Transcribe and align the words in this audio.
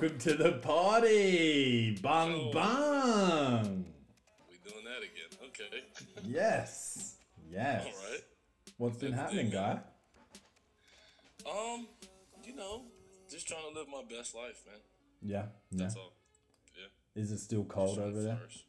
Welcome 0.00 0.18
to 0.20 0.34
the 0.34 0.52
party. 0.52 1.96
Bung 2.00 2.32
Oh. 2.32 2.52
bung. 2.52 3.84
We 4.48 4.58
doing 4.58 4.84
that 4.84 5.02
again. 5.02 5.48
Okay. 5.48 5.82
Yes. 6.22 7.16
Yes. 7.50 7.84
All 7.84 8.08
right. 8.08 8.20
What's 8.76 8.98
been 8.98 9.10
Good 9.10 9.18
happening, 9.18 9.50
guy? 9.50 9.80
Um, 11.44 11.88
you 12.44 12.54
know, 12.54 12.84
just 13.28 13.48
trying 13.48 13.72
to 13.72 13.76
live 13.76 13.88
my 13.88 14.04
best 14.04 14.36
life, 14.36 14.62
man. 14.68 14.78
Yeah. 15.20 15.46
Yeah. 15.72 15.90
All. 15.96 16.12
Yeah. 16.76 17.20
Is 17.20 17.32
it 17.32 17.38
still 17.38 17.64
cold 17.64 17.98
over 17.98 18.22
there? 18.22 18.36
flourish. 18.36 18.66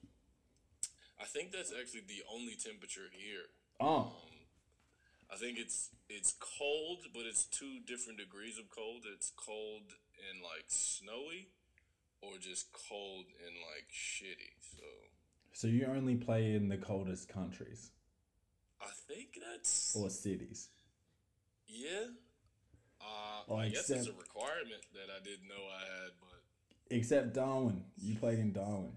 I 1.22 1.26
think 1.26 1.52
that's 1.52 1.72
actually 1.80 2.06
the 2.08 2.24
only 2.34 2.56
temperature 2.56 3.06
here. 3.12 3.46
Oh. 3.80 4.14
I 5.32 5.36
think 5.36 5.60
it's 5.60 5.92
it's 6.10 6.34
cold, 6.40 7.06
but 7.14 7.28
it's 7.28 7.46
two 7.46 7.82
different 7.86 8.18
degrees 8.18 8.58
of 8.58 8.72
cold. 8.72 9.04
It's 9.14 9.32
cold 9.38 9.94
and 10.32 10.42
like 10.42 10.66
snowy, 10.68 11.48
or 12.22 12.38
just 12.40 12.72
cold 12.74 13.26
and 13.46 13.56
like 13.74 13.88
shitty. 13.94 14.54
So 14.76 14.84
So 15.54 15.68
you 15.68 15.86
only 15.86 16.16
play 16.16 16.54
in 16.56 16.68
the 16.70 16.78
coldest 16.78 17.30
countries 17.30 17.92
I 18.82 18.90
think 19.08 19.38
that's 19.46 19.96
or 19.96 20.10
cities? 20.10 20.70
yeah. 21.68 22.08
Uh, 23.02 23.56
I 23.56 23.70
guess 23.70 23.90
it's 23.90 24.08
a 24.08 24.12
requirement 24.14 24.84
that 24.94 25.08
I 25.16 25.24
didn't 25.24 25.48
know 25.48 25.64
I 25.74 25.80
had, 25.82 26.12
but 26.20 26.42
Except 26.96 27.34
Darwin. 27.34 27.84
You 27.98 28.16
played 28.16 28.40
in 28.40 28.52
Darwin. 28.52 28.92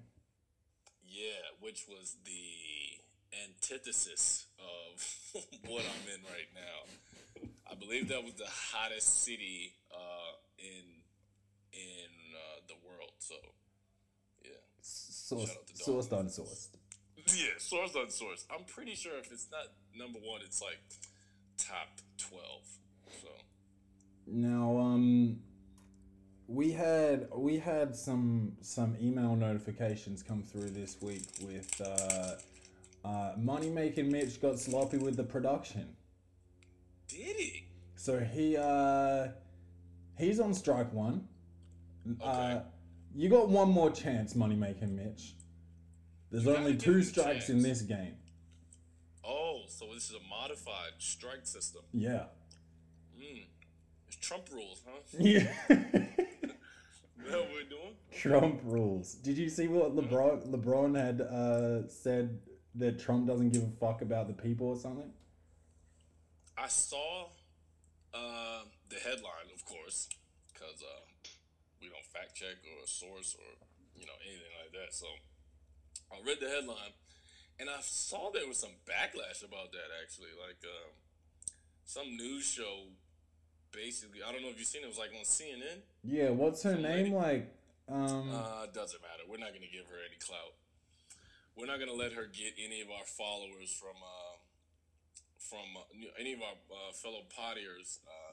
yeah, 1.07 1.43
which 1.61 1.85
was 1.89 2.17
the 2.25 3.39
antithesis 3.45 4.47
of 4.59 5.03
what 5.69 5.85
I'm 5.85 6.09
in 6.15 6.21
right 6.25 6.51
now. 6.55 7.49
I 7.71 7.75
believe 7.75 8.09
that 8.09 8.25
was 8.25 8.35
the 8.35 8.49
hottest 8.49 9.23
city 9.25 9.73
uh, 9.95 10.33
in 10.59 11.02
in 11.73 12.11
uh, 12.35 12.61
the 12.69 12.75
world. 12.87 13.13
So 13.19 13.35
yeah. 14.45 14.51
Source, 14.81 15.49
Shout 15.49 15.57
out 15.59 15.67
to 15.67 15.75
sourced 15.75 16.09
unsourced. 16.11 16.69
Yeah, 17.29 17.53
source 17.59 17.95
on 17.97 18.11
source. 18.11 18.45
I'm 18.53 18.65
pretty 18.65 18.95
sure 18.95 19.17
if 19.19 19.31
it's 19.33 19.47
not 19.51 19.67
number 19.97 20.19
one, 20.19 20.41
it's 20.45 20.61
like 20.61 20.79
top 21.57 22.01
twelve. 22.19 22.67
So 23.21 23.29
Now, 24.27 24.77
um, 24.79 25.39
we 26.49 26.73
had 26.73 27.29
we 27.35 27.59
had 27.59 27.95
some 27.97 28.53
some 28.61 28.97
email 29.01 29.37
notifications 29.37 30.23
come 30.23 30.43
through 30.43 30.71
this 30.71 31.01
week 31.01 31.23
with 31.43 31.81
uh, 31.81 33.09
uh, 33.09 33.33
money 33.39 33.71
making 33.71 34.11
Mitch 34.11 34.41
got 34.43 34.59
sloppy 34.59 34.99
with 34.99 35.17
the 35.17 35.25
production. 35.25 35.97
did 37.09 37.37
he? 37.37 37.67
So 37.95 38.19
he 38.19 38.57
uh, 38.57 39.29
he's 40.19 40.41
on 40.41 40.53
strike 40.55 40.93
one. 40.93 41.29
Uh, 42.23 42.61
you 43.15 43.29
got 43.29 43.49
one 43.49 43.71
more 43.71 43.91
chance, 43.91 44.35
money 44.35 44.57
making 44.57 44.97
Mitch. 44.97 45.35
There's 46.31 46.45
You 46.45 46.57
only 46.57 46.77
two 46.77 47.03
strikes 47.03 47.49
in 47.51 47.63
this 47.63 47.83
game. 47.83 48.15
Oh, 49.25 49.63
so 49.69 49.87
this 49.95 50.11
is 50.11 50.17
a 50.17 50.29
modified 50.29 50.93
strike 50.99 51.47
system. 51.47 51.83
Yeah. 51.93 52.25
Hmm. 53.17 53.43
It's 54.09 54.17
Trump 54.17 54.45
rules, 54.53 54.83
huh? 54.87 55.01
Yeah. 55.19 55.53
What 57.29 57.49
we're 57.53 57.69
doing? 57.69 57.95
Trump 58.11 58.61
rules. 58.65 59.15
Did 59.15 59.39
you 59.39 59.49
see 59.49 59.69
what 59.69 59.95
LeBron 59.95 60.49
LeBron 60.49 60.99
had 60.99 61.21
uh, 61.21 61.89
said 61.89 62.41
that 62.75 62.99
Trump 62.99 63.27
doesn't 63.27 63.51
give 63.51 63.63
a 63.63 63.71
fuck 63.81 64.03
about 64.03 64.27
the 64.27 64.35
people 64.35 64.69
or 64.69 64.77
something? 64.77 65.11
I 66.59 66.69
saw 66.69 67.27
uh, 68.13 68.63
the 68.89 68.97
headline, 68.97 69.51
of 69.55 69.65
course, 69.65 70.09
because 70.53 70.83
uh, 70.83 71.29
we 71.83 71.91
don't 71.91 72.07
fact 72.07 72.39
check 72.39 72.63
or 72.63 72.87
source 72.87 73.35
or 73.35 73.51
you 73.99 74.07
know 74.07 74.17
anything 74.23 74.55
like 74.63 74.71
that. 74.79 74.95
So 74.95 75.11
I 76.15 76.23
read 76.25 76.39
the 76.41 76.49
headline, 76.49 76.95
and 77.59 77.69
I 77.69 77.83
saw 77.83 78.31
there 78.31 78.47
was 78.47 78.59
some 78.63 78.79
backlash 78.87 79.43
about 79.43 79.75
that. 79.75 79.91
Actually, 80.01 80.33
like 80.39 80.63
um, 80.63 80.95
some 81.85 82.17
news 82.17 82.47
show, 82.47 82.95
basically. 83.75 84.23
I 84.23 84.31
don't 84.33 84.43
know 84.43 84.49
if 84.55 84.59
you've 84.59 84.71
seen 84.71 84.83
it. 84.83 84.87
It 84.87 84.95
was 84.95 85.03
like 85.03 85.11
on 85.13 85.27
CNN. 85.27 85.83
Yeah, 86.07 86.31
what's 86.31 86.63
her 86.63 86.79
name? 86.79 87.13
Like, 87.13 87.51
um, 87.91 88.31
Uh, 88.31 88.67
doesn't 88.71 89.03
matter. 89.03 89.27
We're 89.29 89.43
not 89.43 89.53
gonna 89.53 89.71
give 89.73 89.91
her 89.91 89.99
any 90.07 90.17
clout. 90.23 90.55
We're 91.59 91.67
not 91.69 91.79
gonna 91.83 91.99
let 91.99 92.15
her 92.15 92.25
get 92.31 92.55
any 92.57 92.81
of 92.81 92.89
our 92.89 93.05
followers 93.05 93.75
from 93.75 93.99
uh, 94.01 94.39
from 95.43 95.77
uh, 95.77 96.09
any 96.19 96.33
of 96.33 96.41
our 96.41 96.57
uh, 96.71 96.93
fellow 96.95 97.27
pottiers. 97.29 97.99
Uh, 98.07 98.33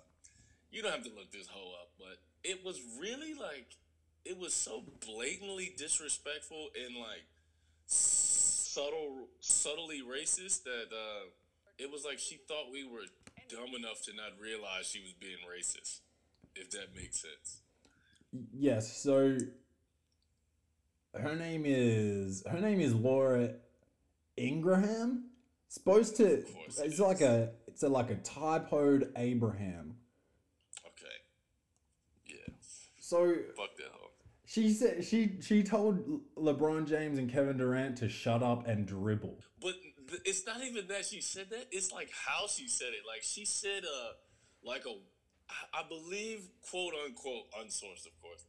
you 0.72 0.82
don't 0.82 0.92
have 0.94 1.04
to 1.04 1.12
look 1.12 1.32
this 1.32 1.48
hoe 1.48 1.74
up, 1.82 1.90
but 1.98 2.22
it 2.44 2.64
was 2.64 2.80
really 3.00 3.34
like 3.34 3.76
it 4.26 4.38
was 4.38 4.54
so 4.54 4.84
blatantly 5.06 5.74
disrespectful 5.78 6.70
and 6.86 6.96
like 6.96 7.26
subtle, 7.86 9.28
subtly 9.40 10.02
racist 10.02 10.64
that 10.64 10.88
uh, 10.92 11.26
it 11.78 11.92
was 11.92 12.06
like 12.06 12.20
she 12.20 12.36
thought 12.48 12.72
we 12.72 12.84
were 12.84 13.06
dumb 13.50 13.76
enough 13.76 14.02
to 14.04 14.16
not 14.16 14.34
realize 14.40 14.88
she 14.88 15.00
was 15.00 15.14
being 15.14 15.38
racist. 15.50 16.02
If 16.56 16.72
that 16.72 16.96
makes 16.96 17.22
sense. 17.22 17.62
yes. 18.54 19.02
So 19.02 19.38
her 21.20 21.36
name 21.36 21.64
is 21.66 22.44
her 22.50 22.60
name 22.60 22.80
is 22.80 22.94
Laura 22.94 23.52
Ingraham. 24.38 25.26
Supposed 25.70 26.16
to. 26.18 26.40
Of 26.40 26.54
course 26.54 26.80
it 26.80 26.88
It's 26.88 27.00
like 27.00 27.22
a. 27.22 27.52
It's 27.68 27.84
a 27.84 27.90
like 27.90 28.10
a 28.10 28.16
typoed 28.16 29.12
Abraham. 29.16 29.96
Okay. 30.86 31.06
Yeah. 32.26 32.54
So 33.10 33.34
Fuck 33.58 33.76
that 33.78 33.88
hoe. 33.92 34.12
she 34.46 34.72
said 34.72 35.04
she 35.04 35.38
she 35.42 35.64
told 35.64 36.22
LeBron 36.38 36.88
James 36.88 37.18
and 37.18 37.28
Kevin 37.28 37.58
Durant 37.58 37.98
to 37.98 38.08
shut 38.08 38.44
up 38.44 38.68
and 38.68 38.86
dribble. 38.86 39.40
But 39.60 39.74
th- 40.10 40.22
it's 40.26 40.46
not 40.46 40.62
even 40.64 40.88
that 40.90 41.06
she 41.06 41.20
said 41.20 41.50
that. 41.50 41.70
It's 41.72 41.92
like 41.92 42.12
how 42.28 42.46
she 42.46 42.68
said 42.68 42.90
it. 42.90 43.02
Like 43.08 43.24
she 43.24 43.46
said, 43.46 43.82
uh, 43.84 44.12
like 44.64 44.84
a, 44.86 44.94
I 45.74 45.82
believe, 45.90 46.42
quote 46.70 46.94
unquote, 47.04 47.46
unsourced, 47.60 48.06
of 48.06 48.14
course, 48.22 48.46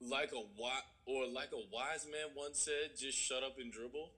like 0.00 0.30
a 0.30 0.44
wi- 0.56 0.86
or 1.06 1.26
like 1.26 1.50
a 1.52 1.62
wise 1.74 2.06
man 2.06 2.30
once 2.36 2.60
said, 2.60 2.96
just 2.96 3.18
shut 3.18 3.42
up 3.42 3.56
and 3.58 3.72
dribble. 3.72 4.12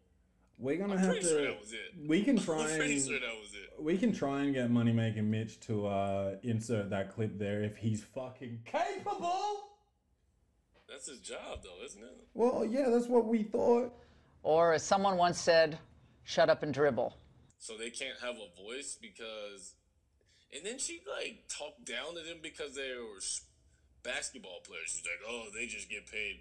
We're 0.63 0.77
gonna 0.77 0.95
I'm 0.95 1.01
have 1.01 1.17
to. 1.17 1.23
sure 1.23 1.43
that 1.45 1.61
was 1.61 1.73
it. 1.73 2.07
We 2.07 2.23
can 2.23 2.39
I'm 2.39 2.45
try 2.45 2.65
pretty 2.77 2.95
and 2.95 3.03
sure 3.05 3.19
that 3.19 3.37
was 3.41 3.53
it. 3.53 3.83
we 3.83 3.99
can 3.99 4.13
try 4.13 4.43
and 4.43 4.55
get 4.55 4.71
money 4.71 4.93
making 4.93 5.29
Mitch 5.29 5.59
to 5.67 5.87
uh, 5.89 6.37
insert 6.45 6.89
that 6.91 7.13
clip 7.13 7.37
there 7.37 7.65
if 7.65 7.77
he's 7.77 8.05
fucking 8.05 8.61
capable. 8.65 9.71
That's 10.89 11.09
his 11.09 11.19
job, 11.19 11.65
though, 11.65 11.85
isn't 11.85 12.01
it? 12.03 12.17
Well, 12.35 12.65
yeah, 12.65 12.91
that's 12.91 13.09
what 13.09 13.27
we 13.27 13.43
thought. 13.43 13.93
Or 14.45 14.73
as 14.75 14.85
someone 14.85 15.17
once 15.17 15.41
said, 15.41 15.79
shut 16.23 16.49
up 16.49 16.63
and 16.63 16.73
dribble. 16.73 17.17
So 17.59 17.77
they 17.77 17.91
can't 17.91 18.19
have 18.21 18.37
a 18.37 18.63
voice 18.63 18.99
because, 19.01 19.75
and 20.55 20.65
then 20.65 20.79
she 20.79 21.01
like 21.19 21.45
talked 21.49 21.85
down 21.87 22.15
to 22.15 22.21
them 22.23 22.39
because 22.41 22.77
they 22.77 22.91
were 22.97 23.19
basketball 24.05 24.61
players. 24.65 24.95
She's 24.95 25.03
like, 25.05 25.23
oh, 25.29 25.47
they 25.55 25.67
just 25.67 25.91
get 25.91 26.07
paid 26.11 26.41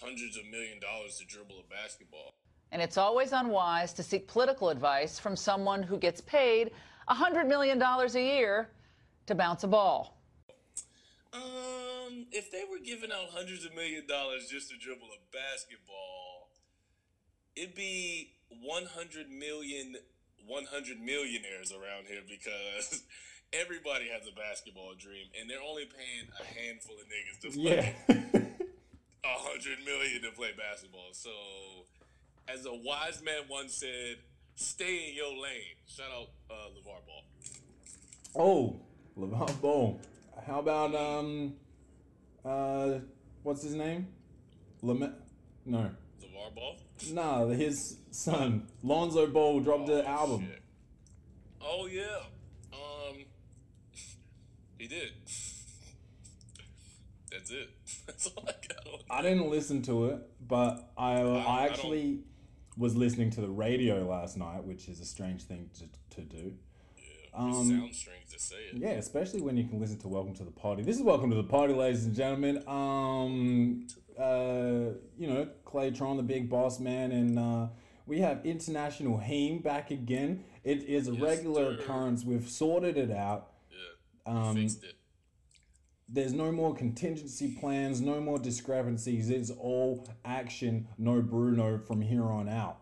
hundreds 0.00 0.36
of 0.36 0.44
million 0.52 0.78
dollars 0.78 1.18
to 1.18 1.24
dribble 1.24 1.64
a 1.66 1.74
basketball. 1.74 2.34
And 2.72 2.82
it's 2.82 2.96
always 2.98 3.32
unwise 3.32 3.92
to 3.94 4.02
seek 4.02 4.26
political 4.26 4.68
advice 4.70 5.18
from 5.18 5.36
someone 5.36 5.82
who 5.82 5.98
gets 5.98 6.20
paid 6.20 6.72
$100 7.08 7.46
million 7.46 7.80
a 7.80 8.06
year 8.18 8.68
to 9.26 9.34
bounce 9.34 9.64
a 9.64 9.68
ball. 9.68 10.18
Um, 11.32 12.26
if 12.32 12.50
they 12.50 12.62
were 12.70 12.78
giving 12.84 13.10
out 13.12 13.28
hundreds 13.30 13.64
of 13.64 13.74
million 13.74 14.06
dollars 14.06 14.46
just 14.50 14.70
to 14.70 14.76
dribble 14.78 15.06
a 15.06 15.20
basketball, 15.36 16.48
it'd 17.54 17.74
be 17.74 18.32
100 18.62 19.28
million, 19.30 19.96
100 20.46 21.00
millionaires 21.00 21.72
around 21.72 22.06
here 22.08 22.22
because 22.26 23.02
everybody 23.52 24.08
has 24.08 24.26
a 24.26 24.34
basketball 24.34 24.94
dream 24.98 25.26
and 25.38 25.48
they're 25.50 25.62
only 25.62 25.84
paying 25.86 26.26
a 26.40 26.44
handful 26.58 26.96
of 26.96 27.06
niggas 27.06 27.38
to 27.42 27.60
Yeah. 27.60 27.92
play 28.06 28.16
a 29.24 29.38
hundred 29.42 29.84
million 29.84 30.22
to 30.22 30.30
play 30.30 30.50
basketball. 30.56 31.10
So, 31.12 31.30
as 32.52 32.64
a 32.66 32.72
wise 32.74 33.22
man 33.24 33.42
once 33.50 33.74
said, 33.74 34.16
stay 34.54 35.08
in 35.10 35.16
your 35.16 35.30
lane. 35.30 35.76
Shout 35.86 36.06
out 36.12 36.28
uh, 36.50 36.68
LeVar 36.74 37.00
Ball. 37.06 37.24
oh, 38.36 38.80
LeVar 39.18 39.60
Ball. 39.60 40.00
How 40.46 40.60
about 40.60 40.94
um, 40.94 41.54
uh, 42.44 42.98
what's 43.42 43.62
his 43.62 43.74
name? 43.74 44.08
Lame- 44.82 45.14
No, 45.64 45.90
LeVar 46.22 46.54
Ball? 46.54 46.76
nah, 47.12 47.46
his 47.48 47.98
son 48.10 48.66
Lonzo 48.82 49.26
Ball 49.26 49.60
dropped 49.60 49.86
the 49.86 50.04
Oh, 50.04 50.08
album. 50.08 50.46
shit. 50.46 50.62
Oh 51.60 51.86
yeah. 51.86 52.22
Um 52.72 53.24
he 54.78 54.86
did. 54.86 55.10
That's 57.30 57.50
it. 57.50 57.68
That's 58.06 58.26
all 58.28 58.44
I 58.46 58.52
got 58.68 59.00
I 59.10 59.22
didn't 59.22 59.50
listen 59.50 59.82
to 59.82 60.06
it, 60.06 60.20
but 60.46 60.90
I 60.96 61.20
I 61.20 61.38
I 61.38 61.64
actually 61.66 62.20
was 62.76 62.94
listening 62.96 63.30
to 63.30 63.40
the 63.40 63.48
radio 63.48 64.06
last 64.06 64.36
night, 64.36 64.64
which 64.64 64.88
is 64.88 65.00
a 65.00 65.04
strange 65.04 65.42
thing 65.42 65.70
to, 65.78 66.16
to 66.16 66.22
do. 66.22 66.52
Um, 67.34 67.52
sound 67.68 67.94
strings 67.94 68.32
to 68.32 68.38
say 68.38 68.56
it. 68.72 68.78
Yeah, 68.78 68.90
especially 68.92 69.42
when 69.42 69.56
you 69.56 69.64
can 69.64 69.78
listen 69.78 69.98
to 69.98 70.08
Welcome 70.08 70.34
to 70.36 70.44
the 70.44 70.50
Party. 70.50 70.82
This 70.82 70.96
is 70.96 71.02
Welcome 71.02 71.30
to 71.30 71.36
the 71.36 71.44
Party, 71.44 71.74
ladies 71.74 72.06
and 72.06 72.14
gentlemen. 72.14 72.62
Um, 72.66 73.86
uh, 74.18 74.94
you 75.18 75.26
know, 75.28 75.48
Claytron, 75.66 76.16
the 76.16 76.22
big 76.22 76.48
boss 76.48 76.80
man, 76.80 77.12
and 77.12 77.38
uh, 77.38 77.66
we 78.06 78.20
have 78.20 78.44
International 78.44 79.18
Heme 79.18 79.62
back 79.62 79.90
again. 79.90 80.44
It 80.64 80.84
is 80.84 81.08
a 81.08 81.12
Yes, 81.12 81.22
regular 81.22 81.72
occurrence. 81.74 82.24
We've 82.24 82.48
sorted 82.48 82.96
it 82.96 83.10
out. 83.10 83.52
Yeah. 83.70 84.32
Um, 84.32 84.56
Fixed 84.56 84.84
it. 84.84 84.95
There's 86.08 86.32
no 86.32 86.52
more 86.52 86.74
contingency 86.74 87.56
plans, 87.60 88.00
no 88.00 88.20
more 88.20 88.38
discrepancies. 88.38 89.28
It's 89.30 89.50
all 89.50 90.06
action, 90.24 90.86
no 90.98 91.20
Bruno 91.20 91.78
from 91.78 92.00
here 92.00 92.24
on 92.24 92.48
out. 92.48 92.78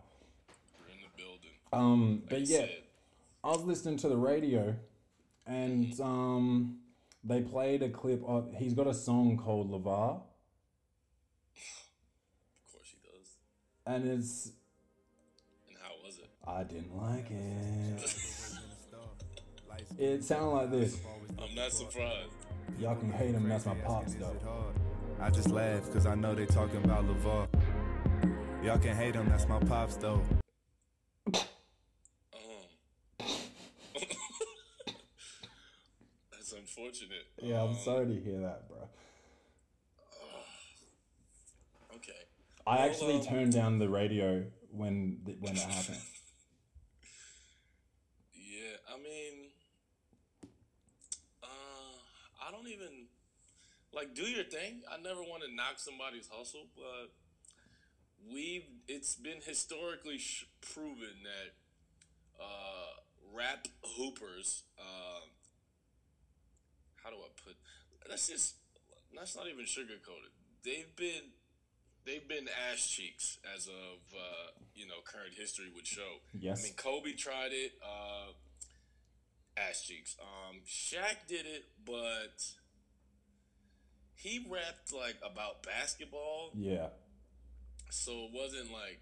We're 0.79 0.93
in 0.93 1.00
the 1.00 1.09
building. 1.23 1.50
Um, 1.73 2.21
Like 2.23 2.29
but 2.31 2.41
yeah, 2.43 2.59
said. 2.61 2.82
I 3.43 3.49
was 3.49 3.62
listening 3.62 3.97
to 3.99 4.09
the 4.09 4.17
radio, 4.17 4.75
and 5.47 5.99
um, 6.00 6.79
they 7.23 7.41
played 7.41 7.82
a 7.82 7.88
clip 7.88 8.23
of. 8.26 8.53
He's 8.56 8.75
got 8.75 8.87
a 8.87 8.94
song 8.94 9.37
called 9.38 9.70
Lavar, 9.70 10.20
Of 12.67 12.73
course 12.73 12.91
he 12.91 12.99
does. 13.09 13.29
and 13.87 14.06
it's. 14.06 14.53
And 15.69 15.77
how 15.82 15.93
was 16.05 16.19
it? 16.19 16.29
I 16.47 16.62
didn't 16.65 16.94
like 16.97 17.31
it. 17.31 18.15
It 19.99 20.25
sounded 20.25 20.50
like 20.50 20.70
this. 20.73 20.97
I'm 21.41 21.55
not 21.55 21.70
surprised. 21.70 22.31
Y'all 22.79 22.97
can 22.97 23.11
hate 23.13 23.35
him. 23.35 23.49
That's 23.49 23.67
my 23.67 23.75
pops 23.75 24.15
though. 24.15 24.37
I 25.21 25.31
just 25.31 25.51
laugh 25.51 25.91
cause 25.93 26.07
I 26.07 26.15
know 26.15 26.35
they 26.35 26.47
talking 26.47 26.85
about 26.85 27.05
LeVar. 27.07 27.49
Y'all 28.63 28.79
can 28.79 28.97
hate 28.97 29.15
him, 29.15 29.29
that's 29.29 29.47
my 29.49 29.59
pops 29.61 29.97
though. 29.97 30.23
That's 36.33 36.53
unfortunate. 36.53 37.27
Yeah, 37.43 37.63
I'm 37.63 37.71
Um, 37.71 37.75
sorry 37.75 38.07
to 38.07 38.21
hear 38.21 38.41
that, 38.41 38.69
bro. 38.69 38.79
Okay. 41.97 42.13
I 42.67 42.77
Well, 42.77 42.89
actually 42.89 43.15
um, 43.17 43.23
turned 43.25 43.53
down 43.53 43.79
the 43.79 43.89
radio 43.89 44.45
when 44.71 45.21
when 45.41 45.53
it 45.57 45.59
happened. 45.63 46.01
Yeah, 48.35 48.77
I 48.95 48.97
mean, 49.03 49.51
uh, 51.43 51.47
I 52.46 52.50
don't 52.50 52.69
even 52.69 53.06
like 53.93 54.14
do 54.14 54.23
your 54.23 54.44
thing. 54.44 54.82
I 54.91 55.00
never 55.00 55.20
want 55.23 55.43
to 55.43 55.55
knock 55.55 55.79
somebody's 55.79 56.29
hustle, 56.31 56.67
but 56.76 57.12
we've 58.32 58.64
it's 58.88 59.14
been 59.17 59.41
historically 59.44 60.19
sh- 60.19 60.46
proven 60.61 61.25
that 61.25 62.43
uh, 62.43 63.35
rap 63.35 63.67
hoopers. 63.82 64.64
Uh, 64.79 65.25
how 67.02 67.11
do 67.11 67.17
I 67.17 67.29
put? 67.44 67.56
Let's 68.08 68.29
just 68.29 68.56
let's 69.17 69.37
not 69.37 69.46
even 69.46 69.64
sugarcoat 69.64 70.25
it. 70.25 70.32
They've 70.64 70.94
been 70.96 71.32
they've 72.05 72.26
been 72.26 72.49
ass 72.70 72.87
cheeks 72.87 73.38
as 73.55 73.69
of 73.69 73.99
uh, 74.14 74.50
you 74.75 74.87
know 74.87 74.96
current 75.05 75.35
history 75.37 75.67
would 75.75 75.87
show. 75.87 76.20
Yes. 76.38 76.61
I 76.61 76.62
mean 76.64 76.75
Kobe 76.75 77.12
tried 77.12 77.52
it. 77.52 77.73
Uh, 77.82 78.32
ass 79.56 79.83
cheeks. 79.83 80.17
Um, 80.21 80.61
Shaq 80.67 81.27
did 81.29 81.47
it, 81.47 81.65
but 81.85 82.43
he 84.17 84.45
rapped 84.51 84.93
like 84.93 85.17
about 85.25 85.62
basketball, 85.62 86.51
Yeah. 86.55 86.89
so 87.91 88.12
it 88.27 88.31
wasn't 88.33 88.73
like 88.73 89.01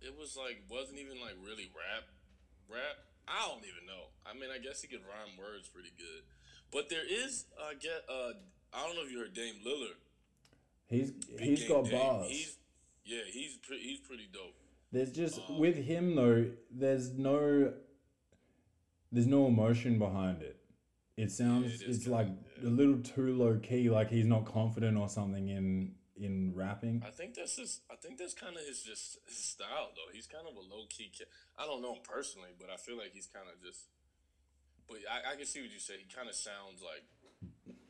it 0.00 0.16
was 0.18 0.36
like 0.36 0.62
wasn't 0.70 0.98
even 0.98 1.20
like 1.20 1.34
really 1.44 1.70
rap. 1.76 2.04
Rap. 2.68 2.96
I 3.28 3.46
don't 3.48 3.58
even 3.64 3.86
know. 3.86 4.10
I 4.26 4.34
mean, 4.34 4.50
I 4.54 4.58
guess 4.58 4.82
he 4.82 4.88
could 4.88 5.02
rhyme 5.06 5.36
words 5.38 5.68
pretty 5.68 5.90
good, 5.96 6.22
but 6.72 6.88
there 6.88 7.04
is 7.08 7.44
uh, 7.60 7.72
get 7.80 8.04
uh, 8.08 8.32
I 8.72 8.86
don't 8.86 8.96
know 8.96 9.02
if 9.04 9.10
you 9.12 9.18
heard 9.20 9.34
Dame 9.34 9.56
Lillard. 9.66 9.98
He's 10.88 11.10
Big 11.12 11.40
he's 11.40 11.68
got 11.68 11.84
Dame. 11.84 11.98
bars. 11.98 12.26
He's 12.28 12.56
yeah, 13.04 13.22
he's 13.30 13.56
pre- 13.56 13.80
he's 13.82 14.00
pretty 14.00 14.28
dope. 14.32 14.54
There's 14.92 15.12
just 15.12 15.38
Um, 15.48 15.58
with 15.58 15.76
him 15.76 16.14
though, 16.16 16.50
there's 16.70 17.12
no 17.12 17.72
there's 19.12 19.26
no 19.26 19.46
emotion 19.46 19.98
behind 19.98 20.42
it. 20.42 20.56
It 21.16 21.30
sounds 21.30 21.66
it 21.66 21.74
is 21.88 21.96
it's 21.96 22.04
kinda- 22.04 22.16
like 22.18 22.28
yeah. 22.62 22.68
a 22.68 22.70
little 22.70 22.98
too 23.02 23.34
low 23.36 23.58
key, 23.58 23.90
like 23.90 24.10
he's 24.10 24.26
not 24.26 24.44
confident 24.46 24.96
or 24.96 25.08
something 25.08 25.48
in 25.48 25.94
in 26.16 26.52
rapping. 26.54 27.02
I 27.06 27.10
think 27.10 27.34
that's 27.34 27.56
his. 27.56 27.80
I 27.90 27.96
think 27.96 28.18
that's 28.18 28.34
kind 28.34 28.54
of 28.56 28.62
his 28.66 28.82
just 28.82 29.18
his 29.26 29.36
style 29.38 29.90
though. 29.96 30.12
He's 30.12 30.26
kind 30.26 30.46
of 30.46 30.54
a 30.54 30.60
low 30.60 30.84
key 30.88 31.10
kid. 31.16 31.26
I 31.58 31.64
don't 31.66 31.80
know 31.82 31.94
him 31.94 32.02
personally, 32.04 32.50
but 32.58 32.68
I 32.70 32.76
feel 32.76 32.96
like 32.98 33.12
he's 33.14 33.26
kind 33.26 33.46
of 33.52 33.60
just. 33.62 33.88
But 34.88 34.98
I, 35.10 35.32
I 35.32 35.36
can 35.36 35.46
see 35.46 35.60
what 35.62 35.70
you 35.72 35.78
say. 35.80 35.94
He 35.98 36.04
kind 36.14 36.28
of 36.28 36.34
sounds 36.34 36.82
like 36.82 37.04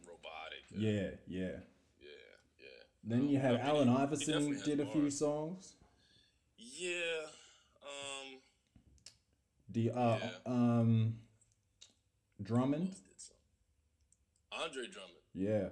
robotic. 0.07 0.65
Yeah, 0.71 1.17
yeah. 1.27 1.59
yeah, 1.99 2.31
yeah. 2.59 2.83
Then 3.05 3.29
you 3.29 3.39
Um, 3.39 3.43
had 3.43 3.55
I 3.55 3.59
mean, 3.59 3.67
Allen 3.67 3.89
he- 3.89 3.95
he 3.95 4.01
Iverson 4.01 4.61
did 4.65 4.81
a 4.81 4.87
few 4.87 5.11
songs. 5.11 5.75
Yeah. 6.57 7.27
Um. 7.83 8.30
The 9.73 9.91
uh, 9.91 10.19
Yeah. 10.21 10.31
um 10.47 11.17
Drummond. 12.43 12.83
who 12.85 12.89
else 12.91 13.01
did 13.01 13.21
some? 13.21 13.37
Andre 14.63 14.83
Drummond. 14.87 15.15
Yeah. 15.35 15.69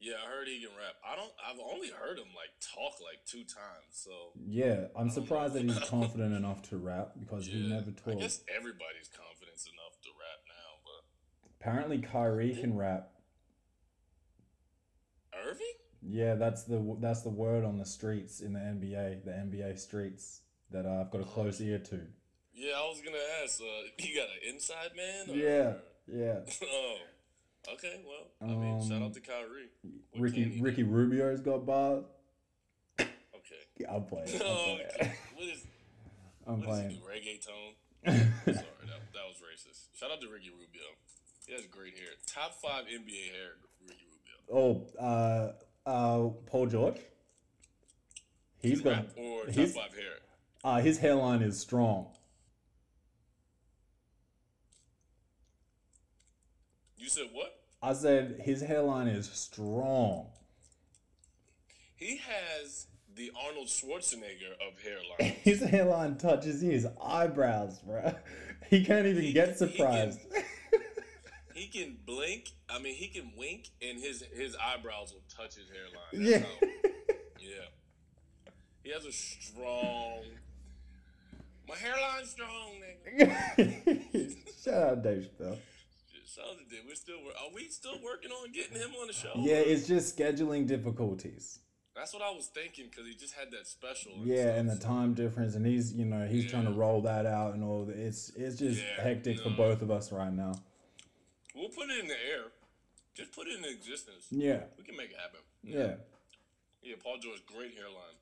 Yeah, 0.00 0.14
I 0.26 0.30
heard 0.30 0.48
he 0.48 0.58
can 0.60 0.70
rap. 0.76 0.94
I 1.06 1.14
don't. 1.14 1.30
I've 1.46 1.60
only 1.72 1.88
heard 1.90 2.18
him 2.18 2.26
like 2.34 2.50
talk 2.60 2.98
like 3.00 3.24
two 3.26 3.44
times. 3.44 3.90
So 3.92 4.10
Yeah. 4.36 4.86
I'm 4.96 5.10
surprised 5.10 5.54
that 5.54 5.62
he's 5.62 5.78
confident 5.88 6.34
enough 6.34 6.62
to 6.70 6.78
rap 6.78 7.12
because 7.20 7.46
he 7.46 7.58
yeah, 7.58 7.76
never 7.76 7.90
I 8.06 8.14
guess 8.14 8.42
everybody's 8.48 9.08
confidence 9.08 9.66
enough 9.66 10.00
to 10.02 10.08
rap 10.18 10.40
now, 10.48 10.70
but 10.84 11.50
Apparently 11.60 11.98
Kyrie 11.98 12.54
can 12.56 12.76
rap. 12.76 13.10
Irving. 15.46 15.66
Yeah, 16.04 16.34
that's 16.34 16.64
the 16.64 16.96
that's 17.00 17.22
the 17.22 17.30
word 17.30 17.64
on 17.64 17.78
the 17.78 17.84
streets 17.86 18.40
in 18.40 18.52
the 18.54 18.58
NBA, 18.60 19.24
the 19.24 19.30
NBA 19.30 19.78
streets 19.78 20.40
that 20.72 20.84
I've 20.86 21.10
got 21.10 21.20
a 21.20 21.24
close 21.24 21.60
ear 21.60 21.78
to. 21.78 22.00
Yeah, 22.54 22.72
I 22.76 22.82
was 22.88 23.00
gonna 23.04 23.18
ask. 23.42 23.60
Uh, 23.60 23.64
you 23.98 24.14
got 24.14 24.28
an 24.28 24.54
inside 24.54 24.90
man? 24.96 25.30
Or, 25.30 25.34
Yeah, 25.34 25.72
yeah. 26.06 26.38
oh, 26.64 26.96
okay. 27.74 28.00
Well, 28.06 28.26
I 28.50 28.54
mean, 28.54 28.80
shout 28.82 28.98
Um, 28.98 29.02
out 29.04 29.14
to 29.14 29.20
Kyrie. 29.20 29.70
What 30.12 30.20
Ricky 30.22 30.44
he 30.44 30.60
Ricky 30.60 30.82
Rubio's 30.82 31.40
got 31.40 31.66
do? 31.66 32.04
Okay. 33.00 33.08
Yeah, 33.78 33.94
I'm 33.94 34.04
playing. 34.04 34.28
I'm 34.28 34.38
playing. 34.38 34.80
okay. 35.00 35.12
what 35.34 35.48
is? 35.48 35.66
I'm 36.46 36.58
What 36.60 36.66
does 36.68 36.78
he 36.78 36.86
playing. 36.86 37.00
do? 37.00 37.06
Reggaeton? 37.08 37.74
Sorry, 38.04 38.16
that, 38.44 39.00
that 39.12 39.26
was 39.26 39.38
racist. 39.42 39.86
Shout 39.98 40.10
out 40.10 40.20
to 40.20 40.28
Ricky 40.28 40.50
Rubio. 40.50 40.82
He 41.46 41.52
has 41.54 41.66
great 41.66 41.94
hair. 41.98 42.08
Top 42.26 42.54
five 42.62 42.84
NBA 42.84 43.32
hair, 43.32 43.56
Ricky 43.88 44.04
Rubio. 44.12 44.86
Oh, 45.00 45.02
uh, 45.02 45.52
uh, 45.88 46.28
Paul 46.46 46.66
George. 46.66 46.98
He's 48.58 48.80
got 48.80 49.06
or 49.16 49.46
top 49.46 49.54
he's, 49.54 49.74
five 49.74 49.94
hair. 49.94 50.18
uh, 50.62 50.80
his 50.80 50.98
hairline 50.98 51.42
is 51.42 51.58
strong. 51.58 52.06
Said 57.12 57.28
what? 57.32 57.54
I 57.82 57.92
said 57.94 58.40
his 58.44 58.60
hairline 58.62 59.08
is 59.08 59.26
strong. 59.32 60.26
He 61.96 62.16
has 62.18 62.86
the 63.14 63.30
Arnold 63.46 63.66
Schwarzenegger 63.68 64.52
of 64.66 64.80
hairline. 64.82 65.36
His 65.42 65.60
hairline 65.62 66.16
touches 66.16 66.62
his 66.62 66.86
eyebrows, 67.02 67.78
bro. 67.80 68.14
He 68.70 68.84
can't 68.84 69.06
even 69.06 69.22
He- 69.22 69.32
get 69.34 69.48
he 69.48 69.54
can- 69.54 69.68
surprised. 69.68 70.20
he 71.54 71.66
can 71.68 71.98
blink. 72.06 72.48
I 72.70 72.78
mean, 72.78 72.94
he 72.94 73.08
can 73.08 73.32
wink, 73.36 73.68
and 73.82 74.00
his 74.00 74.24
his 74.34 74.56
eyebrows 74.56 75.12
will 75.12 75.22
touch 75.28 75.56
his 75.56 75.66
hairline. 75.68 76.12
That's 76.12 76.30
yeah. 76.30 76.38
how- 76.38 76.68
yeah. 77.38 77.68
He 78.82 78.90
has 78.92 79.04
a 79.04 79.12
strong. 79.12 80.22
My 81.68 81.74
hairline's 81.76 82.30
strong, 82.30 82.80
nigga. 83.18 84.34
Shout 84.64 84.74
out 84.74 85.02
Dave 85.02 85.28
Chappelle. 85.38 85.58
To 86.34 86.40
Dave. 86.70 86.80
We're 86.88 86.94
still 86.94 87.16
are 87.16 87.54
we 87.54 87.68
still 87.68 87.98
working 88.02 88.30
on 88.30 88.52
getting 88.52 88.76
him 88.76 88.90
on 89.00 89.06
the 89.06 89.12
show? 89.12 89.32
Yeah, 89.36 89.56
it's 89.56 89.86
just 89.86 90.16
scheduling 90.16 90.66
difficulties. 90.66 91.58
That's 91.94 92.14
what 92.14 92.22
I 92.22 92.30
was 92.30 92.46
thinking 92.46 92.86
because 92.90 93.06
he 93.06 93.14
just 93.14 93.34
had 93.34 93.50
that 93.50 93.66
special. 93.66 94.12
and 94.14 94.26
Yeah, 94.26 94.44
stuff, 94.44 94.56
and 94.56 94.70
the 94.70 94.76
so- 94.76 94.88
time 94.88 95.12
difference, 95.14 95.54
and 95.56 95.66
he's 95.66 95.92
you 95.92 96.06
know 96.06 96.26
he's 96.26 96.50
trying 96.50 96.64
to 96.64 96.72
roll 96.72 97.02
that 97.02 97.26
out 97.26 97.52
and 97.54 97.62
all. 97.62 97.86
It's 97.90 98.30
it's 98.30 98.56
just 98.58 98.80
Yeah, 98.82 99.02
hectic 99.02 99.40
for 99.40 99.50
both 99.50 99.82
of 99.82 99.90
us 99.90 100.10
right 100.10 100.32
now. 100.32 100.52
We'll 101.54 101.68
put 101.68 101.90
it 101.90 102.00
in 102.00 102.08
the 102.08 102.14
air. 102.14 102.44
Just 103.14 103.32
put 103.32 103.46
it 103.46 103.58
in 103.58 103.64
existence. 103.66 104.26
Yeah, 104.30 104.62
We 104.78 104.84
can 104.84 104.96
make 104.96 105.10
it 105.10 105.16
happen. 105.18 105.40
yeah, 105.62 105.96
Yeah, 106.82 106.94
Paul 107.02 107.18
George, 107.18 107.44
great 107.44 107.74
hairline. 107.76 108.16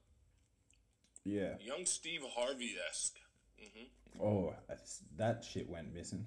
yeah. 1.24 1.54
Young 1.60 1.86
Steve 1.86 2.22
Harvey 2.34 2.74
esque. 2.88 3.14
hmm 3.56 3.84
Oh, 4.20 4.52
that's- 4.66 5.00
that 5.16 5.44
shit 5.44 5.68
went 5.68 5.94
missing. 5.94 6.26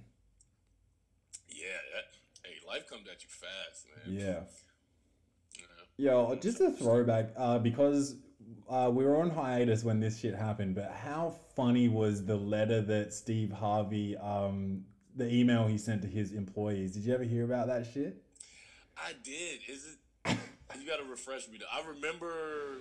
Yeah, 1.54 1.68
that. 1.94 2.48
Hey, 2.48 2.56
life 2.68 2.90
comes 2.90 3.08
at 3.08 3.24
you 3.24 3.30
fast, 3.30 3.88
man. 4.08 4.16
Yeah. 4.18 4.40
Yeah. 5.58 6.12
Yo, 6.12 6.36
just 6.36 6.60
a 6.60 6.72
throwback, 6.72 7.30
uh, 7.38 7.60
because 7.60 8.16
uh, 8.70 8.90
we 8.92 9.06
were 9.06 9.18
on 9.22 9.30
hiatus 9.30 9.84
when 9.84 10.00
this 10.00 10.20
shit 10.20 10.36
happened, 10.36 10.76
but 10.76 10.92
how 10.92 11.36
funny 11.56 11.88
was 11.88 12.26
the 12.26 12.36
letter 12.36 12.82
that 12.82 13.14
Steve 13.14 13.52
Harvey 13.52 14.18
um, 14.18 14.84
the 15.16 15.32
email 15.32 15.68
he 15.68 15.78
sent 15.78 16.02
to 16.02 16.08
his 16.08 16.32
employees. 16.32 16.94
Did 16.94 17.04
you 17.04 17.14
ever 17.14 17.24
hear 17.24 17.44
about 17.44 17.68
that 17.68 17.86
shit? 17.94 18.24
I 18.98 19.14
did. 19.24 19.60
Is 19.68 19.86
it? 20.26 20.38
you 20.80 20.88
gotta 20.88 21.04
refresh 21.04 21.48
me. 21.50 21.60
Though. 21.60 21.66
I 21.72 21.88
remember 21.88 22.32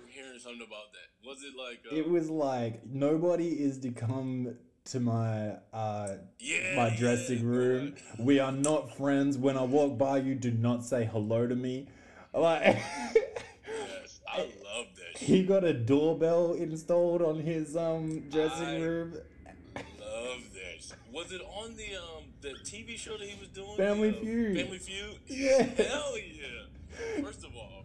hearing 0.08 0.38
something 0.38 0.62
about 0.66 0.92
that. 0.92 1.28
Was 1.28 1.38
it 1.42 1.56
like? 1.56 1.80
Uh, 1.90 1.96
It 1.96 2.08
was 2.08 2.30
like 2.30 2.86
nobody 2.86 3.48
is 3.48 3.78
to 3.80 3.90
come 3.90 4.54
to 4.84 5.00
my 5.00 5.52
uh 5.72 6.08
yeah, 6.38 6.74
my 6.76 6.94
dressing 6.96 7.44
room. 7.44 7.94
We 8.18 8.40
are 8.40 8.52
not 8.52 8.96
friends. 8.96 9.38
When 9.38 9.56
I 9.56 9.62
walk 9.62 9.96
by 9.98 10.18
you, 10.18 10.34
do 10.34 10.50
not 10.50 10.84
say 10.84 11.04
hello 11.04 11.46
to 11.46 11.54
me. 11.54 11.88
Like 12.34 12.62
Yes, 12.64 14.20
I 14.26 14.38
love 14.40 14.86
that. 14.96 15.18
Shit. 15.18 15.28
he 15.28 15.42
got 15.44 15.64
a 15.64 15.72
doorbell 15.72 16.54
installed 16.54 17.22
on 17.22 17.38
his 17.40 17.76
um 17.76 18.28
dressing 18.30 18.66
I- 18.66 18.78
room. 18.80 19.14
Love 19.76 20.42
that. 20.54 20.96
Was 21.12 21.30
it 21.32 21.42
on 21.42 21.76
the 21.76 21.94
um 21.96 22.24
the 22.40 22.50
TV 22.64 22.96
show 22.98 23.16
that 23.18 23.28
he 23.28 23.38
was 23.38 23.48
doing? 23.48 23.76
Family 23.76 24.10
The, 24.10 24.16
Feud. 24.20 24.56
Family 24.58 24.78
Feud. 24.78 25.18
Yeah. 25.26 25.62
Hell 25.62 26.14
yeah. 26.18 27.22
First 27.22 27.44
of 27.44 27.54
all, 27.54 27.84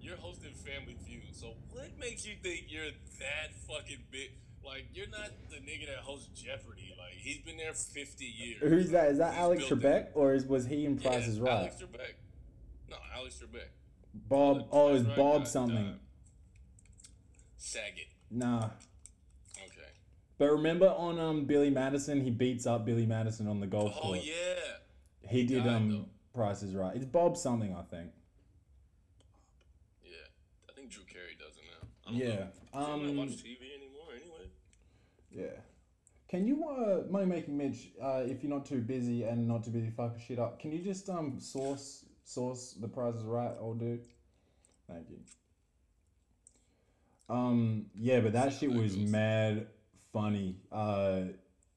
you're 0.00 0.16
hosting 0.16 0.52
Family 0.54 0.96
Feud, 1.06 1.22
so 1.34 1.52
what 1.70 1.90
makes 2.00 2.26
you 2.26 2.34
think 2.42 2.64
you're 2.68 2.84
that 3.20 3.54
fucking 3.68 3.98
big? 4.10 4.30
Like 4.68 4.86
you're 4.92 5.08
not 5.08 5.30
the 5.50 5.56
nigga 5.56 5.86
that 5.86 5.98
hosts 6.04 6.28
Jeopardy. 6.40 6.94
Like 6.98 7.14
he's 7.16 7.38
been 7.38 7.56
there 7.56 7.72
50 7.72 8.24
years. 8.24 8.58
Who's 8.60 8.90
that? 8.90 9.10
Is 9.12 9.18
that 9.18 9.32
He's 9.32 9.40
Alex 9.40 9.64
Trebek 9.64 10.08
or 10.14 10.34
is, 10.34 10.44
was 10.46 10.66
he 10.66 10.84
in 10.84 10.98
Yeah, 10.98 11.12
is 11.16 11.40
Right? 11.40 11.52
Alex 11.52 11.76
Trebek. 11.76 12.14
No, 12.90 12.96
Alex 13.16 13.40
Trebek. 13.42 13.68
Bob. 14.14 14.68
Oh, 14.70 14.88
Price 14.90 15.00
it's 15.00 15.08
Right 15.08 15.16
Bob 15.16 15.46
something. 15.46 15.76
died. 15.84 15.94
Saget. 17.56 18.06
Nah. 18.30 18.64
Okay. 19.56 19.90
But 20.38 20.50
remember 20.52 20.88
on 20.88 21.18
um 21.18 21.44
Billy 21.46 21.70
Madison, 21.70 22.20
he 22.20 22.30
beats 22.30 22.66
up 22.66 22.84
Billy 22.84 23.06
Madison 23.06 23.46
on 23.48 23.60
the 23.60 23.66
golf 23.66 23.94
Oh 23.96 24.00
course. 24.00 24.20
Oh 24.22 24.24
yeah. 24.24 25.30
He 25.30 25.44
did 25.44 25.64
died, 25.64 25.68
um 25.76 25.90
though. 25.90 26.04
Price 26.34 26.62
is 26.62 26.74
Right. 26.74 26.94
It's 26.94 27.04
Bob 27.06 27.36
something, 27.36 27.74
I 27.74 27.82
think. 27.82 28.10
Yeah. 30.04 30.10
I 30.68 30.72
think 30.74 30.90
Drew 30.90 31.04
Carey 31.04 31.36
does 31.38 31.56
it 31.56 31.64
now. 31.64 31.88
I 32.06 32.10
don't 32.10 32.20
Yeah. 32.20 32.46
Know. 32.74 32.92
Um. 33.10 33.16
watch 33.16 33.28
TV. 33.30 33.58
Yeah. 35.30 35.46
Can 36.28 36.46
you 36.46 36.64
uh 36.68 37.10
money 37.10 37.26
making 37.26 37.56
Mitch, 37.56 37.88
uh 38.02 38.22
if 38.26 38.42
you're 38.42 38.52
not 38.52 38.66
too 38.66 38.80
busy 38.80 39.24
and 39.24 39.48
not 39.48 39.64
too 39.64 39.70
busy 39.70 39.90
fucking 39.90 40.20
shit 40.26 40.38
up, 40.38 40.60
can 40.60 40.72
you 40.72 40.82
just 40.82 41.08
um 41.08 41.38
source 41.40 42.04
source 42.24 42.74
the 42.80 42.88
prizes 42.88 43.24
right, 43.24 43.52
old 43.60 43.80
dude? 43.80 44.04
Thank 44.90 45.08
you. 45.10 45.18
Um 47.28 47.86
yeah, 47.94 48.20
but 48.20 48.32
that 48.34 48.52
shit 48.52 48.70
was 48.72 48.96
mad 48.96 49.66
funny. 50.12 50.56
Uh 50.70 51.22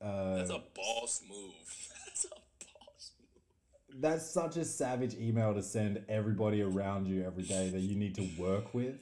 uh 0.02 0.36
That's 0.36 0.50
a 0.50 0.62
boss 0.76 1.22
move. 1.30 1.54
That's 2.06 2.26
a 2.26 2.30
boss 2.30 3.12
move. 3.20 4.02
that's 4.02 4.30
such 4.30 4.58
a 4.58 4.66
savage 4.66 5.16
email 5.16 5.54
to 5.54 5.62
send 5.64 6.04
everybody 6.10 6.62
around 6.62 7.08
you 7.08 7.24
every 7.26 7.44
day 7.44 7.70
that 7.70 7.82
you 7.82 7.96
need 7.96 8.16
to 8.16 8.28
work 8.38 8.74
with. 8.74 8.96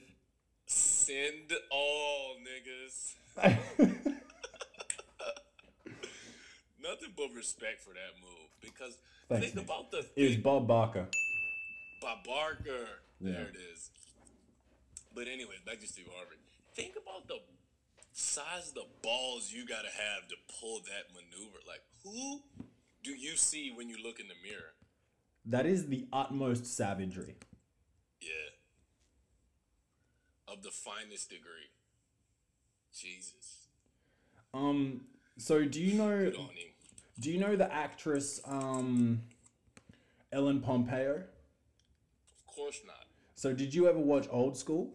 Send 0.66 1.52
all 1.72 2.36
niggas. 2.46 3.14
But 7.20 7.36
respect 7.36 7.80
for 7.82 7.90
that 7.90 8.16
move 8.22 8.48
because 8.62 8.96
Thanks, 9.28 9.52
think 9.52 9.64
about 9.66 9.90
the 9.90 10.06
It 10.16 10.24
was 10.24 10.36
Bob 10.36 10.66
Barker. 10.66 11.06
by 12.00 12.14
Barker. 12.24 12.88
There 13.20 13.42
it 13.42 13.56
is. 13.72 13.90
But 15.14 15.28
anyway, 15.28 15.56
back 15.66 15.80
to 15.80 15.86
Steve 15.86 16.08
Harvey. 16.16 16.36
Think 16.74 16.94
about 16.96 17.28
the 17.28 17.40
size 18.12 18.68
of 18.68 18.74
the 18.74 18.86
balls 19.02 19.52
you 19.52 19.66
gotta 19.66 19.88
have 19.88 20.28
to 20.28 20.36
pull 20.60 20.80
that 20.80 21.12
maneuver. 21.14 21.58
Like, 21.68 21.82
who 22.04 22.40
do 23.02 23.10
you 23.12 23.36
see 23.36 23.70
when 23.74 23.90
you 23.90 23.96
look 24.02 24.18
in 24.18 24.28
the 24.28 24.34
mirror? 24.42 24.72
That 25.44 25.66
is 25.66 25.88
the 25.88 26.06
utmost 26.12 26.64
savagery. 26.64 27.36
Yeah. 28.22 28.28
Of 30.48 30.62
the 30.62 30.70
finest 30.70 31.28
degree. 31.28 31.70
Jesus. 32.98 33.68
Um 34.54 35.02
so 35.36 35.64
do 35.64 35.80
you 35.80 35.94
know 35.94 36.18
Good 36.30 36.36
on 36.36 36.48
him. 36.48 36.70
Do 37.20 37.30
you 37.30 37.38
know 37.38 37.54
the 37.54 37.72
actress 37.72 38.40
um, 38.46 39.20
Ellen 40.32 40.60
Pompeo? 40.60 41.16
Of 42.48 42.54
course 42.54 42.80
not. 42.86 43.04
So 43.34 43.52
did 43.52 43.74
you 43.74 43.88
ever 43.88 43.98
watch 43.98 44.26
Old 44.30 44.56
School? 44.56 44.94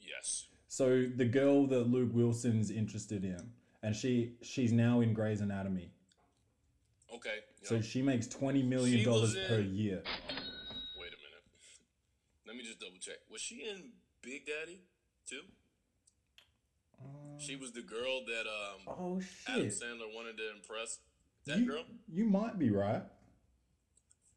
Yes. 0.00 0.46
So 0.68 1.04
the 1.14 1.26
girl 1.26 1.66
that 1.66 1.88
Luke 1.88 2.10
Wilson's 2.12 2.70
interested 2.70 3.24
in, 3.24 3.52
and 3.82 3.94
she 3.94 4.32
she's 4.40 4.72
now 4.72 5.00
in 5.00 5.12
Grey's 5.12 5.42
Anatomy. 5.42 5.90
Okay. 7.14 7.38
So 7.62 7.80
she 7.82 8.00
makes 8.02 8.26
twenty 8.26 8.62
million 8.62 9.04
dollars 9.04 9.36
per 9.48 9.60
year. 9.60 10.02
Wait 10.04 11.12
a 11.12 11.20
minute. 11.20 11.44
Let 12.46 12.56
me 12.56 12.62
just 12.62 12.80
double 12.80 12.98
check. 12.98 13.16
Was 13.30 13.42
she 13.42 13.56
in 13.68 13.90
Big 14.22 14.46
Daddy 14.46 14.80
too? 15.28 15.42
She 17.38 17.56
was 17.56 17.72
the 17.72 17.82
girl 17.82 18.20
that 18.26 18.46
um, 18.46 18.94
Oh 18.98 19.20
Adam! 19.48 19.66
Sandler 19.66 20.14
wanted 20.14 20.36
to 20.38 20.50
impress. 20.54 20.98
That 21.46 21.58
You, 21.58 21.66
girl? 21.66 21.84
you 22.08 22.24
might 22.24 22.58
be 22.58 22.70
right. 22.70 23.02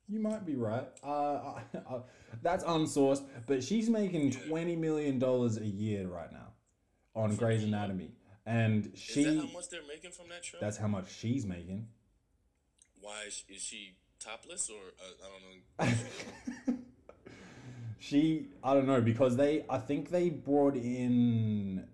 You 0.07 0.19
might 0.19 0.45
be 0.45 0.55
right. 0.55 0.87
Uh, 1.03 1.59
uh, 1.87 2.01
that's 2.43 2.63
unsourced, 2.63 3.23
but 3.47 3.63
she's 3.63 3.89
making 3.89 4.31
Yeah. 4.31 4.39
twenty 4.47 4.75
million 4.75 5.19
dollars 5.19 5.57
a 5.57 5.65
year 5.65 6.07
right 6.07 6.31
now 6.31 6.53
on 7.15 7.35
Grey's 7.35 7.63
Anatomy, 7.63 8.11
and 8.45 8.87
Is 8.93 8.99
she. 8.99 9.23
that 9.23 9.37
how 9.37 9.51
much 9.53 9.69
they're 9.69 9.85
making 9.87 10.11
from 10.11 10.29
that 10.29 10.43
show? 10.45 10.57
That's 10.59 10.77
how 10.77 10.87
much 10.87 11.11
she's 11.11 11.45
making. 11.45 11.87
Why 12.99 13.23
is, 13.27 13.43
is 13.49 13.61
she 13.61 13.97
topless 14.19 14.69
or 14.69 14.81
uh, 14.99 15.25
I 15.25 15.85
don't 15.87 15.97
know? 16.67 16.73
She, 17.97 18.49
I 18.63 18.73
don't 18.75 18.85
know, 18.85 19.01
because 19.01 19.35
they, 19.35 19.65
I 19.69 19.79
think 19.79 20.09
they 20.11 20.29
brought 20.29 20.75
in. 20.75 21.87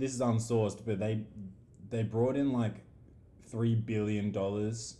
This 0.00 0.14
is 0.14 0.20
unsourced, 0.20 0.80
but 0.86 0.98
they, 0.98 1.20
they 1.90 2.02
brought 2.02 2.36
in 2.36 2.52
like, 2.52 2.74
three 3.50 3.74
billion 3.74 4.30
dollars, 4.30 4.96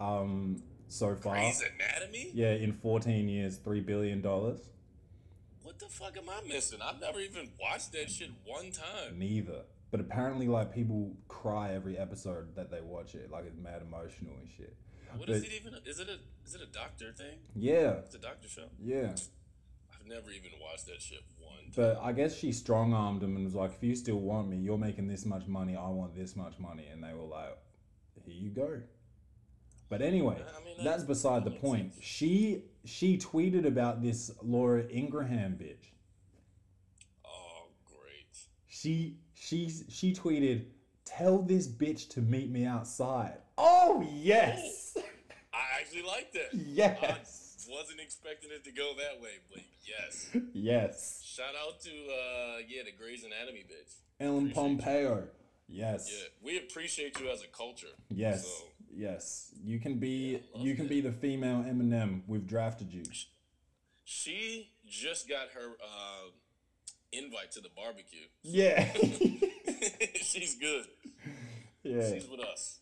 um, 0.00 0.62
so 0.88 1.14
far. 1.14 1.34
Grey's 1.34 1.62
Anatomy? 1.78 2.30
Yeah, 2.34 2.52
in 2.52 2.72
fourteen 2.72 3.28
years, 3.28 3.58
three 3.58 3.80
billion 3.80 4.20
dollars. 4.22 4.60
What 5.62 5.78
the 5.78 5.86
fuck 5.86 6.16
am 6.16 6.24
I 6.28 6.40
missing? 6.48 6.80
I've 6.82 7.00
never 7.00 7.20
even 7.20 7.50
watched 7.60 7.92
that 7.92 8.10
shit 8.10 8.30
one 8.44 8.72
time. 8.72 9.18
Neither, 9.18 9.62
but 9.90 10.00
apparently, 10.00 10.48
like 10.48 10.74
people 10.74 11.12
cry 11.28 11.72
every 11.74 11.96
episode 11.98 12.56
that 12.56 12.70
they 12.70 12.80
watch 12.80 13.14
it, 13.14 13.30
like 13.30 13.44
it's 13.46 13.58
mad 13.58 13.82
emotional 13.86 14.32
and 14.40 14.48
shit. 14.56 14.74
What 15.16 15.26
But- 15.26 15.36
is 15.36 15.42
it 15.44 15.52
even? 15.60 15.74
Is 15.84 16.00
it 16.00 16.08
a 16.08 16.18
is 16.46 16.54
it 16.54 16.60
a 16.62 16.72
doctor 16.72 17.12
thing? 17.12 17.38
Yeah, 17.54 17.98
It's 18.06 18.14
a 18.14 18.18
doctor 18.18 18.48
show. 18.48 18.66
yeah. 18.82 19.14
I've 19.92 20.06
never 20.06 20.30
even 20.30 20.52
watched 20.60 20.86
that 20.86 21.02
shit 21.02 21.20
But 21.76 22.00
I 22.02 22.12
guess 22.12 22.36
she 22.36 22.52
strong 22.52 22.92
armed 22.92 23.22
him 23.22 23.36
and 23.36 23.44
was 23.44 23.54
like, 23.54 23.72
if 23.74 23.82
you 23.82 23.94
still 23.94 24.20
want 24.20 24.48
me, 24.48 24.56
you're 24.56 24.78
making 24.78 25.06
this 25.06 25.24
much 25.24 25.46
money, 25.46 25.76
I 25.76 25.88
want 25.88 26.14
this 26.16 26.34
much 26.34 26.58
money. 26.58 26.86
And 26.92 27.02
they 27.02 27.12
were 27.14 27.24
like, 27.24 27.56
here 28.24 28.34
you 28.34 28.50
go. 28.50 28.80
But 29.88 30.02
anyway, 30.02 30.36
I 30.36 30.64
mean, 30.64 30.84
that's 30.84 31.02
beside 31.02 31.44
the 31.44 31.50
point. 31.50 31.94
sense. 31.94 32.04
She 32.04 32.64
she 32.84 33.18
tweeted 33.18 33.66
about 33.66 34.02
this 34.02 34.30
Laura 34.42 34.84
Ingraham 34.88 35.52
bitch. 35.60 35.90
oh, 37.24 37.66
great. 37.84 38.38
She 38.68 39.16
she 39.34 39.68
she 39.88 40.12
tweeted, 40.14 40.66
tell 41.04 41.42
this 41.42 41.66
bitch 41.68 42.08
to 42.10 42.20
meet 42.20 42.50
me 42.50 42.64
outside. 42.66 43.38
Oh 43.58 44.06
yes. 44.12 44.96
I 45.52 45.80
actually 45.80 46.02
liked 46.02 46.36
it. 46.36 46.48
Yes. 46.54 47.66
I 47.68 47.72
wasn't 47.72 48.00
expecting 48.00 48.50
it 48.50 48.64
to 48.64 48.72
go 48.72 48.92
that 48.96 49.20
way, 49.20 49.30
but 49.52 49.62
yes. 49.84 50.30
Yes. 50.52 51.19
Shout 51.36 51.54
out 51.64 51.80
to 51.82 51.90
uh 51.90 52.58
yeah, 52.68 52.82
the 52.84 52.92
Grey's 52.92 53.22
Anatomy 53.24 53.60
bitch. 53.60 53.94
Ellen 54.18 54.50
Appreciate 54.50 54.70
you. 54.70 54.76
Pompeo. 54.78 55.28
Yes. 55.68 56.10
Yeah, 56.12 56.24
we 56.42 56.58
appreciate 56.58 57.20
you 57.20 57.30
as 57.30 57.42
a 57.44 57.46
culture. 57.46 57.94
Yes. 58.08 58.44
So, 58.46 58.64
Yes. 58.92 59.52
You 59.62 59.78
can 59.78 59.98
be 60.00 60.40
Yeah, 60.54 60.62
you 60.62 60.74
can 60.74 60.86
it. 60.86 60.88
be 60.88 61.00
the 61.00 61.12
female 61.12 61.58
Eminem. 61.62 62.22
We've 62.26 62.46
drafted 62.46 62.92
you. 62.92 63.04
she 64.04 64.72
just 64.88 65.28
got 65.28 65.50
her 65.54 65.68
uh, 65.80 66.30
invite 67.12 67.52
to 67.52 67.60
the 67.60 67.70
barbecue. 67.76 68.26
Yeah. 68.42 68.92
She's 70.20 70.56
good. 70.56 70.86
yeah. 71.84 72.10
She's 72.12 72.28
with 72.28 72.40
us. 72.40 72.80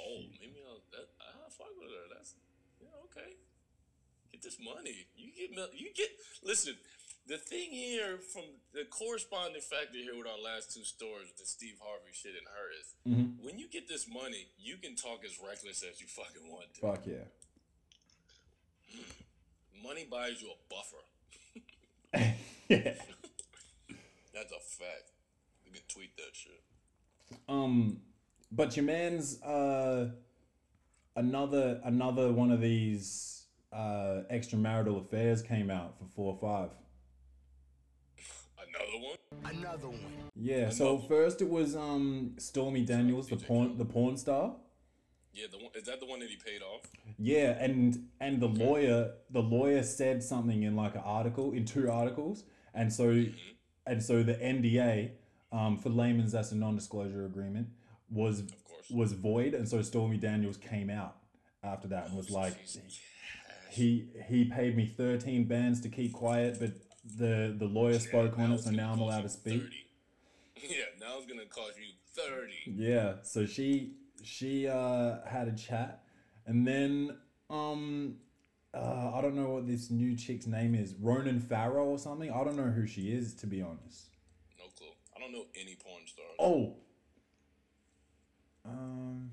Oh, 0.00 0.20
maybe 0.40 0.56
I'll 0.66 0.80
that, 0.92 1.08
I 1.20 1.50
fuck 1.50 1.68
with 1.78 1.90
her. 1.90 2.14
That's 2.16 2.34
yeah, 2.80 2.88
okay. 3.04 3.32
Get 4.32 4.35
this 4.46 4.58
money. 4.62 5.06
You 5.16 5.30
get 5.34 5.50
you 5.74 5.88
get 5.94 6.08
listen. 6.44 6.74
The 7.28 7.38
thing 7.38 7.70
here 7.72 8.18
from 8.32 8.44
the 8.72 8.84
corresponding 8.84 9.60
factor 9.60 9.98
here 9.98 10.16
with 10.16 10.28
our 10.28 10.38
last 10.38 10.72
two 10.72 10.84
stories, 10.84 11.32
the 11.36 11.44
Steve 11.44 11.74
Harvey 11.82 12.12
shit 12.12 12.34
and 12.38 12.46
her 12.46 12.70
is 12.80 12.94
Mhm. 13.02 13.42
when 13.44 13.58
you 13.58 13.66
get 13.68 13.88
this 13.88 14.06
money, 14.06 14.46
you 14.56 14.76
can 14.76 14.94
talk 14.94 15.24
as 15.24 15.36
reckless 15.40 15.82
as 15.82 16.00
you 16.00 16.06
fucking 16.06 16.48
want 16.48 16.72
to. 16.74 16.80
Fuck 16.82 17.04
yeah. 17.06 17.24
Money 19.82 20.06
buys 20.08 20.40
you 20.40 20.50
a 20.50 20.58
buffer. 20.70 22.34
yeah. 22.68 22.94
That's 24.32 24.52
a 24.52 24.60
fact. 24.60 25.10
You 25.64 25.72
can 25.72 25.82
tweet 25.88 26.16
that 26.16 26.32
shit. 26.34 26.62
Um 27.48 28.00
but 28.52 28.76
your 28.76 28.84
man's 28.84 29.42
uh, 29.42 30.10
another 31.16 31.80
another 31.84 32.32
one 32.32 32.52
of 32.52 32.60
these 32.60 33.35
uh, 33.76 34.22
extramarital 34.32 35.00
affairs 35.00 35.42
came 35.42 35.70
out 35.70 35.98
for 35.98 36.04
four 36.14 36.32
or 36.34 36.38
five. 36.40 36.70
Another 38.58 39.04
one? 39.04 39.54
Another 39.56 39.88
one. 39.88 40.30
Yeah. 40.34 40.70
So 40.70 40.94
Another- 40.96 41.08
first 41.08 41.42
it 41.42 41.48
was 41.48 41.76
um 41.76 42.34
Stormy 42.38 42.84
Daniels, 42.84 43.28
the 43.28 43.36
porn 43.36 43.76
the 43.78 43.84
porn 43.84 44.16
star. 44.16 44.54
Yeah, 45.32 45.46
the 45.50 45.58
one 45.58 45.70
is 45.74 45.84
that 45.84 46.00
the 46.00 46.06
one 46.06 46.20
that 46.20 46.30
he 46.30 46.36
paid 46.36 46.62
off? 46.62 46.82
Yeah, 47.18 47.56
and 47.62 48.08
and 48.20 48.40
the 48.40 48.48
lawyer 48.48 49.12
the 49.30 49.42
lawyer 49.42 49.82
said 49.82 50.22
something 50.22 50.62
in 50.62 50.74
like 50.76 50.94
an 50.94 51.02
article 51.04 51.52
in 51.52 51.64
two 51.66 51.90
articles, 51.90 52.44
and 52.74 52.92
so 52.92 53.24
and 53.86 54.02
so 54.02 54.22
the 54.22 54.34
NDA, 54.34 55.10
um, 55.52 55.76
for 55.78 55.90
layman's 55.90 56.32
that's 56.32 56.52
a 56.52 56.56
non-disclosure 56.56 57.24
agreement, 57.26 57.68
was 58.10 58.42
course. 58.64 58.90
was 58.90 59.12
void, 59.12 59.52
and 59.54 59.68
so 59.68 59.82
Stormy 59.82 60.16
Daniels 60.16 60.56
came 60.56 60.88
out 60.90 61.16
after 61.62 61.88
that 61.88 62.06
and 62.08 62.16
was 62.16 62.30
like, 62.30 62.54
She's 62.62 62.78
he 63.76 64.08
he 64.28 64.44
paid 64.46 64.76
me 64.76 64.86
thirteen 64.86 65.44
bands 65.44 65.80
to 65.82 65.88
keep 65.88 66.12
quiet, 66.12 66.58
but 66.58 66.72
the 67.16 67.54
the 67.56 67.66
lawyer 67.66 67.98
spoke 67.98 68.38
on 68.38 68.52
it, 68.52 68.60
so 68.60 68.70
now 68.70 68.92
I'm 68.92 69.00
allowed 69.00 69.22
to 69.22 69.28
speak. 69.28 69.62
30. 69.62 69.76
Yeah, 70.68 70.84
now 71.00 71.18
it's 71.18 71.26
gonna 71.26 71.46
cost 71.46 71.74
you 71.78 71.92
thirty. 72.14 72.64
Yeah, 72.66 73.16
so 73.22 73.46
she 73.46 73.92
she 74.22 74.66
uh 74.66 75.18
had 75.26 75.48
a 75.48 75.52
chat 75.52 76.02
and 76.46 76.66
then 76.66 77.16
um 77.50 78.16
uh, 78.74 79.12
I 79.14 79.20
don't 79.22 79.34
know 79.34 79.50
what 79.50 79.66
this 79.66 79.90
new 79.90 80.14
chick's 80.16 80.46
name 80.46 80.74
is, 80.74 80.94
Ronan 81.00 81.40
Farrow 81.40 81.86
or 81.86 81.98
something. 81.98 82.30
I 82.30 82.44
don't 82.44 82.56
know 82.56 82.64
who 82.64 82.86
she 82.86 83.10
is 83.12 83.32
to 83.36 83.46
be 83.46 83.62
honest. 83.62 84.08
No 84.58 84.66
clue. 84.76 84.88
I 85.16 85.20
don't 85.20 85.32
know 85.32 85.46
any 85.58 85.76
porn 85.76 86.02
stars. 86.06 86.36
Oh. 86.38 86.76
Um 88.64 89.30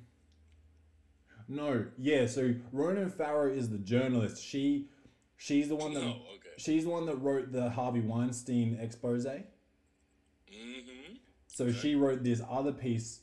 No, 1.47 1.85
yeah, 1.97 2.25
so 2.25 2.53
Ronan 2.71 3.11
Farrow 3.11 3.51
is 3.51 3.69
the 3.69 3.77
journalist. 3.77 4.43
She 4.43 4.87
she's 5.37 5.67
the 5.67 5.75
one 5.75 5.93
that 5.93 6.01
No, 6.01 6.09
okay. 6.09 6.49
she's 6.57 6.83
the 6.85 6.89
one 6.89 7.05
that 7.05 7.17
wrote 7.17 7.51
the 7.51 7.69
Harvey 7.69 8.01
Weinstein 8.01 8.77
expose. 8.79 9.25
Mm-hmm. 9.25 11.15
So 11.47 11.71
she 11.71 11.95
wrote 11.95 12.23
this 12.23 12.41
other 12.49 12.71
piece 12.71 13.19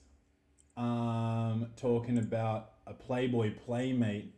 um, 0.76 1.68
talking 1.76 2.18
about 2.18 2.72
a 2.86 2.94
Playboy 2.94 3.54
playmate, 3.64 4.34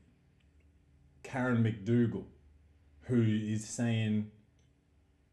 Karen 1.23 1.63
McDougal, 1.63 2.25
who 3.03 3.23
is 3.23 3.67
saying 3.67 4.31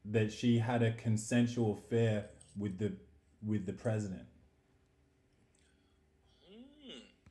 that 0.06 0.32
she 0.32 0.60
had 0.60 0.84
a 0.84 0.92
consensual 0.94 1.74
affair 1.74 2.30
with 2.58 2.78
the 2.78 2.94
with 3.46 3.66
the 3.66 3.74
president. 3.74 4.29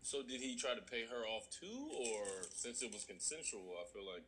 So 0.08 0.22
did 0.22 0.40
he 0.40 0.56
try 0.56 0.74
to 0.74 0.80
pay 0.80 1.04
her 1.04 1.26
off 1.26 1.50
too, 1.50 1.90
or 2.00 2.24
since 2.54 2.80
it 2.80 2.90
was 2.90 3.04
consensual? 3.04 3.74
I 3.78 3.84
feel 3.92 4.06
like 4.10 4.24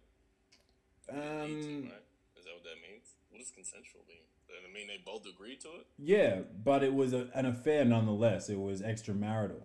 he 1.08 1.54
needs 1.54 1.66
to, 1.66 1.72
Um, 1.72 1.82
right? 1.84 2.04
Is 2.36 2.44
that 2.44 2.52
what 2.52 2.64
that 2.64 2.76
means? 2.86 3.14
What 3.30 3.38
does 3.38 3.50
consensual 3.50 4.02
mean? 4.06 4.20
Does 4.46 4.74
mean 4.74 4.88
they 4.88 5.00
both 5.06 5.24
agreed 5.24 5.60
to 5.60 5.68
it? 5.68 5.86
yeah, 5.98 6.40
but 6.62 6.82
it 6.82 6.92
was 6.92 7.14
a, 7.14 7.30
an 7.34 7.46
affair 7.46 7.86
nonetheless. 7.86 8.50
It 8.50 8.58
was 8.58 8.82
extramarital. 8.82 9.62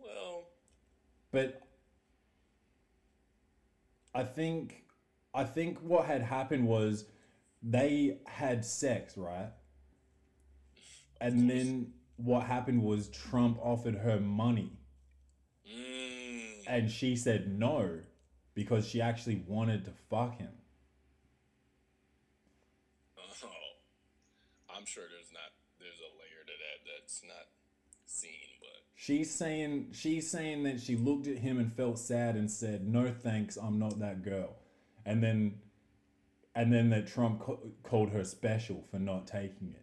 Well, 0.00 0.44
But 1.32 1.62
I 4.14 4.22
think 4.22 4.84
I 5.34 5.42
think 5.42 5.80
what 5.80 6.06
had 6.06 6.22
happened 6.22 6.68
was 6.68 7.06
they 7.60 8.18
had 8.26 8.64
sex, 8.64 9.18
right? 9.18 9.50
And 11.20 11.50
then 11.50 11.92
what 12.18 12.44
happened 12.44 12.82
was 12.82 13.08
Trump 13.08 13.58
offered 13.60 13.96
her 13.96 14.20
money 14.20 14.75
and 16.66 16.90
she 16.90 17.16
said 17.16 17.58
no 17.58 18.00
because 18.54 18.86
she 18.88 19.00
actually 19.00 19.42
wanted 19.46 19.84
to 19.84 19.92
fuck 20.10 20.38
him. 20.38 20.48
oh, 23.18 23.48
I'm 24.74 24.84
sure 24.86 25.04
there's 25.10 25.32
not 25.32 25.52
there's 25.78 26.00
a 26.00 26.10
layer 26.18 26.42
to 26.44 26.52
that 26.52 26.90
that's 27.00 27.22
not 27.22 27.48
seen, 28.06 28.58
but 28.60 28.68
She's 28.94 29.32
saying 29.32 29.88
she's 29.92 30.30
saying 30.30 30.64
that 30.64 30.80
she 30.80 30.96
looked 30.96 31.26
at 31.26 31.38
him 31.38 31.58
and 31.58 31.72
felt 31.72 31.98
sad 31.98 32.34
and 32.34 32.50
said, 32.50 32.86
"No 32.86 33.12
thanks, 33.12 33.56
I'm 33.56 33.78
not 33.78 33.98
that 34.00 34.22
girl." 34.22 34.56
And 35.04 35.22
then 35.22 35.60
and 36.54 36.72
then 36.72 36.88
that 36.90 37.06
Trump 37.06 37.40
ca- 37.40 37.58
called 37.82 38.10
her 38.10 38.24
special 38.24 38.82
for 38.90 38.98
not 38.98 39.26
taking 39.26 39.74
it. 39.74 39.82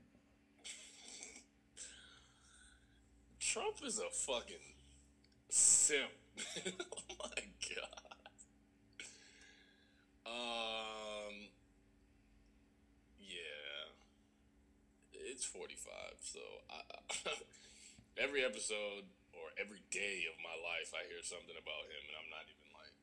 Trump 3.40 3.76
is 3.86 4.00
a 4.00 4.10
fucking 4.10 4.58
simp. 5.54 6.10
oh 6.66 7.16
my 7.22 7.42
god. 7.62 8.02
Um. 10.26 11.36
Yeah. 13.20 13.94
It's 15.14 15.46
forty-five, 15.46 16.18
so 16.22 16.40
I, 16.70 16.82
every 18.24 18.44
episode 18.44 19.06
or 19.34 19.46
every 19.62 19.82
day 19.92 20.26
of 20.32 20.38
my 20.42 20.56
life, 20.58 20.94
I 20.94 21.06
hear 21.08 21.22
something 21.22 21.56
about 21.58 21.86
him, 21.90 22.02
and 22.10 22.16
I'm 22.18 22.30
not 22.34 22.46
even 22.50 22.68
like, 22.74 22.96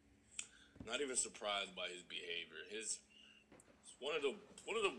not 0.87 1.01
even 1.05 1.17
surprised 1.17 1.75
by 1.77 1.87
his 1.95 2.03
behavior. 2.03 2.67
His 2.71 2.99
one 4.01 4.17
of 4.17 4.23
the 4.23 4.35
one 4.67 4.77
of 4.77 4.83
the 4.83 4.95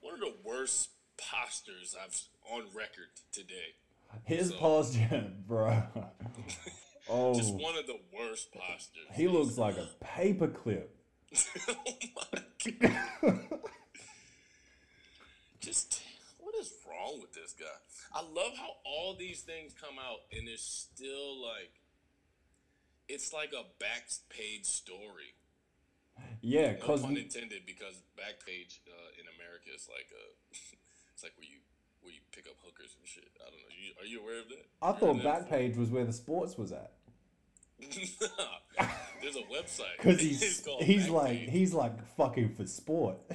one 0.00 0.14
of 0.14 0.20
the 0.20 0.34
worst 0.44 0.90
postures 1.18 1.94
I've 2.02 2.16
on 2.50 2.64
record 2.74 3.12
today. 3.32 3.76
His 4.24 4.48
So- 4.48 4.56
posture, 4.56 5.30
bro. 5.46 5.82
Oh, 7.12 7.34
Just 7.34 7.54
one 7.54 7.76
of 7.76 7.88
the 7.88 7.98
worst 8.16 8.52
postures. 8.52 9.08
he 9.14 9.26
looks 9.26 9.58
like 9.58 9.76
a 9.76 9.88
paperclip. 10.04 10.84
oh 11.68 11.74
my 12.32 12.42
god. 13.20 13.60
Just 15.60 16.02
what 16.38 16.54
is 16.54 16.72
wrong 16.88 17.20
with 17.20 17.32
this 17.32 17.52
guy? 17.58 17.66
I 18.14 18.20
love 18.22 18.52
how 18.56 18.76
all 18.84 19.16
these 19.18 19.40
things 19.40 19.74
come 19.74 19.96
out 19.98 20.20
and 20.32 20.48
it's 20.48 20.62
still 20.62 21.42
like 21.42 21.72
it's 23.08 23.32
like 23.32 23.52
a 23.52 23.64
back 23.80 24.08
page 24.28 24.64
story. 24.66 25.34
Yeah, 26.42 26.72
No 26.72 26.78
cause 26.86 27.02
pun 27.02 27.16
intended, 27.16 27.66
because 27.66 27.96
Backpage 28.16 28.78
uh, 28.86 29.10
in 29.18 29.26
America 29.36 29.70
is 29.74 29.88
like 29.90 30.08
a, 30.12 30.24
it's 31.14 31.22
like 31.22 31.32
where 31.36 31.48
you 31.48 31.58
where 32.02 32.12
you 32.12 32.20
pick 32.32 32.46
up 32.46 32.54
hookers 32.64 32.94
and 32.98 33.06
shit. 33.06 33.28
I 33.40 33.44
don't 33.50 33.58
know. 33.58 33.70
You, 33.70 33.92
are 34.00 34.06
you 34.06 34.20
aware 34.22 34.40
of 34.40 34.48
that? 34.48 34.66
I 34.82 34.92
thought 34.92 35.22
that 35.22 35.50
Backpage 35.50 35.76
was 35.76 35.90
where 35.90 36.04
the 36.04 36.12
sports 36.12 36.56
was 36.56 36.72
at. 36.72 36.92
There's 39.22 39.36
a 39.36 39.42
website. 39.52 39.98
Cause 39.98 40.14
It's 40.20 40.22
he's 40.22 40.66
he's 40.80 41.08
like 41.08 41.38
he's 41.38 41.74
like 41.74 41.92
fucking 42.16 42.54
for 42.54 42.66
sport. 42.66 43.18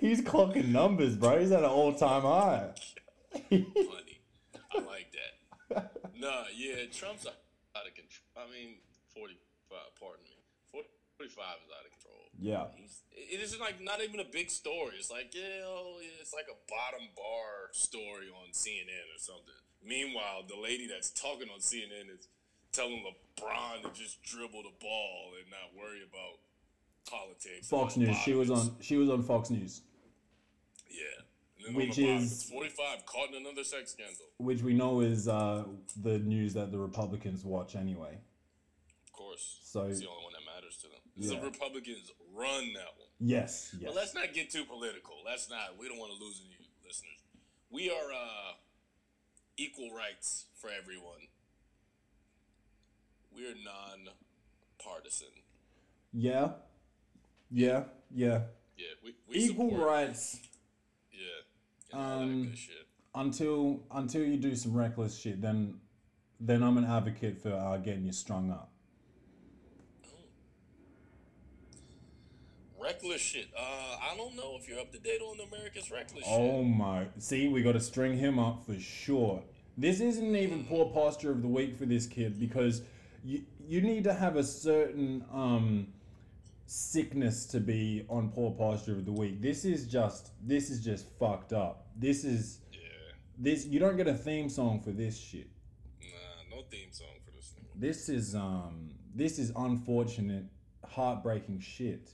he's 0.00 0.20
clocking 0.22 0.68
numbers, 0.68 1.16
bro. 1.16 1.40
He's 1.40 1.52
at 1.52 1.60
an 1.60 1.64
all 1.66 1.92
time 1.94 2.22
high. 2.22 2.70
funny. 3.32 3.66
I 4.72 4.78
like 4.78 5.12
that. 5.70 5.92
nah, 6.18 6.44
yeah, 6.56 6.84
Trump's 6.92 7.26
out 7.26 7.86
of 7.86 7.94
control. 7.94 8.26
I 8.36 8.46
mean, 8.50 8.76
45, 9.14 9.78
pardon 9.98 10.24
me. 10.24 10.30
45 11.18 11.30
is 11.30 11.70
out 11.70 11.86
of 11.86 11.92
control. 11.92 12.22
Yeah. 12.38 12.66
He's, 12.76 13.02
it 13.14 13.40
is 13.40 13.58
like 13.60 13.80
not 13.80 14.02
even 14.02 14.20
a 14.20 14.24
big 14.30 14.50
story. 14.50 14.94
It's 14.98 15.10
like, 15.10 15.34
yeah, 15.34 15.62
oh, 15.64 15.96
yeah, 16.00 16.20
it's 16.20 16.34
like 16.34 16.46
a 16.50 16.58
bottom 16.68 17.08
bar 17.16 17.70
story 17.72 18.28
on 18.34 18.52
CNN 18.52 19.06
or 19.14 19.18
something. 19.18 19.54
Meanwhile, 19.86 20.44
the 20.48 20.56
lady 20.60 20.86
that's 20.86 21.10
talking 21.10 21.48
on 21.52 21.60
CNN 21.60 22.10
is 22.12 22.26
telling 22.72 23.04
LeBron 23.04 23.82
to 23.82 23.90
just 24.00 24.22
dribble 24.22 24.62
the 24.62 24.74
ball 24.80 25.32
and 25.38 25.46
not 25.50 25.78
worry 25.80 26.00
about 26.02 26.38
politics. 27.08 27.68
Fox 27.68 27.96
News. 27.96 28.16
She 28.24 28.32
was 28.34 28.50
on 28.50 28.76
she 28.80 28.96
was 28.96 29.10
on 29.10 29.22
Fox 29.22 29.50
News, 29.50 29.82
Yeah. 30.90 31.02
And 31.58 31.68
then 31.68 31.74
Which 31.74 31.98
is- 31.98 32.44
45 32.50 33.06
caught 33.06 33.28
in 33.30 33.36
another 33.36 33.64
sex 33.64 33.92
scandal. 33.92 34.26
which 34.38 34.60
we 34.62 34.74
know 34.74 35.00
is 35.00 35.28
uh, 35.28 35.64
the 36.02 36.18
news 36.18 36.52
that 36.54 36.72
the 36.72 36.78
Republicans 36.78 37.44
watch 37.44 37.74
anyway. 37.76 38.18
Of 39.06 39.12
course. 39.12 39.60
So- 39.62 39.84
it's 39.84 40.00
the 40.00 40.08
only 40.08 40.24
one 40.24 40.32
that 40.32 40.44
matters 40.54 40.76
to 40.78 40.88
them. 40.88 41.00
Yeah. 41.16 41.38
The 41.38 41.44
Republicans 41.46 42.10
run 42.34 42.72
that 42.74 42.92
one. 42.98 43.08
Yes, 43.20 43.74
yes. 43.78 43.84
But 43.86 43.94
let's 43.96 44.14
not 44.14 44.32
get 44.34 44.50
too 44.50 44.64
political. 44.64 45.14
Let's 45.24 45.48
not. 45.48 45.78
We 45.78 45.88
don't 45.88 45.98
want 45.98 46.12
to 46.18 46.24
lose 46.24 46.40
any 46.44 46.68
listeners. 46.86 47.20
We 47.70 47.90
are 47.90 48.12
uh, 48.12 48.52
equal 49.56 49.90
rights 49.96 50.46
for 50.54 50.68
everyone. 50.70 51.28
We 53.34 53.46
are 53.46 53.54
non-partisan. 53.64 55.28
Yeah, 56.12 56.50
yeah, 57.50 57.84
yeah. 58.14 58.40
Yeah, 58.76 58.86
we, 59.04 59.14
we 59.28 59.36
Equal 59.36 59.70
support- 59.70 59.88
rights 59.88 60.38
Yeah, 61.12 61.98
Um, 61.98 62.42
good 62.44 62.58
shit. 62.58 62.86
until 63.14 63.80
until 63.92 64.24
you 64.24 64.36
do 64.36 64.54
some 64.56 64.72
reckless 64.76 65.16
shit. 65.18 65.40
Then 65.40 65.80
then 66.40 66.62
I'm 66.62 66.76
an 66.78 66.84
advocate 66.84 67.40
for 67.40 67.52
uh, 67.52 67.76
getting 67.78 68.04
you 68.04 68.12
strung 68.12 68.50
up. 68.50 68.70
Reckless 72.94 73.20
shit. 73.20 73.48
Uh, 73.56 73.60
I 74.02 74.14
don't 74.16 74.36
know 74.36 74.56
if 74.60 74.68
you're 74.68 74.80
up 74.80 74.92
to 74.92 74.98
date 74.98 75.20
on 75.20 75.36
America's 75.52 75.90
reckless 75.90 76.24
Oh 76.28 76.62
shit. 76.62 76.66
my! 76.76 77.06
See, 77.18 77.48
we 77.48 77.62
got 77.62 77.72
to 77.72 77.80
string 77.80 78.16
him 78.18 78.38
up 78.38 78.64
for 78.66 78.78
sure. 78.78 79.42
This 79.76 80.00
isn't 80.00 80.36
even 80.36 80.64
poor 80.64 80.86
posture 80.90 81.30
of 81.32 81.42
the 81.42 81.48
week 81.48 81.76
for 81.76 81.84
this 81.86 82.06
kid 82.06 82.38
because 82.38 82.82
you 83.24 83.42
you 83.66 83.80
need 83.80 84.04
to 84.04 84.14
have 84.14 84.36
a 84.36 84.44
certain 84.44 85.24
um 85.32 85.88
sickness 86.66 87.44
to 87.46 87.60
be 87.60 88.04
on 88.08 88.30
poor 88.30 88.52
posture 88.52 88.92
of 88.92 89.04
the 89.04 89.12
week. 89.12 89.40
This 89.42 89.64
is 89.64 89.86
just 89.86 90.30
this 90.42 90.70
is 90.70 90.84
just 90.84 91.06
fucked 91.18 91.52
up. 91.52 91.86
This 91.96 92.24
is 92.24 92.60
Yeah. 92.72 92.78
this 93.38 93.66
you 93.66 93.80
don't 93.80 93.96
get 93.96 94.06
a 94.06 94.14
theme 94.14 94.48
song 94.48 94.80
for 94.80 94.90
this 94.92 95.18
shit. 95.18 95.48
Nah, 96.00 96.56
no 96.56 96.62
theme 96.70 96.92
song 96.92 97.08
for 97.24 97.32
this 97.32 97.48
thing. 97.50 97.64
This 97.74 98.08
is 98.08 98.34
um 98.34 98.90
this 99.14 99.38
is 99.38 99.52
unfortunate, 99.56 100.44
heartbreaking 100.86 101.60
shit. 101.60 102.10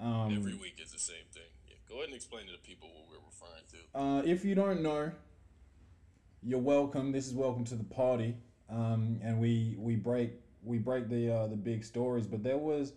Um, 0.00 0.34
Every 0.34 0.54
week 0.54 0.80
is 0.82 0.92
the 0.92 0.98
same 0.98 1.26
thing. 1.32 1.42
Yeah. 1.68 1.74
Go 1.88 1.96
ahead 1.96 2.06
and 2.06 2.14
explain 2.14 2.46
to 2.46 2.52
the 2.52 2.58
people 2.58 2.88
what 2.88 3.06
we're 3.10 3.26
referring 3.26 3.64
to. 3.70 3.98
Uh, 3.98 4.22
if 4.24 4.44
you 4.44 4.54
don't 4.54 4.82
know, 4.82 5.12
you're 6.42 6.58
welcome. 6.58 7.12
This 7.12 7.26
is 7.26 7.34
welcome 7.34 7.64
to 7.66 7.74
the 7.74 7.84
party. 7.84 8.36
Um, 8.70 9.20
and 9.22 9.38
we 9.38 9.76
we 9.78 9.96
break 9.96 10.32
we 10.64 10.78
break 10.78 11.08
the 11.08 11.30
uh, 11.30 11.46
the 11.48 11.56
big 11.56 11.84
stories. 11.84 12.26
But 12.26 12.42
there 12.42 12.56
was 12.56 12.94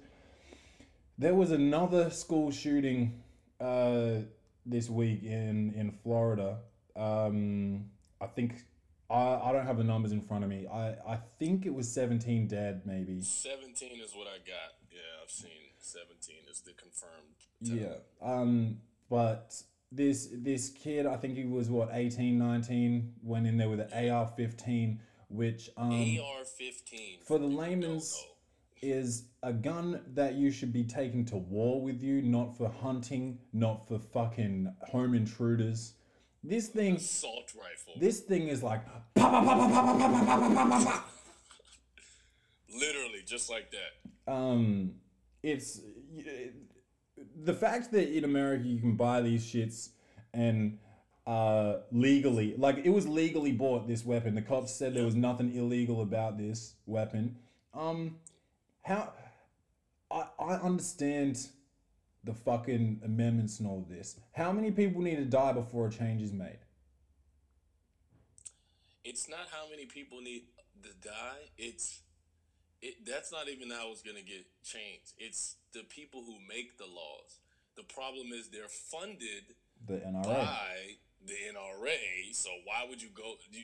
there 1.17 1.33
was 1.35 1.51
another 1.51 2.09
school 2.09 2.51
shooting 2.51 3.21
uh, 3.59 4.19
this 4.65 4.89
week 4.89 5.23
in 5.23 5.73
in 5.75 5.91
Florida. 5.91 6.59
Um, 6.95 7.85
I 8.21 8.27
think 8.27 8.63
I, 9.09 9.41
I 9.43 9.51
don't 9.51 9.65
have 9.65 9.77
the 9.77 9.83
numbers 9.83 10.13
in 10.13 10.21
front 10.21 10.45
of 10.45 10.49
me. 10.49 10.67
I, 10.71 10.95
I 11.05 11.17
think 11.37 11.65
it 11.65 11.73
was 11.73 11.91
17 11.91 12.47
dead 12.47 12.83
maybe. 12.85 13.21
17 13.21 13.99
is 14.01 14.13
what 14.15 14.27
I 14.27 14.37
got. 14.37 14.73
Yeah, 14.89 14.99
I've 15.21 15.29
seen 15.29 15.62
2017 15.93 16.35
is 16.49 16.61
the 16.61 16.73
confirmed. 16.73 17.39
Yeah. 17.61 17.97
Um, 18.21 18.77
but 19.09 19.55
this 19.91 20.29
this 20.31 20.69
kid, 20.69 21.05
I 21.05 21.17
think 21.17 21.37
he 21.37 21.45
was 21.45 21.69
what 21.69 21.89
18, 21.93 22.37
19, 22.37 23.13
went 23.21 23.47
in 23.47 23.57
there 23.57 23.69
with 23.69 23.79
an 23.79 23.89
yeah. 23.91 24.15
AR-15, 24.15 24.97
which 25.29 25.69
um, 25.77 25.91
AR-15 25.91 27.23
for 27.25 27.37
the 27.37 27.45
layman's 27.45 28.25
is 28.81 29.29
a 29.43 29.53
gun 29.53 30.01
that 30.13 30.33
you 30.35 30.51
should 30.51 30.73
be 30.73 30.83
taking 30.83 31.23
to 31.23 31.37
war 31.37 31.81
with 31.81 32.03
you, 32.03 32.21
not 32.21 32.57
for 32.57 32.67
hunting, 32.69 33.39
not 33.53 33.87
for 33.87 33.97
fucking 33.97 34.73
home 34.91 35.13
intruders. 35.13 35.93
This 36.43 36.67
thing, 36.67 36.97
assault 36.97 37.53
rifle. 37.55 37.93
This 37.97 38.19
thing 38.19 38.49
is 38.49 38.61
like 38.61 38.81
literally 42.75 43.21
just 43.25 43.49
like 43.49 43.71
that. 43.71 44.31
Um, 44.31 44.95
it's 45.43 45.81
the 47.43 47.53
fact 47.53 47.91
that 47.91 48.15
in 48.15 48.23
America 48.23 48.65
you 48.65 48.79
can 48.79 48.95
buy 48.95 49.21
these 49.21 49.45
shits 49.45 49.89
and 50.33 50.79
uh, 51.27 51.77
legally, 51.91 52.55
like 52.57 52.79
it 52.83 52.89
was 52.89 53.07
legally 53.07 53.51
bought. 53.51 53.87
This 53.87 54.05
weapon, 54.05 54.35
the 54.35 54.41
cops 54.41 54.73
said 54.73 54.93
there 54.93 55.05
was 55.05 55.15
nothing 55.15 55.55
illegal 55.55 56.01
about 56.01 56.37
this 56.37 56.75
weapon. 56.85 57.37
Um, 57.73 58.17
how 58.81 59.13
I 60.11 60.27
I 60.39 60.53
understand 60.55 61.47
the 62.23 62.33
fucking 62.33 63.01
amendments 63.03 63.59
and 63.59 63.67
all 63.67 63.79
of 63.79 63.89
this. 63.89 64.19
How 64.33 64.51
many 64.51 64.71
people 64.71 65.01
need 65.01 65.17
to 65.17 65.25
die 65.25 65.53
before 65.53 65.87
a 65.87 65.91
change 65.91 66.21
is 66.21 66.31
made? 66.31 66.59
It's 69.03 69.27
not 69.27 69.47
how 69.51 69.69
many 69.69 69.85
people 69.85 70.21
need 70.21 70.43
to 70.83 70.89
die. 71.01 71.51
It's 71.57 72.01
it. 72.83 73.05
That's 73.07 73.31
not 73.31 73.47
even 73.47 73.71
how 73.71 73.91
it's 73.91 74.03
gonna 74.03 74.21
get 74.27 74.43
changed. 74.63 75.15
It's 75.17 75.55
the 75.73 75.83
people 75.87 76.21
who 76.27 76.35
make 76.47 76.77
the 76.77 76.85
laws. 76.85 77.39
The 77.75 77.83
problem 77.83 78.29
is 78.35 78.49
they're 78.49 78.67
funded 78.69 79.55
The 79.87 80.03
NRA. 80.05 80.23
by 80.23 80.75
the 81.25 81.33
NRA. 81.55 82.33
So 82.35 82.49
why 82.65 82.85
would 82.87 83.01
you 83.01 83.09
go? 83.15 83.35
You, 83.49 83.63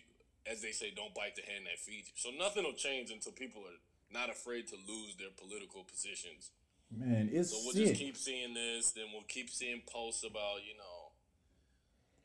as 0.49 0.62
they 0.62 0.71
say, 0.71 0.89
don't 0.95 1.13
bite 1.13 1.36
the 1.36 1.43
hand 1.43 1.65
that 1.67 1.77
feeds 1.77 2.08
you. 2.08 2.15
So 2.15 2.29
nothing 2.38 2.63
will 2.63 2.73
change 2.73 3.12
until 3.12 3.34
people 3.34 3.62
are 3.62 3.79
not 4.12 4.29
afraid 4.32 4.65
to 4.69 4.75
lose 4.88 5.15
their 5.17 5.29
political 5.38 5.84
positions. 5.84 6.49
Man, 6.89 7.29
it's 7.32 7.51
So 7.51 7.58
we'll 7.63 7.73
sick. 7.73 7.88
just 7.89 7.99
keep 8.01 8.17
seeing 8.17 8.53
this. 8.55 8.91
Then 8.93 9.05
we'll 9.13 9.27
keep 9.27 9.49
seeing 9.51 9.82
posts 9.86 10.23
about 10.23 10.63
you 10.65 10.73
know 10.77 11.12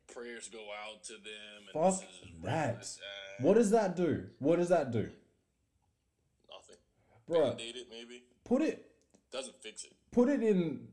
prayers 0.06 0.48
go 0.48 0.64
out 0.86 1.04
to 1.04 1.14
them. 1.14 1.68
And 1.74 1.94
Fuck 1.94 2.04
that. 2.44 2.86
What 3.40 3.54
does 3.54 3.70
that 3.70 3.96
do? 3.96 4.26
What 4.38 4.56
does 4.56 4.68
that 4.70 4.90
do. 4.90 5.10
Bro? 7.28 7.50
Band-aid 7.50 7.76
it 7.76 7.86
maybe. 7.90 8.22
Put 8.44 8.62
it 8.62 8.90
Doesn't 9.32 9.56
fix 9.62 9.84
it. 9.84 9.92
put 10.12 10.28
it 10.28 10.42
in 10.42 10.88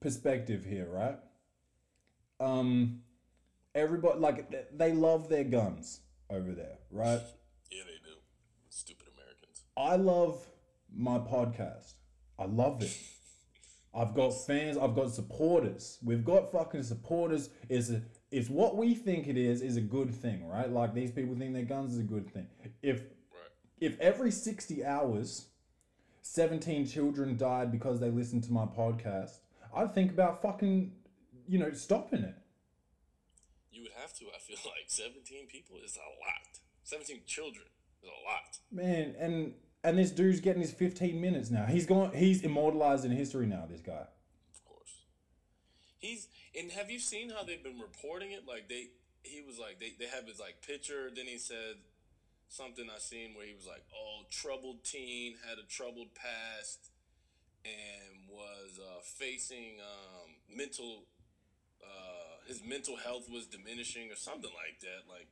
perspective 0.00 0.64
here, 0.64 0.88
right? 0.90 1.18
Um, 2.38 3.00
everybody 3.74 4.18
like 4.18 4.76
they 4.76 4.92
love 4.92 5.28
their 5.28 5.44
guns 5.44 6.00
over 6.30 6.52
there, 6.52 6.78
right? 6.90 7.20
Yeah, 7.72 7.84
they 7.84 7.98
do. 8.10 8.16
Stupid 8.68 9.06
Americans. 9.14 9.62
I 9.76 9.94
love 9.94 10.44
my 10.92 11.18
podcast. 11.18 11.92
I 12.36 12.46
love 12.46 12.82
it. 12.82 12.96
I've 13.94 14.12
got 14.12 14.30
fans. 14.30 14.76
I've 14.76 14.96
got 14.96 15.12
supporters. 15.12 15.98
We've 16.02 16.24
got 16.24 16.50
fucking 16.50 16.82
supporters. 16.82 17.48
Is 17.68 17.92
a, 17.92 18.02
it's 18.32 18.48
what 18.50 18.76
we 18.76 18.94
think 18.96 19.28
it 19.28 19.36
is 19.36 19.62
is 19.62 19.76
a 19.76 19.80
good 19.80 20.12
thing, 20.12 20.48
right? 20.48 20.68
Like 20.68 20.94
these 20.94 21.12
people 21.12 21.36
think 21.36 21.52
their 21.52 21.62
guns 21.62 21.92
is 21.92 22.00
a 22.00 22.02
good 22.02 22.28
thing. 22.32 22.48
If 22.82 23.02
Right. 23.02 23.52
if 23.80 23.96
every 24.00 24.32
60 24.32 24.84
hours 24.84 25.46
17 26.22 26.86
children 26.86 27.36
died 27.36 27.72
because 27.72 28.00
they 28.00 28.10
listened 28.10 28.44
to 28.44 28.52
my 28.52 28.64
podcast, 28.64 29.38
I'd 29.74 29.94
think 29.94 30.10
about 30.10 30.42
fucking, 30.42 30.92
you 31.46 31.58
know, 31.58 31.72
stopping 31.72 32.22
it. 32.22 32.34
You 33.70 33.82
would 33.82 33.92
have 34.00 34.12
to. 34.14 34.26
I 34.26 34.38
feel 34.38 34.56
like 34.64 34.88
17 34.88 35.46
people 35.46 35.76
is 35.84 35.96
a 35.96 36.00
lot. 36.00 36.58
17 36.84 37.20
children 37.26 37.66
is 38.02 38.08
a 38.08 38.28
lot. 38.28 38.58
Man, 38.70 39.14
and 39.18 39.54
and 39.82 39.98
this 39.98 40.10
dude's 40.10 40.40
getting 40.40 40.60
his 40.60 40.72
15 40.72 41.20
minutes 41.20 41.50
now. 41.50 41.66
He's 41.66 41.86
gone 41.86 42.12
he's 42.14 42.42
immortalized 42.42 43.04
in 43.04 43.12
history 43.12 43.46
now, 43.46 43.66
this 43.70 43.80
guy. 43.80 44.06
Of 44.52 44.64
course. 44.66 45.04
He's 45.98 46.28
and 46.58 46.72
have 46.72 46.90
you 46.90 46.98
seen 46.98 47.30
how 47.30 47.44
they've 47.44 47.62
been 47.62 47.78
reporting 47.78 48.32
it? 48.32 48.42
Like 48.46 48.68
they 48.68 48.88
he 49.22 49.42
was 49.46 49.58
like 49.58 49.78
they, 49.80 49.92
they 49.98 50.10
have 50.10 50.26
his 50.26 50.40
like 50.40 50.62
picture, 50.66 51.10
then 51.14 51.26
he 51.26 51.38
said 51.38 51.76
something 52.50 52.86
I 52.94 52.98
seen 52.98 53.34
where 53.34 53.46
he 53.46 53.54
was 53.54 53.66
like, 53.66 53.84
Oh, 53.94 54.26
troubled 54.30 54.84
teen, 54.84 55.36
had 55.48 55.58
a 55.58 55.66
troubled 55.66 56.14
past 56.14 56.90
and 57.64 58.28
was 58.28 58.78
uh, 58.78 59.00
facing 59.02 59.80
um, 59.80 60.30
mental 60.54 61.04
uh, 61.82 62.46
his 62.46 62.62
mental 62.64 62.96
health 62.96 63.28
was 63.30 63.46
diminishing 63.46 64.10
or 64.10 64.16
something 64.16 64.50
like 64.50 64.80
that. 64.80 65.08
Like 65.08 65.28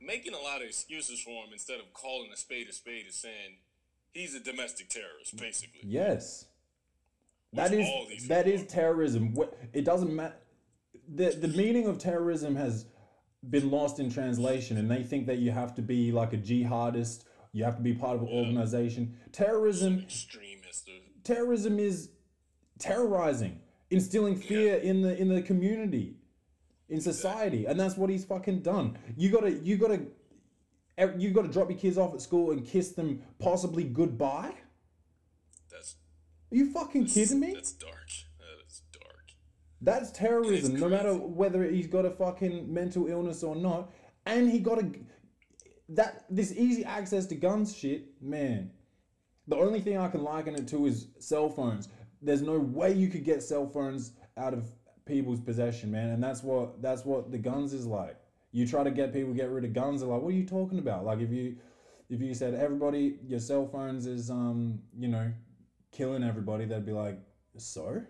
making 0.00 0.34
a 0.34 0.38
lot 0.38 0.62
of 0.62 0.68
excuses 0.68 1.20
for 1.20 1.44
him 1.44 1.52
instead 1.52 1.80
of 1.80 1.92
calling 1.92 2.30
a 2.32 2.36
spade 2.36 2.68
a 2.68 2.72
spade 2.72 3.06
is 3.08 3.16
saying 3.16 3.58
he's 4.12 4.34
a 4.34 4.40
domestic 4.40 4.88
terrorist, 4.88 5.36
basically. 5.36 5.80
Yes. 5.82 6.46
That 7.52 7.70
Which 7.70 7.80
is 7.80 7.86
all 7.88 8.06
that 8.28 8.46
is 8.46 8.66
terrorism. 8.66 9.34
It 9.72 9.84
doesn't 9.84 10.14
matter. 10.14 10.34
The 11.08 11.30
the 11.30 11.48
meaning 11.48 11.86
of 11.86 11.98
terrorism 11.98 12.56
has 12.56 12.84
been 13.50 13.70
lost 13.70 13.98
in 13.98 14.10
translation, 14.10 14.76
and 14.76 14.90
they 14.90 15.02
think 15.02 15.26
that 15.26 15.38
you 15.38 15.50
have 15.50 15.74
to 15.74 15.82
be 15.82 16.12
like 16.12 16.32
a 16.32 16.38
jihadist. 16.38 17.24
You 17.52 17.64
have 17.64 17.76
to 17.76 17.82
be 17.82 17.94
part 17.94 18.16
of 18.16 18.22
an 18.22 18.28
organization. 18.28 19.16
Terrorism 19.32 20.00
Extremist 20.00 20.88
uh, 20.88 20.92
terrorism 21.24 21.78
is 21.78 22.10
terrorizing, 22.78 23.60
instilling 23.90 24.36
fear 24.36 24.76
in 24.76 25.02
the 25.02 25.16
in 25.16 25.28
the 25.28 25.42
community, 25.42 26.16
in 26.88 27.00
society, 27.00 27.66
and 27.66 27.78
that's 27.78 27.96
what 27.96 28.10
he's 28.10 28.24
fucking 28.24 28.60
done. 28.60 28.98
You 29.16 29.30
gotta 29.30 29.52
you 29.52 29.76
gotta 29.76 30.02
you 31.16 31.30
gotta 31.30 31.48
drop 31.48 31.70
your 31.70 31.78
kids 31.78 31.98
off 31.98 32.14
at 32.14 32.20
school 32.20 32.50
and 32.50 32.66
kiss 32.66 32.92
them 32.92 33.22
possibly 33.38 33.84
goodbye. 33.84 34.54
that's 35.70 35.96
Are 36.52 36.56
you 36.56 36.72
fucking 36.72 37.06
kidding 37.06 37.40
me? 37.40 37.54
That's 37.54 37.72
dark. 37.72 38.08
That 39.80 40.02
is 40.02 40.10
terrorism, 40.12 40.78
no 40.78 40.88
matter 40.88 41.14
whether 41.14 41.64
he's 41.64 41.86
got 41.86 42.04
a 42.04 42.10
fucking 42.10 42.72
mental 42.72 43.06
illness 43.06 43.42
or 43.42 43.54
not. 43.54 43.92
And 44.26 44.50
he 44.50 44.58
got 44.58 44.82
a 44.82 44.90
that 45.90 46.24
this 46.28 46.52
easy 46.52 46.84
access 46.84 47.26
to 47.26 47.34
guns 47.34 47.74
shit, 47.74 48.20
man. 48.20 48.70
The 49.46 49.56
only 49.56 49.80
thing 49.80 49.96
I 49.96 50.08
can 50.08 50.22
liken 50.22 50.54
it 50.54 50.68
to 50.68 50.86
is 50.86 51.08
cell 51.18 51.48
phones. 51.48 51.88
There's 52.20 52.42
no 52.42 52.58
way 52.58 52.92
you 52.92 53.08
could 53.08 53.24
get 53.24 53.42
cell 53.42 53.66
phones 53.66 54.12
out 54.36 54.52
of 54.52 54.66
people's 55.06 55.40
possession, 55.40 55.90
man. 55.90 56.10
And 56.10 56.22
that's 56.22 56.42
what 56.42 56.82
that's 56.82 57.04
what 57.04 57.32
the 57.32 57.38
guns 57.38 57.72
is 57.72 57.86
like. 57.86 58.16
You 58.52 58.66
try 58.66 58.82
to 58.82 58.90
get 58.90 59.12
people 59.12 59.32
to 59.32 59.36
get 59.36 59.50
rid 59.50 59.64
of 59.64 59.72
guns, 59.72 60.00
they're 60.00 60.10
like, 60.10 60.22
what 60.22 60.28
are 60.28 60.36
you 60.36 60.46
talking 60.46 60.78
about? 60.78 61.04
Like 61.04 61.20
if 61.20 61.30
you 61.30 61.56
if 62.10 62.20
you 62.20 62.34
said 62.34 62.54
everybody 62.54 63.18
your 63.26 63.40
cell 63.40 63.66
phones 63.66 64.06
is 64.06 64.30
um, 64.30 64.80
you 64.98 65.08
know, 65.08 65.32
killing 65.92 66.22
everybody, 66.22 66.64
they'd 66.66 66.86
be 66.86 66.92
like, 66.92 67.18
so? 67.56 68.02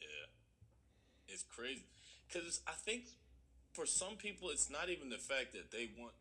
Yeah, 0.00 0.08
it's 1.28 1.44
crazy. 1.58 1.82
Because 2.32 2.60
I 2.66 2.72
think 2.72 3.04
for 3.72 3.86
some 3.86 4.16
people, 4.16 4.50
it's 4.50 4.70
not 4.70 4.88
even 4.88 5.08
the 5.10 5.18
fact 5.18 5.52
that 5.52 5.70
they 5.72 5.90
want 5.98 6.12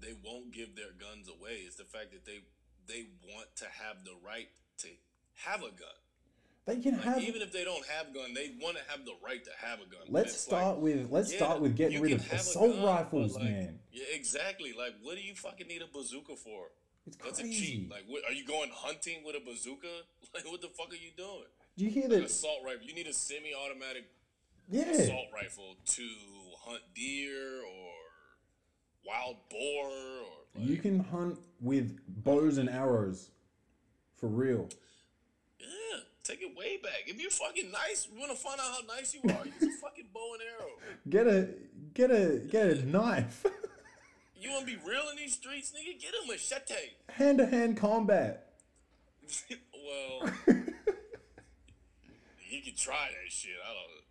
they 0.00 0.14
won't 0.24 0.50
give 0.52 0.74
their 0.74 0.90
guns 0.98 1.28
away. 1.28 1.62
It's 1.64 1.76
the 1.76 1.84
fact 1.84 2.10
that 2.12 2.26
they 2.26 2.40
they 2.88 3.06
want 3.32 3.54
to 3.56 3.66
have 3.66 4.04
the 4.04 4.14
right 4.26 4.48
to 4.78 4.88
have 5.46 5.60
a 5.60 5.70
gun. 5.70 5.98
They 6.64 6.78
can 6.78 6.92
Like, 6.94 7.02
have. 7.02 7.22
even 7.22 7.42
if 7.42 7.52
they 7.52 7.64
don't 7.64 7.84
have 7.86 8.08
a 8.08 8.12
gun, 8.14 8.34
they 8.34 8.52
want 8.60 8.76
to 8.76 8.82
have 8.88 9.04
the 9.04 9.14
right 9.24 9.42
to 9.44 9.50
have 9.58 9.78
a 9.80 9.84
gun. 9.86 10.02
Let's 10.08 10.38
start 10.38 10.76
like, 10.76 10.82
with 10.82 11.10
let's 11.10 11.32
yeah, 11.32 11.38
start 11.38 11.60
with 11.60 11.76
getting 11.76 12.00
rid 12.00 12.12
of 12.12 12.32
assault 12.32 12.76
gun, 12.76 12.84
rifles, 12.84 13.34
like, 13.34 13.44
man. 13.44 13.78
Yeah, 13.92 14.04
exactly. 14.12 14.72
Like, 14.76 14.94
what 15.02 15.16
do 15.16 15.22
you 15.22 15.34
fucking 15.34 15.66
need 15.66 15.82
a 15.82 15.86
bazooka 15.92 16.36
for? 16.36 16.70
It's 17.06 17.16
That's 17.16 17.40
a 17.40 17.42
crazy. 17.42 17.66
cheat. 17.66 17.90
Like, 17.90 18.04
what, 18.06 18.22
are 18.28 18.32
you 18.32 18.46
going 18.46 18.70
hunting 18.72 19.24
with 19.24 19.34
a 19.36 19.40
bazooka? 19.40 19.88
Like, 20.34 20.50
what 20.50 20.62
the 20.62 20.68
fuck 20.68 20.90
are 20.90 20.96
you 20.96 21.10
doing? 21.14 21.44
Do 21.76 21.84
you 21.84 21.90
hear 21.90 22.04
An 22.04 22.10
that? 22.10 22.22
assault 22.24 22.60
rifle. 22.64 22.86
You 22.86 22.94
need 22.94 23.06
a 23.06 23.12
semi-automatic 23.12 24.04
Yeah. 24.70 24.82
assault 24.90 25.26
rifle 25.34 25.76
to 25.84 26.08
hunt 26.64 26.82
deer 26.94 27.62
or 27.62 27.92
wild 29.06 29.36
boar 29.50 29.86
or. 29.88 30.26
Like, 30.54 30.68
You 30.68 30.76
can 30.76 31.00
hunt 31.00 31.38
with 31.60 31.98
bows 32.06 32.58
and 32.58 32.68
arrows. 32.68 33.30
For 34.16 34.28
real. 34.28 34.68
Yeah, 35.58 35.66
take 36.22 36.42
it 36.42 36.56
way 36.56 36.76
back. 36.82 37.02
If 37.06 37.20
you're 37.20 37.30
fucking 37.30 37.70
nice, 37.72 38.06
you 38.12 38.20
want 38.20 38.30
to 38.32 38.38
find 38.38 38.60
out 38.60 38.66
how 38.66 38.94
nice 38.96 39.14
you 39.14 39.20
are. 39.28 39.44
Use 39.44 39.54
a 39.62 39.80
fucking 39.80 40.06
bow 40.14 40.34
and 40.34 40.42
arrow. 40.60 40.70
Get 41.08 41.26
a 41.26 41.48
get 41.94 42.10
a 42.10 42.40
get 42.50 42.66
a 42.78 42.86
knife. 42.86 43.44
You 44.34 44.50
want 44.50 44.66
to 44.66 44.72
be 44.76 44.82
real 44.84 45.02
in 45.12 45.16
these 45.18 45.34
streets, 45.34 45.70
nigga? 45.70 46.00
Get 46.00 46.14
him 46.14 46.24
a 46.28 46.32
machete. 46.32 46.74
Hand 47.10 47.38
to 47.38 47.46
hand 47.46 47.76
combat. 47.76 48.54
well, 49.48 50.32
you 52.50 52.60
can 52.62 52.74
try 52.76 53.08
that 53.10 53.30
shit. 53.30 53.52
I 53.64 53.68
don't 53.68 53.76
know. 53.76 54.01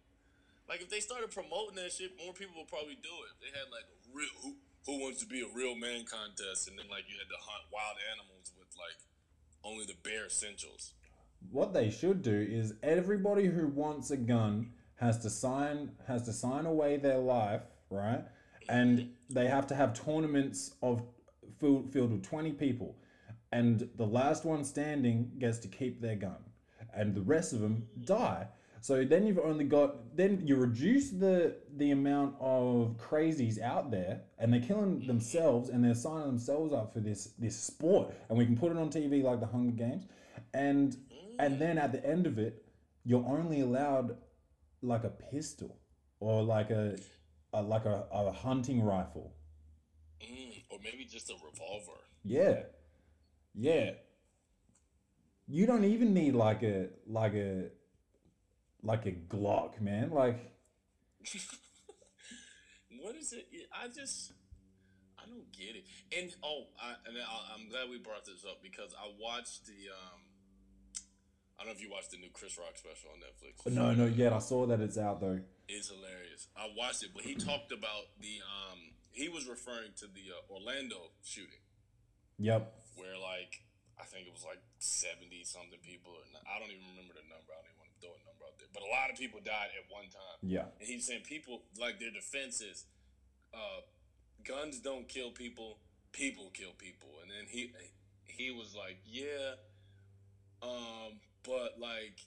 Like 0.71 0.79
if 0.79 0.89
they 0.89 1.01
started 1.01 1.31
promoting 1.31 1.75
that 1.75 1.91
shit, 1.91 2.15
more 2.15 2.31
people 2.31 2.55
would 2.55 2.69
probably 2.69 2.95
do 2.95 3.11
it. 3.27 3.35
They 3.43 3.51
had 3.51 3.67
like 3.75 3.83
a 3.91 4.15
real 4.15 4.31
who, 4.41 4.55
who 4.85 5.03
wants 5.03 5.19
to 5.19 5.27
be 5.27 5.41
a 5.41 5.53
real 5.53 5.75
man 5.75 6.05
contest, 6.05 6.69
and 6.69 6.79
then 6.79 6.85
like 6.89 7.03
you 7.09 7.19
had 7.19 7.27
to 7.27 7.35
hunt 7.43 7.67
wild 7.73 7.97
animals 8.07 8.53
with 8.57 8.69
like 8.79 8.95
only 9.65 9.85
the 9.85 9.99
bare 10.01 10.27
essentials. 10.27 10.93
What 11.51 11.73
they 11.73 11.89
should 11.89 12.21
do 12.21 12.47
is 12.49 12.75
everybody 12.83 13.47
who 13.47 13.67
wants 13.67 14.11
a 14.11 14.17
gun 14.17 14.71
has 14.95 15.19
to 15.19 15.29
sign 15.29 15.91
has 16.07 16.23
to 16.23 16.31
sign 16.31 16.65
away 16.65 16.95
their 16.95 17.17
life, 17.17 17.63
right? 17.89 18.23
And 18.69 19.09
they 19.29 19.47
have 19.47 19.67
to 19.67 19.75
have 19.75 19.93
tournaments 19.93 20.73
of 20.81 21.03
filled, 21.59 21.91
filled 21.91 22.13
with 22.13 22.23
20 22.23 22.53
people. 22.53 22.95
And 23.51 23.89
the 23.97 24.07
last 24.07 24.45
one 24.45 24.63
standing 24.63 25.33
gets 25.37 25.57
to 25.59 25.67
keep 25.67 25.99
their 25.99 26.15
gun. 26.15 26.37
And 26.93 27.13
the 27.13 27.21
rest 27.21 27.51
of 27.51 27.59
them 27.59 27.87
die. 28.05 28.47
So 28.81 29.05
then 29.05 29.27
you've 29.27 29.37
only 29.37 29.65
got 29.65 30.17
then 30.17 30.41
you 30.43 30.55
reduce 30.55 31.11
the 31.11 31.55
the 31.77 31.91
amount 31.91 32.35
of 32.39 32.97
crazies 32.97 33.61
out 33.61 33.91
there 33.91 34.21
and 34.39 34.51
they're 34.51 34.59
killing 34.59 35.05
themselves 35.05 35.69
and 35.69 35.85
they're 35.85 35.93
signing 35.93 36.25
themselves 36.25 36.73
up 36.73 36.91
for 36.91 36.99
this 36.99 37.33
this 37.37 37.55
sport. 37.55 38.11
And 38.27 38.37
we 38.39 38.45
can 38.45 38.57
put 38.57 38.71
it 38.71 38.77
on 38.79 38.89
TV 38.89 39.23
like 39.23 39.39
the 39.39 39.45
Hunger 39.45 39.71
Games. 39.71 40.05
And 40.55 40.97
and 41.37 41.61
then 41.61 41.77
at 41.77 41.91
the 41.91 42.03
end 42.03 42.25
of 42.25 42.39
it 42.39 42.65
you're 43.03 43.25
only 43.25 43.61
allowed 43.61 44.17
like 44.81 45.03
a 45.03 45.09
pistol 45.09 45.77
or 46.19 46.41
like 46.41 46.71
a, 46.71 46.97
a 47.53 47.61
like 47.61 47.85
a, 47.85 48.05
a 48.11 48.31
hunting 48.31 48.81
rifle. 48.83 49.35
Mm, 50.23 50.63
or 50.71 50.79
maybe 50.83 51.05
just 51.05 51.29
a 51.29 51.33
revolver. 51.33 51.99
yeah. 52.23 52.63
Yeah. 53.53 53.91
You 55.47 55.67
don't 55.67 55.83
even 55.83 56.13
need 56.15 56.33
like 56.33 56.63
a 56.63 56.87
like 57.05 57.33
a 57.35 57.65
like 58.83 59.05
a 59.05 59.11
glock 59.11 59.79
man 59.81 60.09
like 60.11 60.39
What 63.01 63.15
is 63.15 63.33
it? 63.33 63.47
I 63.73 63.87
just, 63.87 64.33
I 65.17 65.25
don't 65.25 65.49
get 65.55 65.73
it. 65.73 65.85
And 66.13 66.29
oh, 66.43 66.69
I, 66.77 66.93
and 67.09 67.17
I, 67.17 67.55
I'm 67.55 67.65
glad 67.69 67.89
we 67.89 67.97
brought 67.97 68.25
this 68.29 68.45
up 68.45 68.61
because 68.61 68.93
I 68.93 69.09
watched 69.17 69.65
the. 69.65 69.89
um 69.89 70.21
I 71.57 71.63
don't 71.65 71.73
know 71.73 71.77
if 71.77 71.81
you 71.81 71.89
watched 71.93 72.09
the 72.11 72.17
new 72.17 72.29
Chris 72.33 72.57
Rock 72.57 72.73
special 72.77 73.13
on 73.13 73.21
Netflix. 73.21 73.61
no 73.69 73.93
no 73.93 74.09
yet 74.09 74.33
i 74.33 74.41
saw 74.41 74.65
that 74.65 74.81
it's 74.81 74.97
out 74.97 75.21
though 75.21 75.37
It's 75.69 75.89
hilarious. 75.93 76.49
I 76.57 76.69
watched 76.73 77.01
it, 77.05 77.13
but 77.13 77.21
he 77.21 77.33
talked 77.37 77.71
about 77.71 78.17
the. 78.19 78.41
um 78.45 78.97
He 79.13 79.29
was 79.29 79.45
referring 79.49 79.93
to 80.01 80.05
the 80.09 80.33
uh, 80.33 80.53
Orlando 80.53 81.13
shooting 81.21 81.61
yep 82.37 82.73
where 82.97 83.17
like 83.17 83.61
I 84.01 84.05
think 84.09 84.25
it 84.25 84.33
was 84.33 84.41
like 84.45 84.61
seventy 84.81 85.41
something 85.45 85.77
people. 85.85 86.11
Or 86.17 86.25
I 86.49 86.57
don't 86.57 86.69
even 86.73 86.85
remember 86.97 87.13
the 87.13 87.25
number. 87.29 87.53
I 87.53 87.61
don't 87.61 87.69
even 87.77 87.80
throw 88.01 88.11
a 88.11 88.21
number 88.25 88.43
out 88.49 88.57
there, 88.59 88.67
but 88.73 88.81
a 88.83 88.89
lot 88.89 89.09
of 89.11 89.17
people 89.17 89.39
died 89.43 89.69
at 89.77 89.85
one 89.93 90.09
time. 90.09 90.37
yeah 90.41 90.65
And 90.79 90.87
he's 90.89 91.05
saying 91.07 91.21
people 91.23 91.63
like 91.79 91.99
their 91.99 92.11
defenses, 92.11 92.85
uh, 93.53 93.81
guns 94.43 94.79
don't 94.79 95.07
kill 95.07 95.31
people, 95.31 95.77
people 96.11 96.49
kill 96.53 96.71
people. 96.77 97.09
And 97.21 97.29
then 97.31 97.45
he 97.47 97.71
he 98.25 98.51
was 98.51 98.73
like, 98.75 98.97
yeah, 99.05 99.55
um, 100.63 101.19
but 101.43 101.79
like 101.79 102.19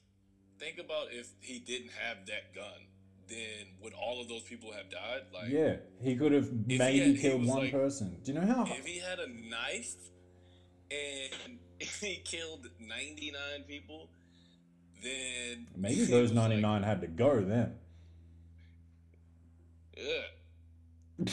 think 0.59 0.79
about 0.79 1.09
if 1.11 1.29
he 1.41 1.59
didn't 1.59 1.91
have 1.93 2.27
that 2.27 2.55
gun, 2.55 2.87
then 3.29 3.67
would 3.83 3.95
all 3.95 4.21
of 4.21 4.29
those 4.29 4.43
people 4.43 4.73
have 4.73 4.91
died? 4.91 5.23
Like 5.33 5.51
yeah 5.51 5.77
he 6.03 6.15
could 6.17 6.33
have 6.33 6.51
maybe 6.67 7.13
had- 7.13 7.19
killed 7.21 7.47
one 7.47 7.59
like- 7.59 7.73
person 7.73 8.19
do 8.23 8.33
you 8.33 8.39
know 8.39 8.47
how 8.47 8.65
if 8.69 8.85
he 8.87 8.99
had 8.99 9.19
a 9.19 9.29
knife 9.29 9.95
and 10.91 11.59
he 11.81 12.17
killed 12.25 12.69
99 12.79 13.65
people, 13.67 14.09
then 15.05 15.67
maybe 15.77 16.05
those 16.05 16.31
was 16.31 16.33
like, 16.33 16.51
99 16.51 16.83
had 16.83 17.01
to 17.03 17.07
go 17.07 17.40
then 17.40 17.75
Yeah. 19.97 21.27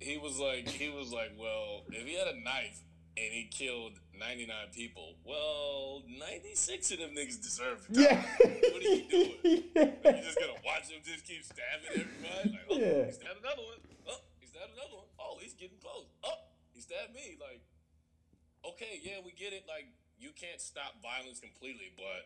he 0.00 0.18
was 0.18 0.38
like, 0.38 0.68
he 0.68 0.90
was 0.90 1.12
like, 1.12 1.32
well, 1.38 1.82
if 1.90 2.06
he 2.06 2.14
had 2.18 2.28
a 2.28 2.38
knife 2.44 2.82
and 3.16 3.32
he 3.32 3.48
killed 3.50 3.92
99 4.18 4.54
people, 4.74 5.14
well, 5.24 6.02
96 6.18 6.90
of 6.92 6.98
them 6.98 7.10
niggas 7.16 7.40
deserve 7.42 7.86
to 7.86 7.92
die. 7.92 8.02
yeah 8.02 8.22
What 8.44 8.82
are 8.82 8.88
you 8.88 9.04
doing? 9.08 9.62
Like, 10.04 10.16
you 10.16 10.22
just 10.22 10.38
gonna 10.38 10.60
watch 10.64 10.90
him 10.90 11.00
just 11.04 11.24
keep 11.26 11.42
stabbing 11.44 11.88
everybody? 12.04 12.50
Like, 12.50 12.66
oh, 12.70 12.76
Yeah. 12.78 13.06
he 13.06 13.12
stabbed 13.12 13.40
another 13.40 13.62
one. 13.64 13.80
Oh, 14.08 14.20
he 14.40 14.46
stabbed 14.46 14.72
another 14.74 14.96
one. 14.96 15.08
Oh, 15.18 15.38
he's 15.40 15.54
getting 15.54 15.78
close. 15.80 16.06
Oh, 16.22 16.44
he 16.74 16.80
stabbed 16.80 17.14
me. 17.14 17.38
Like, 17.40 17.62
okay, 18.68 19.00
yeah, 19.02 19.18
we 19.24 19.32
get 19.32 19.52
it. 19.54 19.64
Like, 19.66 19.88
you 20.24 20.30
can't 20.32 20.60
stop 20.60 20.96
violence 21.02 21.38
completely, 21.40 21.92
but 21.96 22.24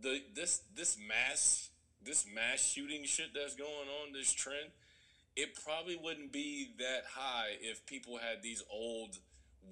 the 0.00 0.22
this 0.34 0.62
this 0.74 0.96
mass 1.06 1.68
this 2.04 2.24
mass 2.34 2.64
shooting 2.64 3.04
shit 3.04 3.30
that's 3.34 3.54
going 3.54 3.88
on, 4.02 4.12
this 4.12 4.32
trend, 4.32 4.72
it 5.36 5.54
probably 5.64 5.94
wouldn't 5.96 6.32
be 6.32 6.72
that 6.78 7.04
high 7.14 7.50
if 7.60 7.84
people 7.86 8.16
had 8.18 8.42
these 8.42 8.62
old 8.72 9.18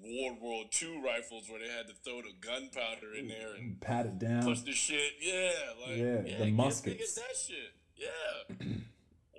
World 0.01 0.37
War 0.39 0.63
II 0.81 1.01
rifles 1.03 1.49
where 1.49 1.59
they 1.59 1.67
had 1.67 1.87
to 1.87 1.93
throw 1.93 2.21
the 2.21 2.31
gunpowder 2.39 3.13
in 3.17 3.27
there 3.27 3.55
and 3.59 3.81
pat 3.81 4.05
it 4.05 4.19
down 4.19 4.43
push 4.43 4.61
the 4.61 4.71
shit. 4.71 5.13
Yeah, 5.19 5.51
like 5.85 5.97
Yeah, 5.97 6.21
the 6.39 6.45
give 6.45 6.53
muskets. 6.53 6.95
niggas 7.01 7.15
that 7.15 7.35
shit. 7.35 7.73
Yeah, 7.97 8.65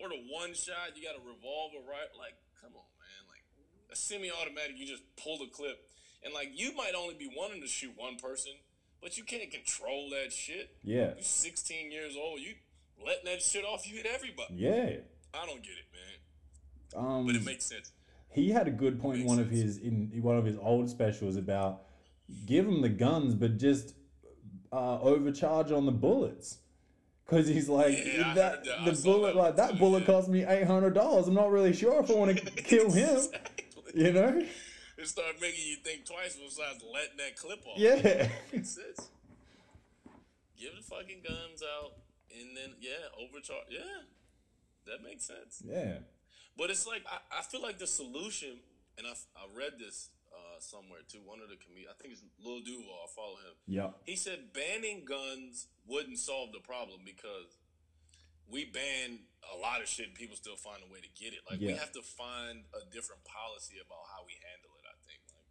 or 0.02 0.08
the 0.10 0.20
one 0.30 0.52
shot 0.54 0.92
you 0.94 1.02
got 1.02 1.16
a 1.16 1.24
revolver 1.24 1.78
right. 1.88 2.10
Like, 2.18 2.34
come 2.60 2.72
on, 2.76 2.90
man. 3.00 3.22
Like 3.30 3.42
a 3.90 3.96
semi-automatic, 3.96 4.76
you 4.76 4.86
just 4.86 5.02
pull 5.16 5.38
the 5.38 5.46
clip, 5.46 5.80
and 6.24 6.32
like 6.34 6.50
you 6.54 6.74
might 6.76 6.92
only 6.96 7.14
be 7.14 7.30
wanting 7.36 7.60
to 7.62 7.68
shoot 7.68 7.92
one 7.96 8.16
person, 8.16 8.52
but 9.00 9.16
you 9.16 9.24
can't 9.24 9.50
control 9.50 10.10
that 10.10 10.32
shit. 10.32 10.70
yeah 10.82 11.14
You're 11.14 11.22
16 11.22 11.90
years 11.92 12.14
old, 12.16 12.40
you 12.40 12.54
letting 13.04 13.24
that 13.26 13.42
shit 13.42 13.64
off, 13.64 13.88
you 13.88 13.96
hit 13.96 14.06
everybody. 14.06 14.54
yeah 14.54 14.96
I 15.34 15.46
don't 15.46 15.62
get 15.62 15.72
it, 15.72 15.86
man, 15.92 17.04
um 17.18 17.26
but 17.26 17.34
it 17.36 17.44
makes 17.44 17.64
sense. 17.64 17.92
he 18.30 18.50
had 18.50 18.68
a 18.68 18.70
good 18.70 19.00
point 19.00 19.20
in 19.20 19.26
one 19.26 19.38
of 19.38 19.50
his 19.50 19.78
in 19.78 20.10
one 20.22 20.36
of 20.36 20.44
his 20.44 20.56
old 20.60 20.88
specials 20.90 21.36
about 21.36 21.82
give 22.46 22.64
them 22.66 22.80
the 22.82 22.88
guns 22.88 23.34
but 23.34 23.58
just 23.58 23.94
uh, 24.72 24.98
overcharge 25.00 25.70
on 25.70 25.84
the 25.84 25.92
bullets 25.92 26.58
because 27.26 27.46
he's 27.46 27.68
like 27.68 27.94
Yeah, 28.06 28.32
that 28.34 28.64
that. 28.64 28.84
The 28.86 28.94
saw 28.94 29.12
bullet 29.12 29.34
that 29.34 29.36
like 29.36 29.56
that 29.56 29.70
too, 29.72 29.78
bullet 29.78 30.00
yeah. 30.00 30.06
cost 30.06 30.28
me 30.28 30.44
eight 30.44 30.66
hundred 30.66 30.94
dollars. 30.94 31.28
I'm 31.28 31.34
not 31.34 31.50
really 31.50 31.72
sure 31.74 32.00
if 32.02 32.10
I 32.10 32.14
want 32.14 32.36
to 32.38 32.50
kill 32.62 32.90
him. 32.90 33.08
Exactly. 33.16 34.02
You 34.02 34.12
know? 34.12 34.42
It 35.02 35.08
started 35.08 35.40
making 35.40 35.66
you 35.66 35.76
think 35.82 36.06
twice 36.06 36.38
besides 36.38 36.78
letting 36.86 37.18
that 37.18 37.34
clip 37.34 37.66
off. 37.66 37.74
Yeah. 37.74 38.30
Makes 38.52 38.78
sense. 38.78 39.10
Give 40.54 40.70
the 40.78 40.82
fucking 40.86 41.26
guns 41.26 41.58
out, 41.58 41.98
and 42.30 42.56
then 42.56 42.78
yeah, 42.78 43.10
overcharge. 43.18 43.66
Yeah, 43.66 44.06
that 44.86 45.02
makes 45.02 45.26
sense. 45.26 45.58
Yeah. 45.66 46.06
But 46.56 46.70
it's 46.70 46.86
like 46.86 47.02
I, 47.10 47.18
I 47.40 47.42
feel 47.42 47.60
like 47.60 47.82
the 47.82 47.86
solution, 47.88 48.62
and 48.96 49.04
I, 49.08 49.18
I 49.34 49.50
read 49.58 49.82
this 49.82 50.10
uh, 50.30 50.62
somewhere 50.62 51.02
too. 51.02 51.18
One 51.26 51.42
of 51.42 51.50
the 51.50 51.58
comedians, 51.58 51.90
I 51.90 52.00
think 52.00 52.14
it's 52.14 52.22
Lil 52.38 52.62
Duval. 52.62 52.94
I 52.94 53.10
follow 53.10 53.42
him. 53.42 53.58
Yeah. 53.66 53.90
He 54.06 54.14
said 54.14 54.54
banning 54.54 55.02
guns 55.02 55.66
wouldn't 55.82 56.18
solve 56.18 56.52
the 56.54 56.62
problem 56.62 57.02
because 57.02 57.58
we 58.46 58.68
ban 58.68 59.18
a 59.48 59.56
lot 59.58 59.80
of 59.80 59.88
shit 59.88 60.12
and 60.12 60.14
people 60.14 60.36
still 60.36 60.60
find 60.60 60.78
a 60.84 60.88
way 60.92 61.00
to 61.00 61.10
get 61.16 61.32
it. 61.32 61.40
Like 61.48 61.58
we 61.58 61.74
have 61.74 61.90
to 61.96 62.04
find 62.04 62.68
a 62.76 62.84
different 62.92 63.24
policy 63.24 63.80
about 63.80 64.04
how 64.12 64.22
we 64.28 64.36
handle 64.38 64.70
it. 64.78 64.84
I 64.86 64.96
think 65.08 65.24
like 65.32 65.50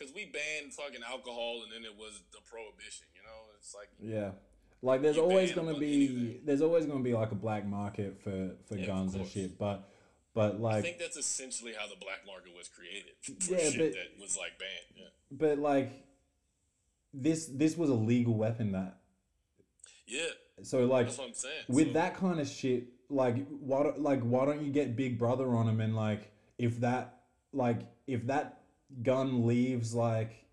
because 0.00 0.14
we 0.14 0.24
banned 0.24 0.72
fucking 0.72 1.02
alcohol 1.08 1.60
and 1.62 1.70
then 1.72 1.84
it 1.90 1.96
was 1.98 2.22
the 2.32 2.38
prohibition. 2.50 3.06
You 3.14 3.22
know, 3.22 3.38
it's 3.58 3.74
like 3.74 3.88
Yeah. 4.00 4.32
Like 4.82 5.02
there's 5.02 5.18
always 5.18 5.52
gonna 5.52 5.78
be 5.78 6.06
anything. 6.06 6.40
there's 6.46 6.62
always 6.62 6.86
gonna 6.86 7.04
be 7.04 7.12
like 7.12 7.32
a 7.32 7.34
black 7.34 7.66
market 7.66 8.18
for 8.22 8.56
for 8.66 8.76
Yeah, 8.76 8.86
guns 8.86 9.14
and 9.14 9.26
shit, 9.26 9.58
but 9.58 9.88
but 10.34 10.58
like 10.60 10.76
I 10.76 10.80
think 10.82 10.98
that's 10.98 11.18
essentially 11.18 11.74
how 11.78 11.86
the 11.86 11.96
black 12.00 12.20
market 12.26 12.54
was 12.56 12.68
created 12.68 13.12
Yeah, 13.50 13.70
shit 13.70 13.78
but- 13.78 13.92
that 13.92 14.20
was 14.22 14.38
like 14.38 14.58
banned. 14.58 14.96
Yeah. 14.96 15.04
but 15.30 15.58
like 15.58 15.92
this 17.12 17.46
this 17.46 17.76
was 17.76 17.90
a 17.90 17.94
legal 17.94 18.34
weapon 18.34 18.72
that 18.72 19.00
Yeah, 20.06 20.22
so 20.62 20.86
like 20.86 21.06
that's 21.06 21.18
what 21.18 21.28
I'm 21.28 21.34
saying. 21.34 21.64
with 21.68 21.88
So- 21.88 21.92
that 21.94 22.16
kind 22.16 22.40
of 22.40 22.48
shit 22.48 22.84
like 23.10 23.46
why 23.48 23.92
like 23.98 24.20
why 24.22 24.46
don't 24.46 24.64
you 24.64 24.72
get 24.72 24.96
big 24.96 25.18
brother 25.18 25.48
on 25.56 25.68
him 25.68 25.80
and 25.82 25.94
like 25.94 26.30
if 26.56 26.80
that 26.80 27.22
like 27.52 27.80
if 28.06 28.26
that 28.28 28.59
gun 29.02 29.46
leaves 29.46 29.94
like 29.94 30.44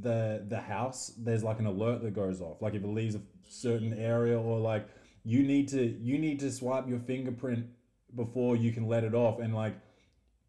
the 0.00 0.44
the 0.48 0.60
house 0.60 1.12
there's 1.18 1.42
like 1.42 1.58
an 1.58 1.66
alert 1.66 2.02
that 2.02 2.14
goes 2.14 2.40
off. 2.40 2.60
Like 2.60 2.74
if 2.74 2.82
it 2.82 2.88
leaves 2.88 3.14
a 3.14 3.20
certain 3.48 3.92
area 3.98 4.38
or 4.38 4.58
like 4.58 4.88
you 5.24 5.42
need 5.42 5.68
to 5.68 5.84
you 6.00 6.18
need 6.18 6.40
to 6.40 6.50
swipe 6.52 6.88
your 6.88 6.98
fingerprint 6.98 7.66
before 8.14 8.56
you 8.56 8.72
can 8.72 8.86
let 8.86 9.04
it 9.04 9.14
off. 9.14 9.38
And 9.38 9.54
like 9.54 9.74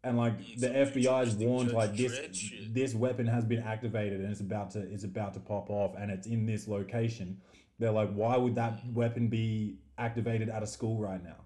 and 0.04 0.16
like 0.16 0.38
Mm, 0.38 0.60
the 0.60 0.68
FBI's 0.68 0.92
futuristic 0.92 1.48
warned 1.48 1.72
like 1.72 1.96
this 1.96 2.52
this 2.70 2.94
weapon 2.94 3.26
has 3.26 3.44
been 3.44 3.62
activated 3.62 4.20
and 4.20 4.30
it's 4.30 4.40
about 4.40 4.70
to 4.72 4.80
it's 4.80 5.04
about 5.04 5.34
to 5.34 5.40
pop 5.40 5.70
off 5.70 5.94
and 5.98 6.10
it's 6.10 6.26
in 6.26 6.46
this 6.46 6.68
location. 6.68 7.40
They're 7.78 7.90
like 7.90 8.12
why 8.12 8.36
would 8.36 8.54
that 8.56 8.80
weapon 8.92 9.28
be 9.28 9.78
activated 9.96 10.48
at 10.48 10.62
a 10.62 10.66
school 10.66 11.00
right 11.00 11.22
now? 11.22 11.44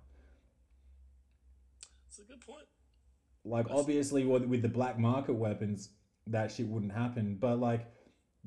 It's 2.09 2.19
a 2.19 2.25
good 2.25 2.41
point. 2.41 2.67
Like 3.45 3.67
That's- 3.67 3.81
obviously 3.81 4.25
with, 4.25 4.45
with 4.45 4.63
the 4.63 4.69
black 4.69 4.99
market 4.99 5.35
weapons 5.35 5.91
that 6.29 6.53
shit 6.53 6.69
wouldn't 6.69 6.93
happen. 6.93 7.37
But 7.41 7.59
like 7.59 7.87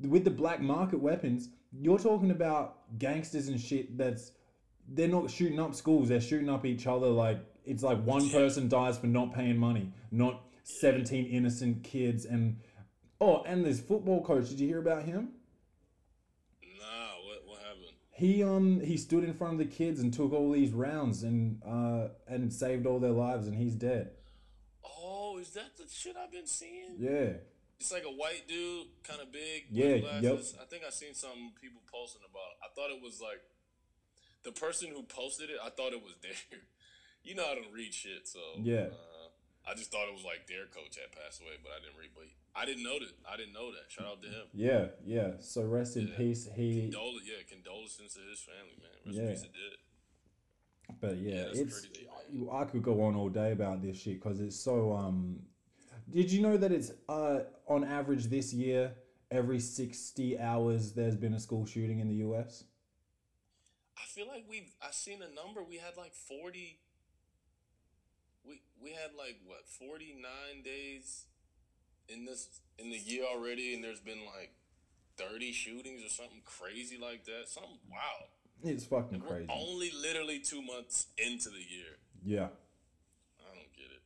with 0.00 0.24
the 0.24 0.30
black 0.30 0.60
market 0.60 1.00
weapons 1.00 1.48
you're 1.72 1.98
talking 1.98 2.30
about 2.30 2.98
gangsters 2.98 3.48
and 3.48 3.60
shit 3.60 3.98
that's 3.98 4.32
they're 4.88 5.08
not 5.08 5.30
shooting 5.30 5.58
up 5.58 5.74
schools. 5.74 6.08
They're 6.08 6.20
shooting 6.20 6.48
up 6.48 6.64
each 6.64 6.86
other. 6.86 7.08
Like 7.08 7.38
it's 7.64 7.82
like 7.82 8.02
one 8.04 8.30
person 8.30 8.68
dies 8.68 8.96
for 8.98 9.08
not 9.08 9.34
paying 9.34 9.58
money 9.58 9.92
not 10.10 10.42
17 10.64 11.26
innocent 11.26 11.84
kids. 11.84 12.24
And 12.24 12.58
oh 13.20 13.42
and 13.42 13.64
this 13.64 13.80
football 13.80 14.22
coach 14.24 14.48
did 14.48 14.60
you 14.60 14.68
hear 14.68 14.78
about 14.78 15.02
him? 15.02 15.30
Nah, 16.62 17.16
what 17.26 17.46
what 17.46 17.58
happened? 17.58 17.84
he 18.12 18.42
um 18.42 18.80
he 18.80 18.96
stood 18.96 19.24
in 19.24 19.34
front 19.34 19.54
of 19.54 19.58
the 19.58 19.66
kids 19.66 20.00
and 20.00 20.12
took 20.14 20.32
all 20.32 20.50
these 20.50 20.72
rounds 20.72 21.22
and 21.22 21.62
uh 21.66 22.08
and 22.26 22.52
saved 22.52 22.86
all 22.86 22.98
their 22.98 23.10
lives 23.10 23.46
and 23.46 23.56
he's 23.56 23.74
dead 23.74 24.10
Oh, 25.36 25.40
is 25.40 25.50
that 25.52 25.76
the 25.76 25.84
shit 25.92 26.16
I've 26.16 26.32
been 26.32 26.46
seeing? 26.46 26.96
yeah 26.98 27.36
It's 27.78 27.92
like 27.92 28.04
a 28.04 28.12
white 28.16 28.48
dude, 28.48 28.88
kind 29.04 29.20
of 29.20 29.30
big, 29.32 29.68
Yeah, 29.70 30.00
with 30.00 30.22
yep. 30.24 30.40
I 30.60 30.64
think 30.64 30.82
I 30.86 30.90
seen 30.90 31.12
some 31.12 31.52
people 31.60 31.82
posting 31.92 32.22
about. 32.24 32.56
It. 32.56 32.58
I 32.64 32.68
thought 32.74 32.88
it 32.88 33.02
was 33.02 33.20
like 33.20 33.42
the 34.44 34.52
person 34.52 34.88
who 34.88 35.02
posted 35.04 35.50
it. 35.50 35.58
I 35.62 35.68
thought 35.70 35.92
it 35.92 36.02
was 36.02 36.14
their. 36.22 36.32
You 37.22 37.34
know, 37.34 37.44
I 37.44 37.54
don't 37.54 37.72
read 37.74 37.92
shit, 37.92 38.26
so 38.28 38.38
Yeah. 38.62 38.88
Uh, 38.94 39.28
I 39.68 39.74
just 39.74 39.90
thought 39.90 40.06
it 40.08 40.14
was 40.14 40.22
like 40.24 40.46
their 40.46 40.66
coach 40.70 40.94
had 40.94 41.10
passed 41.10 41.42
away, 41.42 41.58
but 41.60 41.72
I 41.74 41.82
didn't 41.82 41.98
read. 41.98 42.14
But 42.14 42.30
I 42.54 42.64
didn't 42.64 42.84
know 42.86 42.96
that. 43.02 43.10
I 43.28 43.36
didn't 43.36 43.52
know 43.52 43.72
that. 43.74 43.90
Shout 43.90 44.06
out 44.06 44.22
to 44.22 44.28
him. 44.30 44.46
Yeah, 44.54 44.94
yeah. 45.04 45.30
So 45.42 45.66
rest 45.66 45.96
in 45.98 46.06
Yeah. 46.08 46.16
peace. 46.16 46.46
He, 46.54 46.86
Condol- 46.88 47.18
yeah, 47.26 47.42
condolences 47.50 48.14
to 48.14 48.22
his 48.30 48.40
family, 48.46 48.78
man. 48.78 48.94
Rest 49.04 49.18
Yeah. 49.18 49.22
in 49.26 49.28
peace 49.34 49.42
to 49.42 49.48
Did. 49.50 49.76
But 51.00 51.16
yeah, 51.16 51.46
Yeah, 51.52 51.62
it's. 51.62 51.86
I 52.52 52.64
could 52.64 52.82
go 52.82 53.02
on 53.02 53.14
all 53.14 53.28
day 53.28 53.52
about 53.52 53.82
this 53.82 54.00
shit 54.00 54.22
because 54.22 54.40
it's 54.40 54.58
so. 54.58 54.92
Um, 54.92 55.40
did 56.10 56.30
you 56.30 56.42
know 56.42 56.56
that 56.56 56.72
it's 56.72 56.92
uh 57.08 57.40
on 57.66 57.84
average 57.84 58.26
this 58.26 58.52
year 58.52 58.94
every 59.30 59.60
sixty 59.60 60.38
hours 60.38 60.92
there's 60.92 61.16
been 61.16 61.34
a 61.34 61.40
school 61.40 61.66
shooting 61.66 62.00
in 62.00 62.08
the 62.08 62.16
U.S. 62.16 62.64
I 63.96 64.04
feel 64.06 64.26
like 64.28 64.44
we've. 64.48 64.72
I 64.82 64.90
seen 64.90 65.20
a 65.22 65.34
number. 65.34 65.62
We 65.62 65.76
had 65.76 65.96
like 65.96 66.14
forty. 66.14 66.80
We 68.46 68.62
we 68.82 68.90
had 68.90 69.10
like 69.16 69.38
what 69.44 69.68
forty 69.68 70.14
nine 70.14 70.62
days 70.62 71.26
in 72.08 72.24
this 72.24 72.60
in 72.78 72.90
the 72.90 72.98
year 72.98 73.24
already, 73.24 73.74
and 73.74 73.82
there's 73.82 74.00
been 74.00 74.24
like 74.26 74.52
thirty 75.16 75.52
shootings 75.52 76.04
or 76.04 76.08
something 76.08 76.42
crazy 76.44 76.98
like 77.00 77.24
that. 77.24 77.48
Something 77.48 77.78
wow. 77.90 78.28
It's 78.64 78.84
fucking 78.84 79.20
crazy. 79.20 79.46
only 79.50 79.92
literally 79.92 80.40
two 80.40 80.62
months 80.62 81.06
into 81.18 81.50
the 81.50 81.60
year. 81.60 82.00
Yeah, 82.24 82.48
I 83.38 83.52
don't 83.52 83.72
get 83.76 83.92
it. 83.92 84.02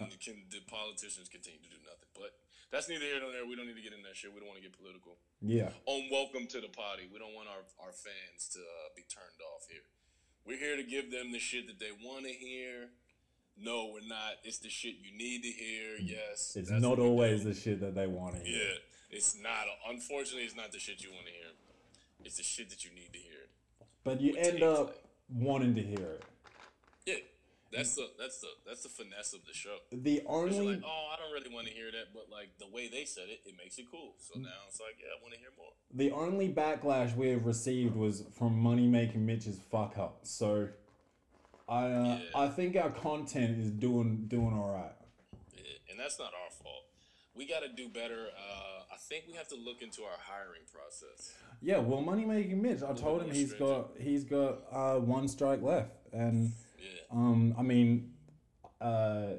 And 0.00 0.10
the, 0.10 0.16
can, 0.16 0.42
the 0.50 0.60
politicians 0.66 1.28
continue 1.28 1.60
to 1.60 1.70
do 1.70 1.80
nothing. 1.84 2.10
But 2.16 2.32
that's 2.72 2.88
neither 2.88 3.04
here 3.04 3.20
nor 3.20 3.30
there. 3.30 3.44
We 3.46 3.54
don't 3.54 3.68
need 3.68 3.76
to 3.76 3.84
get 3.84 3.92
in 3.92 4.02
that 4.02 4.16
shit. 4.16 4.32
We 4.32 4.40
don't 4.40 4.48
want 4.48 4.58
to 4.58 4.66
get 4.66 4.74
political. 4.74 5.20
yeah, 5.44 5.70
on 5.86 6.08
welcome 6.10 6.48
to 6.48 6.58
the 6.60 6.72
party. 6.72 7.06
We 7.12 7.20
don't 7.20 7.36
want 7.36 7.48
our, 7.52 7.62
our 7.84 7.92
fans 7.92 8.48
to 8.56 8.60
uh, 8.60 8.90
be 8.96 9.04
turned 9.06 9.38
off 9.54 9.68
here. 9.68 9.84
We're 10.42 10.58
here 10.58 10.76
to 10.76 10.82
give 10.82 11.12
them 11.12 11.30
the 11.30 11.38
shit 11.38 11.68
that 11.68 11.78
they 11.78 11.92
want 11.92 12.26
to 12.26 12.32
hear. 12.32 12.90
No, 13.60 13.92
we're 13.92 14.08
not. 14.08 14.40
It's 14.44 14.58
the 14.58 14.70
shit 14.70 14.96
you 14.98 15.16
need 15.16 15.42
to 15.42 15.52
hear. 15.52 16.00
Yes. 16.00 16.56
it's 16.56 16.70
not 16.70 16.98
always 16.98 17.42
do. 17.42 17.52
the 17.52 17.54
shit 17.54 17.80
that 17.80 17.94
they 17.94 18.06
want 18.06 18.34
to 18.34 18.40
hear. 18.40 18.58
Yeah, 18.58 18.78
it's 19.10 19.36
not. 19.38 19.68
Unfortunately, 19.88 20.42
it's 20.42 20.56
not 20.56 20.72
the 20.72 20.80
shit 20.80 21.02
you 21.02 21.10
want 21.12 21.26
to 21.26 21.32
hear. 21.32 21.52
It's 22.24 22.36
the 22.36 22.42
shit 22.42 22.70
that 22.70 22.84
you 22.84 22.90
need 22.94 23.12
to 23.12 23.18
hear. 23.18 23.48
But 24.04 24.20
you 24.20 24.34
end 24.36 24.62
up 24.62 24.86
like- 24.88 25.04
wanting 25.34 25.74
to 25.76 25.82
hear 25.82 25.98
it. 26.18 26.22
Yeah, 27.06 27.14
that's 27.72 27.94
the 27.96 28.10
that's 28.18 28.40
the 28.40 28.48
that's 28.66 28.82
the 28.82 28.88
finesse 28.88 29.32
of 29.32 29.44
the 29.46 29.52
show. 29.54 29.76
The 29.92 30.22
only 30.26 30.76
like, 30.76 30.82
oh, 30.84 31.08
I 31.12 31.16
don't 31.16 31.32
really 31.32 31.52
want 31.54 31.66
to 31.68 31.72
hear 31.72 31.90
that, 31.90 32.12
but 32.14 32.28
like 32.30 32.58
the 32.58 32.66
way 32.68 32.88
they 32.88 33.04
said 33.04 33.24
it, 33.28 33.40
it 33.46 33.54
makes 33.56 33.78
it 33.78 33.86
cool. 33.90 34.14
So 34.18 34.38
Mm. 34.38 34.42
now 34.42 34.60
it's 34.68 34.80
like, 34.80 34.96
yeah, 35.00 35.08
I 35.18 35.22
want 35.22 35.34
to 35.34 35.40
hear 35.40 35.50
more. 35.56 35.72
the 35.94 36.10
only 36.12 36.52
backlash 36.52 37.14
we 37.16 37.28
have 37.30 37.44
received 37.46 37.94
was 37.96 38.24
from 38.38 38.58
money 38.58 38.86
making 38.86 39.24
Mitch's 39.26 39.58
fuck 39.70 39.96
up. 39.98 40.20
So 40.24 40.68
I 41.68 41.84
uh, 41.86 42.18
Yeah. 42.18 42.20
I 42.34 42.48
think 42.48 42.76
our 42.76 42.90
content 42.90 43.58
is 43.58 43.70
doing 43.70 44.26
doing 44.26 44.52
all 44.58 44.70
right. 44.74 44.94
Yeah, 45.56 45.62
and 45.90 45.98
that's 46.00 46.18
not 46.18 46.32
our 46.34 46.50
fault. 46.50 46.84
We 47.34 47.46
got 47.46 47.60
to 47.60 47.68
do 47.68 47.88
better. 47.88 48.26
Uh, 48.36 48.82
I 48.92 48.96
think 49.08 49.24
we 49.26 49.34
have 49.34 49.48
to 49.48 49.56
look 49.56 49.80
into 49.80 50.02
our 50.02 50.18
hiring 50.18 50.62
process. 50.72 51.32
Yeah, 51.60 51.78
well, 51.78 52.02
money 52.02 52.24
making 52.24 52.60
Mitch. 52.60 52.82
I 52.82 52.92
told 52.92 53.22
him 53.22 53.30
he's 53.30 53.52
got 53.54 53.92
he's 53.98 54.24
got 54.24 54.58
uh, 54.70 54.96
one 54.96 55.28
strike 55.28 55.62
left, 55.62 55.92
and 56.12 56.52
Yeah, 56.78 56.88
um, 57.10 57.54
I 57.58 57.62
mean, 57.62 58.12
uh, 58.80 59.34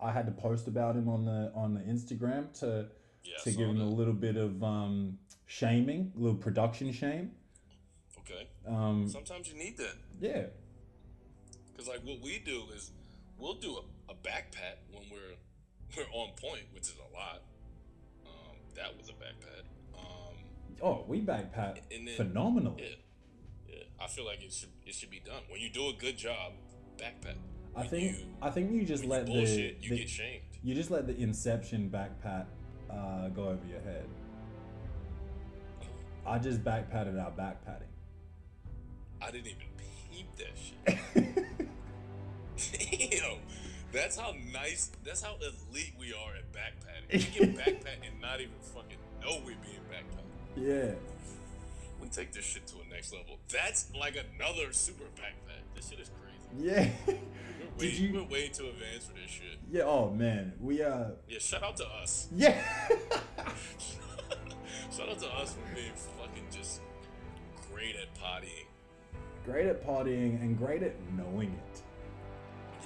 I 0.00 0.10
had 0.10 0.26
to 0.26 0.32
post 0.32 0.66
about 0.66 0.96
him 0.96 1.08
on 1.08 1.24
the 1.24 1.52
on 1.54 1.74
the 1.74 1.80
Instagram 1.80 2.52
to 2.60 2.88
yeah. 3.26 3.38
To 3.42 3.50
give 3.50 3.68
him 3.68 3.80
a 3.80 3.88
little 3.88 4.14
bit 4.14 4.36
of 4.36 4.62
um, 4.62 5.18
shaming, 5.46 6.12
a 6.16 6.18
little 6.18 6.36
production 6.38 6.92
shame. 6.92 7.32
Okay. 8.20 8.48
Um, 8.66 9.08
Sometimes 9.08 9.48
you 9.48 9.54
need 9.54 9.76
that 9.78 9.94
yeah, 10.20 10.46
because, 11.72 11.88
like, 11.88 12.02
what 12.04 12.20
we 12.22 12.38
do 12.38 12.64
is 12.74 12.90
we'll 13.38 13.54
do 13.54 13.76
a, 13.76 14.12
a 14.12 14.14
back 14.14 14.52
pat 14.52 14.78
when 14.90 15.04
we're 15.10 15.36
we're 15.96 16.04
on 16.12 16.30
point, 16.40 16.64
which 16.72 16.84
is 16.84 16.94
a 16.96 17.14
lot. 17.16 17.42
Um, 18.26 18.56
that 18.74 18.96
was 18.96 19.08
a 19.08 19.12
back 19.14 19.34
pat. 19.40 19.64
Um, 19.98 20.34
oh, 20.82 21.04
we 21.08 21.20
back 21.20 21.52
pat 21.52 21.80
And 21.94 22.06
then- 22.08 22.16
phenomenally. 22.16 22.82
yeah, 23.68 23.74
yeah. 23.76 23.82
I 24.04 24.06
feel 24.08 24.24
like 24.26 24.42
it 24.42 24.52
should 24.52 24.68
it 24.84 24.94
should 24.94 25.10
be 25.10 25.20
done 25.20 25.42
when 25.48 25.60
you 25.60 25.70
do 25.70 25.88
a 25.88 25.92
good 25.94 26.16
job. 26.16 26.52
Back 26.98 27.20
pat. 27.20 27.36
I 27.74 27.80
When 27.80 27.88
think 27.90 28.18
you, 28.18 28.24
I 28.40 28.50
think 28.50 28.72
you 28.72 28.84
just 28.84 29.04
let 29.04 29.28
you 29.28 29.46
the, 29.46 29.76
you 29.80 29.90
the 29.90 29.96
get 29.98 30.08
shamed. 30.08 30.42
you 30.62 30.74
just 30.74 30.90
let 30.90 31.06
the 31.06 31.16
inception 31.16 31.88
back 31.88 32.20
pat 32.22 32.46
uh, 32.90 33.28
go 33.28 33.44
over 33.44 33.60
your 33.68 33.80
head. 33.80 34.06
I 36.26 36.38
just 36.38 36.64
back 36.64 36.90
patted 36.90 37.18
our 37.18 37.30
back 37.30 37.64
patting. 37.64 37.88
I 39.22 39.30
didn't 39.30 39.46
even 39.46 39.66
peep 40.10 40.26
that 40.36 40.56
shit. 40.56 40.95
That's 43.96 44.16
how 44.18 44.34
nice, 44.52 44.90
that's 45.04 45.22
how 45.22 45.36
elite 45.36 45.94
we 45.98 46.12
are 46.12 46.34
at 46.36 46.52
backpacking. 46.52 47.12
We 47.12 47.46
can 47.46 47.56
backpack 47.62 48.06
and 48.08 48.20
not 48.20 48.40
even 48.40 48.52
fucking 48.74 48.98
know 49.22 49.38
we're 49.44 49.56
being 49.62 49.80
backpacked. 49.90 50.56
Yeah. 50.56 50.92
We 52.00 52.08
take 52.08 52.32
this 52.32 52.44
shit 52.44 52.66
to 52.68 52.74
a 52.86 52.94
next 52.94 53.12
level. 53.12 53.38
That's 53.50 53.90
like 53.98 54.16
another 54.16 54.72
super 54.72 55.04
backpack. 55.16 55.62
This 55.74 55.88
shit 55.88 56.00
is 56.00 56.10
crazy. 56.20 56.68
Yeah. 56.68 56.88
We're 57.06 57.14
way, 57.14 57.90
Did 57.90 57.98
you? 57.98 58.12
we're 58.14 58.24
way 58.24 58.48
too 58.48 58.68
advanced 58.68 59.08
for 59.08 59.14
this 59.14 59.30
shit. 59.30 59.58
Yeah. 59.70 59.82
Oh 59.84 60.10
man, 60.10 60.52
we 60.60 60.82
uh. 60.82 61.10
Yeah, 61.28 61.38
shout 61.38 61.62
out 61.62 61.76
to 61.78 61.86
us. 61.86 62.28
Yeah. 62.36 62.60
shout 64.94 65.08
out 65.08 65.18
to 65.20 65.26
us 65.28 65.54
for 65.54 65.74
being 65.74 65.92
fucking 66.18 66.46
just 66.50 66.80
great 67.72 67.96
at 67.96 68.14
pottying. 68.14 68.66
great 69.44 69.66
at 69.66 69.84
partying 69.86 70.40
and 70.40 70.56
great 70.58 70.82
at 70.82 70.94
knowing 71.16 71.52
it. 71.74 71.82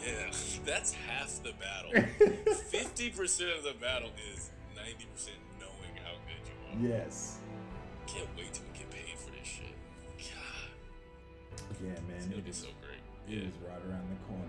Yeah, 0.05 0.30
that's 0.64 0.92
half 0.92 1.42
the 1.42 1.53
battle. 1.53 1.92
50% 1.92 3.59
of 3.59 3.64
the 3.64 3.74
battle 3.80 4.11
is 4.34 4.51
90% 4.76 5.28
knowing 5.59 5.94
how 6.03 6.14
good 6.26 6.44
you 6.84 6.88
are. 6.90 6.96
Yes. 6.98 7.38
Can't 8.07 8.26
wait 8.36 8.53
till 8.55 8.64
we 8.72 8.78
get 8.78 8.90
paid 8.90 9.18
for 9.18 9.30
this 9.30 9.46
shit. 9.46 9.74
God, 10.18 11.78
Yeah, 11.84 11.90
it's 11.92 12.01
man. 12.03 12.20
gonna 12.30 12.36
It 12.38 12.44
be 12.44 12.51
is, 12.51 12.57
so 12.57 12.68
great. 12.80 12.98
it 13.28 13.42
Yeah. 13.42 13.48
is 13.48 13.55
right 13.68 13.80
around 13.90 14.09
the 14.11 14.24
corner. 14.26 14.44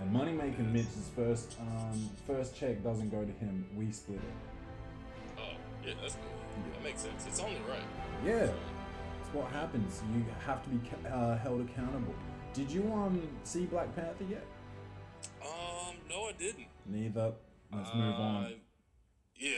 And 0.00 0.10
money 0.12 0.32
making 0.32 0.72
Mitch's 0.72 1.10
first 1.14 1.56
um 1.60 2.10
first 2.26 2.56
check 2.56 2.82
doesn't 2.82 3.10
go 3.10 3.24
to 3.24 3.32
him. 3.32 3.64
We 3.76 3.92
split 3.92 4.18
it. 4.18 5.38
Oh, 5.38 5.42
yeah, 5.86 5.94
that's 6.00 6.14
cool. 6.14 6.72
That 6.72 6.82
makes 6.82 7.02
sense. 7.02 7.26
It's 7.26 7.40
only 7.40 7.60
right. 7.68 7.84
Yeah. 8.24 8.46
That's 8.46 9.32
what 9.34 9.50
happens. 9.52 10.02
You 10.14 10.24
have 10.46 10.62
to 10.64 10.68
be 10.70 10.80
uh, 11.08 11.36
held 11.38 11.60
accountable. 11.60 12.14
Did 12.54 12.70
you 12.70 12.82
um 12.92 13.20
see 13.44 13.66
Black 13.66 13.94
Panther 13.94 14.24
yet? 14.28 14.44
No, 16.14 16.28
I 16.28 16.32
didn't. 16.32 16.66
Neither. 16.86 17.32
Let's 17.72 17.92
move 17.94 18.14
on. 18.14 18.44
Uh, 18.44 18.48
Yeah, 19.36 19.50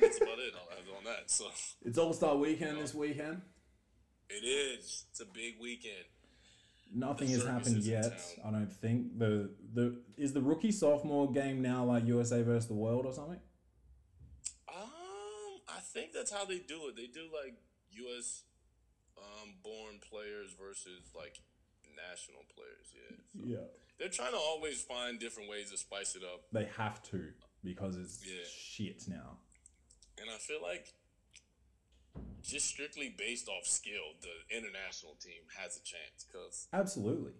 that's 0.00 0.16
about 0.16 0.38
it. 0.38 0.52
I'll 0.56 0.76
have 0.76 0.88
on 0.90 0.96
on 0.98 1.04
that. 1.04 1.30
So 1.30 1.46
It's 1.84 1.96
All 1.96 2.12
Star 2.12 2.36
Weekend 2.36 2.78
this 2.78 2.94
weekend. 2.94 3.42
it 4.28 4.44
is. 4.44 5.04
It's 5.10 5.20
a 5.20 5.26
big 5.26 5.54
weekend. 5.60 6.04
Nothing 6.94 7.28
The 7.28 7.34
has 7.34 7.46
happened 7.46 7.84
yet. 7.84 8.20
I 8.44 8.50
don't 8.50 8.72
think 8.72 9.18
the 9.18 9.50
the 9.72 10.02
is 10.16 10.32
the 10.32 10.42
rookie 10.42 10.72
sophomore 10.72 11.30
game 11.30 11.62
now 11.62 11.84
like 11.84 12.04
USA 12.06 12.42
versus 12.42 12.68
the 12.68 12.74
world 12.74 13.06
or 13.06 13.12
something. 13.14 13.40
Um, 14.68 15.60
I 15.68 15.80
think 15.80 16.12
that's 16.12 16.30
how 16.32 16.44
they 16.44 16.58
do 16.58 16.88
it. 16.88 16.96
They 16.96 17.06
do 17.06 17.28
like 17.32 17.54
U.S. 17.92 18.42
Um, 19.16 19.54
born 19.62 20.00
players 20.10 20.50
versus 20.60 21.12
like 21.14 21.40
national 21.96 22.42
players. 22.54 22.86
Yeah, 22.94 23.16
So 23.32 23.40
Yeah, 23.44 23.66
they're 23.98 24.08
trying 24.08 24.32
to 24.32 24.38
always 24.38 24.82
find 24.82 25.18
different 25.20 25.48
ways 25.48 25.70
to 25.70 25.76
spice 25.76 26.16
it 26.16 26.22
up, 26.24 26.42
they 26.52 26.66
have 26.76 27.02
to 27.10 27.32
because 27.64 27.96
it's 27.96 28.24
Yeah. 28.24 28.44
shit 28.44 29.08
now. 29.08 29.38
and 30.18 30.30
I 30.30 30.38
feel 30.38 30.60
like 30.62 30.92
just 32.42 32.66
strictly 32.68 33.08
based 33.08 33.48
off 33.48 33.66
skill, 33.66 34.14
the 34.20 34.56
international 34.56 35.14
team 35.16 35.42
has 35.56 35.76
a 35.76 35.82
chance 35.82 36.24
because 36.26 36.68
Absolutely. 36.72 37.32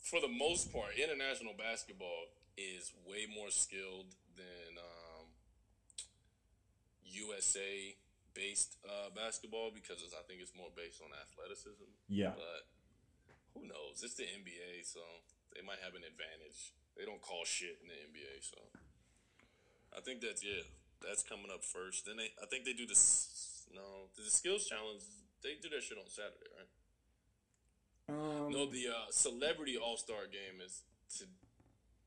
for 0.00 0.20
the 0.20 0.28
most 0.28 0.72
part, 0.72 0.96
international 0.98 1.54
basketball 1.54 2.26
is 2.56 2.92
way 3.06 3.26
more 3.26 3.50
skilled 3.50 4.14
than 4.34 4.78
um, 4.78 5.26
USA 7.04 7.96
based 8.34 8.76
uh, 8.84 9.10
basketball 9.14 9.70
because 9.72 10.02
it's, 10.02 10.12
I 10.14 10.22
think 10.26 10.40
it's 10.40 10.54
more 10.56 10.68
based 10.74 11.00
on 11.00 11.08
athleticism. 11.12 11.88
Yeah. 12.08 12.32
But 12.36 12.66
who 13.56 13.64
knows? 13.66 14.04
It's 14.04 14.14
the 14.14 14.28
NBA, 14.28 14.84
so 14.84 15.00
they 15.56 15.64
might 15.64 15.80
have 15.80 15.96
an 15.96 16.04
advantage. 16.04 16.76
They 16.96 17.04
don't 17.08 17.20
call 17.20 17.44
shit 17.44 17.80
in 17.80 17.88
the 17.88 17.96
NBA, 17.96 18.44
so 18.44 18.56
I 19.96 20.00
think 20.00 20.20
that's 20.20 20.44
yeah, 20.44 20.64
that's 21.00 21.22
coming 21.24 21.48
up 21.52 21.64
first. 21.64 22.04
Then 22.06 22.16
they, 22.16 22.32
I 22.42 22.46
think 22.46 22.64
they 22.64 22.72
do 22.76 22.86
this. 22.86 23.64
No, 23.74 24.08
the 24.16 24.28
skills 24.30 24.66
challenge. 24.66 25.02
They 25.42 25.56
do 25.60 25.68
that 25.70 25.82
shit 25.82 25.98
on 25.98 26.08
Saturday, 26.08 26.48
right? 26.56 26.70
Um, 28.08 28.50
No, 28.52 28.66
the 28.70 28.88
uh, 28.88 29.10
celebrity 29.10 29.76
All 29.76 29.96
Star 29.96 30.24
game 30.30 30.60
is 30.64 30.82
to 31.18 31.24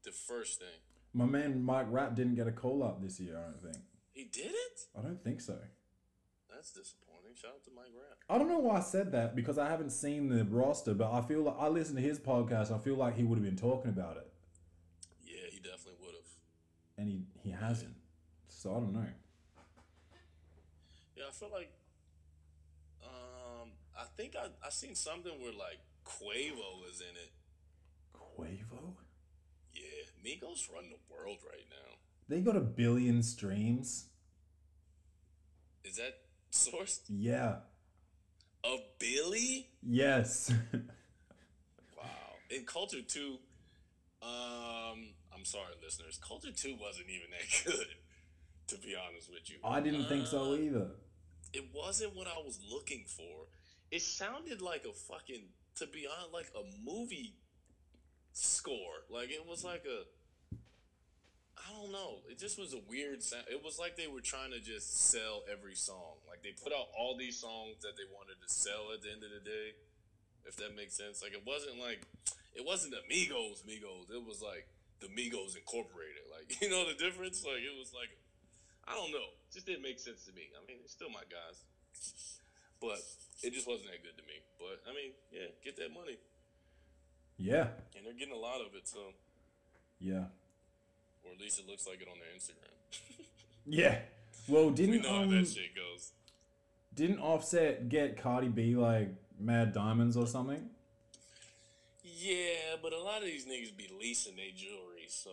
the 0.04 0.12
first 0.12 0.60
thing. 0.60 0.80
my 1.14 1.26
man 1.26 1.62
Mike 1.64 1.88
Rapp 1.89 2.16
didn't 2.16 2.36
get 2.36 2.47
a 2.47 2.52
call 2.52 2.84
up 2.84 3.02
this 3.02 3.20
year. 3.20 3.38
I 3.38 3.52
don't 3.52 3.62
think. 3.62 3.84
He 4.14 4.24
did 4.26 4.52
it. 4.52 4.78
I 4.97 5.02
don't 5.02 5.24
think 5.24 5.41
so. 5.41 5.58
That's 6.50 6.72
disappointing. 6.72 7.09
Shout 7.40 7.52
out 7.52 7.64
to 7.64 7.72
Mike. 7.74 7.86
I 8.30 8.38
don't 8.38 8.50
know 8.50 8.60
why 8.60 8.78
I 8.78 8.82
said 8.82 9.14
that 9.14 9.34
because 9.36 9.58
I 9.58 9.70
haven't 9.70 9.92
seen 9.92 10.28
the 10.28 10.44
roster, 10.44 10.94
but 10.94 11.12
I 11.12 11.22
feel 11.22 11.44
like 11.44 11.56
I 11.58 11.70
listened 11.70 11.98
to 11.98 12.04
his 12.04 12.20
podcast. 12.20 12.70
I 12.74 12.78
feel 12.78 12.96
like 12.96 13.16
he 13.16 13.24
would 13.24 13.38
have 13.38 13.46
been 13.46 13.56
talking 13.56 13.90
about 13.90 14.18
it, 14.18 14.30
Yeah, 15.24 15.50
he 15.50 15.58
definitely 15.60 15.94
would 16.02 16.16
have. 16.16 16.28
and 16.98 17.08
he 17.08 17.24
he 17.42 17.52
hasn't. 17.52 17.96
So 18.50 18.72
I 18.72 18.74
don't 18.76 18.94
know. 18.94 19.06
Yeah, 21.16 21.24
I 21.30 21.32
feel 21.32 21.50
like. 21.52 21.72
Um, 23.04 23.70
I 23.98 24.04
think 24.18 24.36
I 24.36 24.48
I 24.66 24.70
seen 24.70 24.96
something 24.96 25.32
where 25.42 25.54
like 25.54 25.80
Quavo 26.06 26.82
was 26.86 27.00
in 27.02 27.16
it. 27.16 27.32
Quavo? 28.14 28.96
Yeah, 29.74 29.82
Migos 30.26 30.70
run 30.74 30.90
the 30.90 31.00
world 31.14 31.38
right 31.50 31.66
now. 31.70 31.96
They 32.28 32.42
got 32.42 32.58
a 32.58 32.62
billion 32.62 33.24
streams. 33.24 34.08
Is 35.86 35.96
that 35.96 36.20
sourced? 36.52 37.02
Yeah. 37.10 37.58
Of 38.64 38.80
Billy? 39.00 39.70
Yes. 39.82 40.52
Wow. 41.97 42.06
In 42.50 42.66
Culture 42.66 43.02
2, 43.02 43.38
um, 44.22 45.14
I'm 45.34 45.43
sorry, 45.43 45.74
listeners. 45.84 46.20
Culture 46.26 46.52
2 46.56 46.76
wasn't 46.80 47.08
even 47.10 47.30
that 47.32 47.64
good, 47.66 47.88
to 48.68 48.78
be 48.78 48.95
honest 48.95 49.30
with 49.32 49.50
you. 49.50 49.58
I 49.64 49.80
didn't 49.82 50.08
think 50.08 50.28
so 50.28 50.54
Uh, 50.54 50.58
either. 50.58 50.88
It 51.54 51.66
wasn't 51.74 52.16
what 52.16 52.28
I 52.28 52.38
was 52.38 52.60
looking 52.72 53.06
for. 53.08 53.47
It 53.91 54.02
sounded 54.02 54.62
like 54.62 54.86
a 54.86 54.93
fucking, 54.93 55.50
to 55.76 55.88
be 55.88 56.06
honest, 56.08 56.34
like 56.34 56.52
a 56.56 56.64
movie 56.86 57.36
score. 58.34 59.04
Like 59.10 59.30
it 59.32 59.45
was 59.47 59.64
like 59.64 59.84
a, 59.86 60.04
I 61.60 61.76
don't 61.76 61.91
know. 61.91 62.24
It 62.32 62.39
just 62.39 62.57
was 62.57 62.74
a 62.74 62.80
weird 62.88 63.22
sound. 63.22 63.43
It 63.51 63.62
was 63.64 63.78
like 63.78 63.95
they 63.99 64.07
were 64.07 64.22
trying 64.24 64.51
to 64.51 64.60
just 64.64 65.12
sell 65.12 65.43
every 65.51 65.76
song. 65.76 66.16
Like 66.28 66.41
they 66.41 66.55
put 66.55 66.72
out 66.72 66.88
all 66.97 67.18
these 67.20 67.38
songs 67.38 67.84
that 67.84 67.99
they 67.99 68.07
wanted 68.16 68.39
to 68.41 68.47
sell 68.47 68.95
at 68.95 69.03
the 69.03 69.12
end 69.12 69.24
of 69.24 69.32
the 69.32 69.43
day. 69.43 69.76
If 70.47 70.55
that 70.57 70.74
makes 70.76 70.95
sense. 70.95 71.22
Like 71.22 71.34
it 71.36 71.43
wasn't 71.45 71.78
like, 71.78 72.01
it 72.55 72.64
wasn't 72.66 72.95
the 72.95 73.03
Migos, 73.12 73.62
Migos. 73.68 74.07
It 74.10 74.24
was 74.24 74.41
like 74.41 74.66
the 75.03 75.12
Migos 75.12 75.60
Incorporated. 75.60 76.24
Like 76.32 76.47
you 76.64 76.72
know 76.72 76.88
the 76.88 76.95
difference. 76.95 77.43
Like 77.43 77.60
it 77.62 77.76
was 77.76 77.91
like, 77.93 78.10
I 78.88 78.95
don't 78.95 79.12
know. 79.12 79.36
It 79.45 79.51
just 79.53 79.68
didn't 79.68 79.84
make 79.84 79.99
sense 79.99 80.26
to 80.26 80.34
me. 80.34 80.47
I 80.55 80.64
mean, 80.66 80.80
it's 80.82 80.95
still 80.95 81.12
my 81.12 81.28
guys, 81.28 81.60
but 82.80 82.97
it 83.43 83.51
just 83.53 83.68
wasn't 83.68 83.91
that 83.91 84.01
good 84.01 84.16
to 84.16 84.24
me. 84.26 84.39
But 84.57 84.80
I 84.89 84.95
mean, 84.95 85.12
yeah, 85.30 85.51
get 85.64 85.76
that 85.78 85.91
money, 85.93 86.18
Yeah. 87.38 87.68
and 87.95 88.05
they're 88.05 88.16
getting 88.18 88.34
a 88.34 88.39
lot 88.39 88.62
of 88.62 88.74
it. 88.76 88.88
So, 88.88 89.14
Yeah. 89.99 90.32
Or 91.24 91.34
at 91.34 91.39
least 91.39 91.59
it 91.59 91.67
looks 91.67 91.88
like 91.88 92.01
it 92.01 92.07
on 92.07 92.17
their 92.20 92.34
Instagram. 92.36 92.76
Yeah. 93.65 93.99
Well, 94.47 94.72
didn't 94.72 94.91
we 94.91 95.01
know 95.01 95.13
how 95.13 95.24
um, 95.24 95.32
that 95.32 95.47
shit 95.47 95.76
goes. 95.76 96.11
didn't 96.95 97.20
Offset 97.20 97.88
get 97.88 98.17
Cardi 98.17 98.47
B 98.47 98.76
like 98.76 99.13
Mad 99.39 99.74
Diamonds 99.74 100.17
or 100.17 100.26
something? 100.26 100.70
Yeah, 102.01 102.82
but 102.82 102.91
a 102.91 102.97
lot 102.97 103.22
of 103.22 103.30
these 103.30 103.45
niggas 103.45 103.78
be 103.78 103.88
leasing 103.93 104.36
their 104.36 104.49
jewelry. 104.55 105.05
So, 105.07 105.30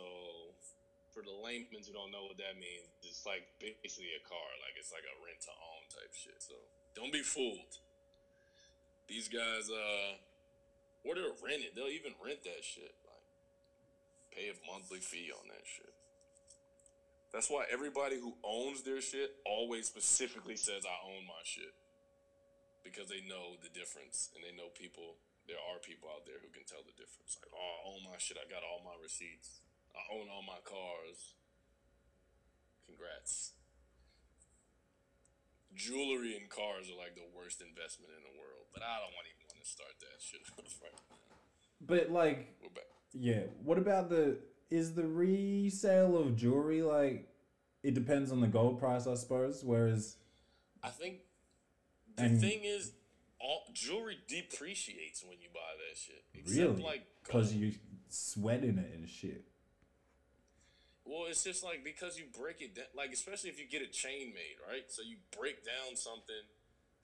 for 1.16 1.24
the 1.24 1.32
laymen 1.32 1.80
who 1.80 1.97
don't 1.97 2.12
know 2.12 2.28
what 2.28 2.37
that 2.37 2.61
means, 2.61 2.93
it's 3.01 3.24
like 3.24 3.49
basically 3.57 4.12
a 4.12 4.22
car. 4.28 4.53
Like 4.61 4.76
it's 4.76 4.93
like 4.93 5.09
a 5.09 5.16
rent 5.24 5.41
to 5.49 5.55
own 5.57 5.89
type 5.89 6.12
shit. 6.12 6.37
So 6.45 6.55
don't 6.93 7.12
be 7.12 7.24
fooled. 7.24 7.80
These 9.09 9.32
guys, 9.32 9.72
uh, 9.72 10.20
or 11.09 11.16
they'll 11.16 11.41
rent 11.41 11.64
it. 11.64 11.72
They'll 11.72 11.89
even 11.89 12.12
rent 12.20 12.45
that 12.45 12.61
shit. 12.61 12.93
Pay 14.37 14.53
a 14.53 14.57
monthly 14.68 15.01
fee 15.01 15.32
on 15.32 15.49
that 15.49 15.64
shit. 15.64 15.97
That's 17.32 17.49
why 17.49 17.64
everybody 17.72 18.20
who 18.20 18.37
owns 18.45 18.84
their 18.84 19.01
shit 19.01 19.32
always 19.49 19.89
specifically 19.89 20.61
says, 20.61 20.84
"I 20.84 20.99
own 21.09 21.24
my 21.24 21.41
shit," 21.43 21.72
because 22.84 23.09
they 23.09 23.24
know 23.24 23.57
the 23.57 23.72
difference 23.72 24.28
and 24.37 24.45
they 24.45 24.53
know 24.53 24.68
people. 24.68 25.16
There 25.49 25.57
are 25.57 25.78
people 25.78 26.11
out 26.11 26.26
there 26.26 26.37
who 26.43 26.51
can 26.51 26.66
tell 26.66 26.82
the 26.82 26.93
difference. 26.93 27.39
Like, 27.41 27.55
oh, 27.55 27.57
I 27.57 27.78
own 27.89 28.03
my 28.03 28.18
shit. 28.18 28.37
I 28.37 28.51
got 28.51 28.66
all 28.66 28.82
my 28.84 28.99
receipts. 29.01 29.62
I 29.95 30.03
own 30.12 30.28
all 30.28 30.43
my 30.43 30.59
cars. 30.66 31.39
Congrats. 32.84 33.55
Jewelry 35.72 36.37
and 36.37 36.51
cars 36.51 36.91
are 36.91 36.99
like 36.99 37.14
the 37.14 37.24
worst 37.30 37.62
investment 37.62 38.11
in 38.16 38.24
the 38.26 38.37
world, 38.37 38.66
but 38.74 38.82
I 38.82 38.99
don't 38.99 39.14
want 39.14 39.28
even 39.30 39.47
want 39.49 39.62
to 39.62 39.70
start 39.70 39.95
that 40.01 40.18
shit 40.18 40.43
right 40.82 40.93
now. 41.09 41.16
But 41.80 42.11
like, 42.11 42.59
We're 42.61 42.70
back. 42.70 42.95
Yeah. 43.19 43.43
What 43.64 43.79
about 43.79 44.09
the? 44.11 44.39
Is 44.71 44.95
the 44.95 45.07
resale 45.07 46.17
of 46.19 46.37
jewelry 46.37 46.83
like? 46.83 47.29
It 47.83 47.95
depends 47.95 48.33
on 48.33 48.41
the 48.41 48.49
gold 48.49 48.81
price, 48.81 49.07
I 49.07 49.14
suppose. 49.14 49.62
Whereas, 49.64 50.17
I 50.83 50.89
think 50.89 51.21
the 52.17 52.25
And- 52.25 52.41
thing 52.41 52.64
is, 52.64 52.93
all 53.39 53.62
jewelry 53.73 54.19
depreciates 54.27 55.23
when 55.23 55.41
you 55.41 55.49
buy 55.55 55.61
that 55.89 55.97
shit. 55.97 56.25
Except 56.35 56.57
really, 56.71 56.83
like 56.83 57.07
because 57.23 57.55
you 57.55 57.75
sweat 58.09 58.64
in 58.64 58.79
it 58.79 58.93
and 58.93 59.09
shit. 59.09 59.45
Well, 61.05 61.27
it's 61.31 61.45
just 61.45 61.62
like 61.62 61.85
because 61.85 62.19
you 62.19 62.25
break 62.37 62.61
it 62.61 62.75
down, 62.75 62.87
like 62.97 63.12
especially 63.12 63.51
if 63.51 63.61
you 63.61 63.67
get 63.67 63.83
a 63.83 63.87
chain 63.87 64.33
made, 64.35 64.57
right? 64.69 64.91
So 64.91 65.03
you 65.03 65.19
break 65.39 65.64
down 65.64 65.95
something 65.95 66.43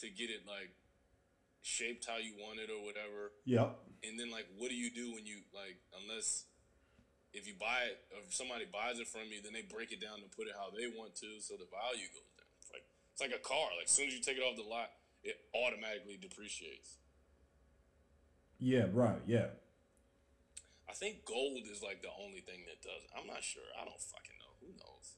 to 0.00 0.10
get 0.10 0.30
it 0.30 0.42
like 0.46 0.70
shaped 1.62 2.04
how 2.06 2.18
you 2.18 2.34
want 2.38 2.58
it 2.58 2.68
or 2.70 2.82
whatever, 2.84 3.32
Yep. 3.46 3.78
and 4.04 4.18
then 4.18 4.30
like 4.30 4.46
what 4.58 4.68
do 4.68 4.76
you 4.76 4.90
do 4.90 5.14
when 5.14 5.24
you 5.26 5.42
like 5.54 5.78
unless 6.02 6.44
if 7.32 7.46
you 7.46 7.54
buy 7.58 7.88
it 7.88 7.96
or 8.12 8.20
if 8.26 8.34
somebody 8.34 8.66
buys 8.68 8.98
it 8.98 9.08
from 9.08 9.30
you, 9.32 9.40
then 9.40 9.54
they 9.54 9.62
break 9.62 9.90
it 9.90 10.00
down 10.02 10.20
to 10.20 10.28
put 10.36 10.46
it 10.46 10.54
how 10.58 10.68
they 10.74 10.86
want 10.90 11.14
to, 11.16 11.40
so 11.40 11.54
the 11.56 11.64
value 11.70 12.04
goes 12.12 12.28
down. 12.36 12.50
It's 12.60 12.70
like 12.70 12.84
it's 13.14 13.22
like 13.22 13.32
a 13.32 13.40
car. 13.40 13.72
Like 13.78 13.86
as 13.88 13.94
soon 13.94 14.08
as 14.08 14.14
you 14.14 14.20
take 14.20 14.36
it 14.36 14.44
off 14.44 14.56
the 14.58 14.66
lot, 14.68 14.90
it 15.24 15.38
automatically 15.54 16.18
depreciates. 16.20 16.98
Yeah. 18.58 18.86
Right. 18.92 19.22
Yeah. 19.26 19.54
I 20.88 20.92
think 20.94 21.24
gold 21.24 21.56
is 21.72 21.82
like 21.82 22.02
the 22.02 22.12
only 22.20 22.40
thing 22.44 22.66
that 22.68 22.82
does. 22.82 23.02
I'm 23.16 23.26
not 23.26 23.42
sure. 23.42 23.64
I 23.80 23.84
don't 23.86 23.98
fucking 24.00 24.36
know. 24.38 24.52
Who 24.60 24.70
knows? 24.76 25.16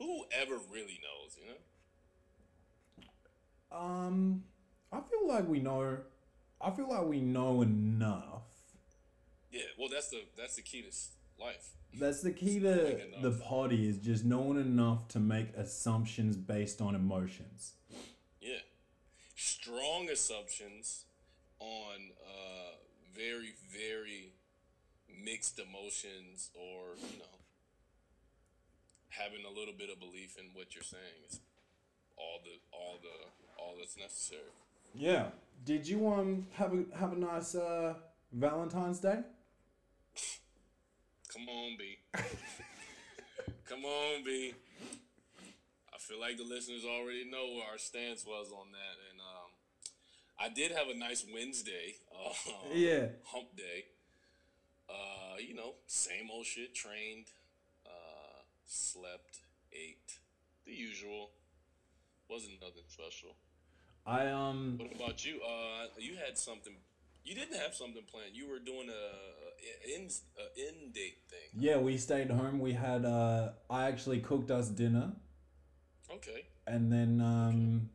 Who 0.00 0.24
ever 0.34 0.58
really 0.58 0.98
knows? 1.04 1.36
You 1.38 1.54
know. 1.54 1.60
Um, 3.70 4.44
I 4.94 5.00
feel 5.00 5.26
like 5.26 5.48
we 5.48 5.58
know. 5.58 5.98
I 6.60 6.70
feel 6.70 6.88
like 6.88 7.04
we 7.06 7.20
know 7.20 7.62
enough. 7.62 8.42
Yeah, 9.50 9.62
well, 9.76 9.88
that's 9.92 10.08
the 10.10 10.22
that's 10.38 10.54
the 10.54 10.62
key 10.62 10.82
to 10.82 11.42
life. 11.42 11.70
That's 11.98 12.22
the 12.22 12.30
key 12.30 12.60
to 12.60 13.00
the 13.20 13.32
party 13.32 13.88
is 13.88 13.98
just 13.98 14.24
knowing 14.24 14.60
enough 14.60 15.08
to 15.08 15.18
make 15.18 15.48
assumptions 15.56 16.36
based 16.36 16.80
on 16.80 16.94
emotions. 16.94 17.72
Yeah, 18.40 18.62
strong 19.34 20.08
assumptions 20.10 21.06
on 21.58 22.12
uh, 22.24 22.76
very 23.16 23.54
very 23.72 24.32
mixed 25.24 25.58
emotions, 25.58 26.50
or 26.54 26.94
you 27.10 27.18
know, 27.18 27.38
having 29.08 29.44
a 29.44 29.50
little 29.50 29.74
bit 29.76 29.90
of 29.90 29.98
belief 29.98 30.36
in 30.38 30.50
what 30.54 30.76
you're 30.76 30.84
saying 30.84 31.26
is 31.28 31.40
all 32.16 32.38
the 32.44 32.60
all 32.72 32.98
the 33.02 33.60
all 33.60 33.74
that's 33.76 33.96
necessary. 33.96 34.54
Yeah. 34.94 35.26
Did 35.64 35.86
you 35.88 36.06
um 36.08 36.46
have 36.54 36.72
a 36.72 36.84
have 36.96 37.12
a 37.12 37.16
nice 37.16 37.54
uh 37.54 37.94
Valentine's 38.32 39.00
Day? 39.00 39.20
Come 41.32 41.48
on, 41.48 41.76
B. 41.78 41.96
Come 43.68 43.84
on, 43.84 44.22
B. 44.24 44.54
I 45.92 45.98
feel 45.98 46.20
like 46.20 46.36
the 46.36 46.44
listeners 46.44 46.84
already 46.84 47.24
know 47.28 47.54
where 47.56 47.66
our 47.72 47.78
stance 47.78 48.24
was 48.24 48.52
on 48.52 48.70
that, 48.72 48.96
and 49.10 49.20
um, 49.20 49.50
I 50.38 50.48
did 50.54 50.70
have 50.70 50.88
a 50.88 50.96
nice 50.96 51.24
Wednesday. 51.32 51.96
Uh, 52.12 52.52
Yeah. 52.74 53.06
Hump 53.24 53.56
day. 53.56 53.86
Uh, 54.88 55.36
you 55.40 55.54
know, 55.54 55.74
same 55.86 56.28
old 56.32 56.46
shit. 56.46 56.74
Trained, 56.74 57.26
uh, 57.86 58.42
slept, 58.66 59.40
ate, 59.72 60.18
the 60.66 60.72
usual. 60.72 61.30
Wasn't 62.28 62.60
nothing 62.60 62.84
special. 62.88 63.36
I 64.06 64.28
um 64.28 64.76
What 64.78 64.94
about 64.94 65.24
you? 65.24 65.40
Uh, 65.42 65.86
you 65.98 66.16
had 66.16 66.36
something. 66.36 66.74
You 67.24 67.34
didn't 67.34 67.58
have 67.58 67.74
something 67.74 68.02
planned. 68.10 68.34
You 68.34 68.48
were 68.48 68.58
doing 68.58 68.88
a, 68.90 69.94
end 69.96 70.12
a 70.38 70.68
end 70.68 70.92
date 70.92 71.18
thing. 71.30 71.48
yeah, 71.58 71.78
we 71.78 71.96
stayed 71.96 72.30
home. 72.30 72.58
We 72.58 72.72
had 72.72 73.04
uh 73.04 73.52
I 73.70 73.86
actually 73.88 74.20
cooked 74.20 74.50
us 74.50 74.68
dinner 74.68 75.12
Okay. 76.12 76.44
and 76.66 76.92
then 76.92 77.20
um 77.20 77.90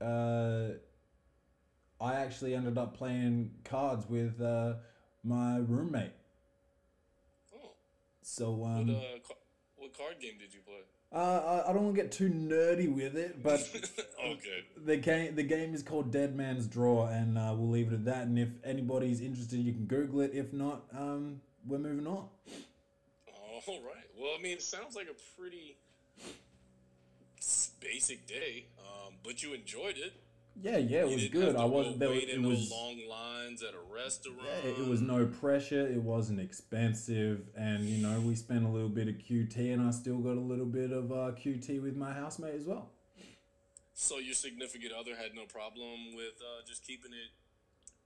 uh 0.00 0.74
I 2.00 2.14
actually 2.16 2.54
ended 2.54 2.76
up 2.78 2.96
playing 2.96 3.52
cards 3.64 4.08
with 4.08 4.40
uh 4.40 4.74
my 5.22 5.58
roommate. 5.58 6.12
Oh. 7.54 7.72
So 8.22 8.52
What 8.52 8.66
um 8.68 8.90
uh, 8.90 9.18
ca- 9.26 9.34
what 9.76 9.96
card 9.96 10.20
game 10.20 10.38
did 10.38 10.52
you 10.52 10.60
play? 10.60 10.82
Uh, 11.14 11.62
I, 11.64 11.70
I 11.70 11.72
don't 11.72 11.84
want 11.84 11.96
to 11.96 12.02
get 12.02 12.10
too 12.10 12.28
nerdy 12.28 12.92
with 12.92 13.16
it, 13.16 13.42
but 13.42 13.60
okay. 14.26 14.64
the 14.84 14.96
game 14.96 15.36
the 15.36 15.44
game 15.44 15.72
is 15.72 15.82
called 15.82 16.10
Dead 16.10 16.34
Man's 16.34 16.66
Draw, 16.66 17.06
and 17.06 17.38
uh, 17.38 17.54
we'll 17.56 17.70
leave 17.70 17.92
it 17.92 17.94
at 17.94 18.04
that. 18.06 18.22
And 18.26 18.38
if 18.38 18.48
anybody's 18.64 19.20
interested, 19.20 19.58
you 19.58 19.72
can 19.72 19.84
Google 19.84 20.22
it. 20.22 20.32
If 20.34 20.52
not, 20.52 20.82
um, 20.92 21.40
we're 21.66 21.78
moving 21.78 22.06
on. 22.06 22.28
All 23.66 23.80
right. 23.80 24.04
Well, 24.18 24.32
I 24.38 24.42
mean, 24.42 24.52
it 24.52 24.62
sounds 24.62 24.96
like 24.96 25.06
a 25.06 25.40
pretty 25.40 25.76
basic 27.80 28.26
day, 28.26 28.66
um, 28.78 29.14
but 29.22 29.42
you 29.42 29.54
enjoyed 29.54 29.96
it. 29.96 30.12
Yeah, 30.62 30.76
yeah, 30.78 31.04
it 31.04 31.08
You 31.08 31.14
was 31.14 31.28
good. 31.28 31.56
I 31.56 31.64
was 31.64 31.88
go 31.88 31.98
there. 31.98 32.12
It 32.14 32.28
in 32.28 32.42
no 32.42 32.48
was 32.50 32.70
long 32.70 32.98
lines 33.08 33.62
at 33.62 33.74
a 33.74 33.92
restaurant. 33.92 34.38
yeah, 34.64 34.70
it 34.70 34.86
was 34.88 35.00
no 35.00 35.26
pressure. 35.26 35.86
It 35.86 36.00
wasn't 36.00 36.40
expensive, 36.40 37.42
and 37.56 37.84
you 37.88 37.98
know 38.06 38.20
we 38.20 38.34
spent 38.34 38.64
a 38.64 38.68
little 38.68 38.88
bit 38.88 39.08
of 39.08 39.14
QT, 39.16 39.56
and 39.72 39.82
I 39.86 39.90
still 39.90 40.18
got 40.18 40.36
a 40.36 40.40
little 40.40 40.66
bit 40.66 40.92
of 40.92 41.10
uh, 41.12 41.32
QT 41.32 41.82
with 41.82 41.96
my 41.96 42.12
housemate 42.12 42.54
as 42.54 42.64
well. 42.64 42.90
So 43.94 44.18
your 44.18 44.34
significant 44.34 44.92
other 44.92 45.16
had 45.16 45.34
no 45.34 45.44
problem 45.44 46.14
with 46.16 46.34
uh, 46.40 46.64
just 46.66 46.84
keeping 46.86 47.12
it 47.12 47.30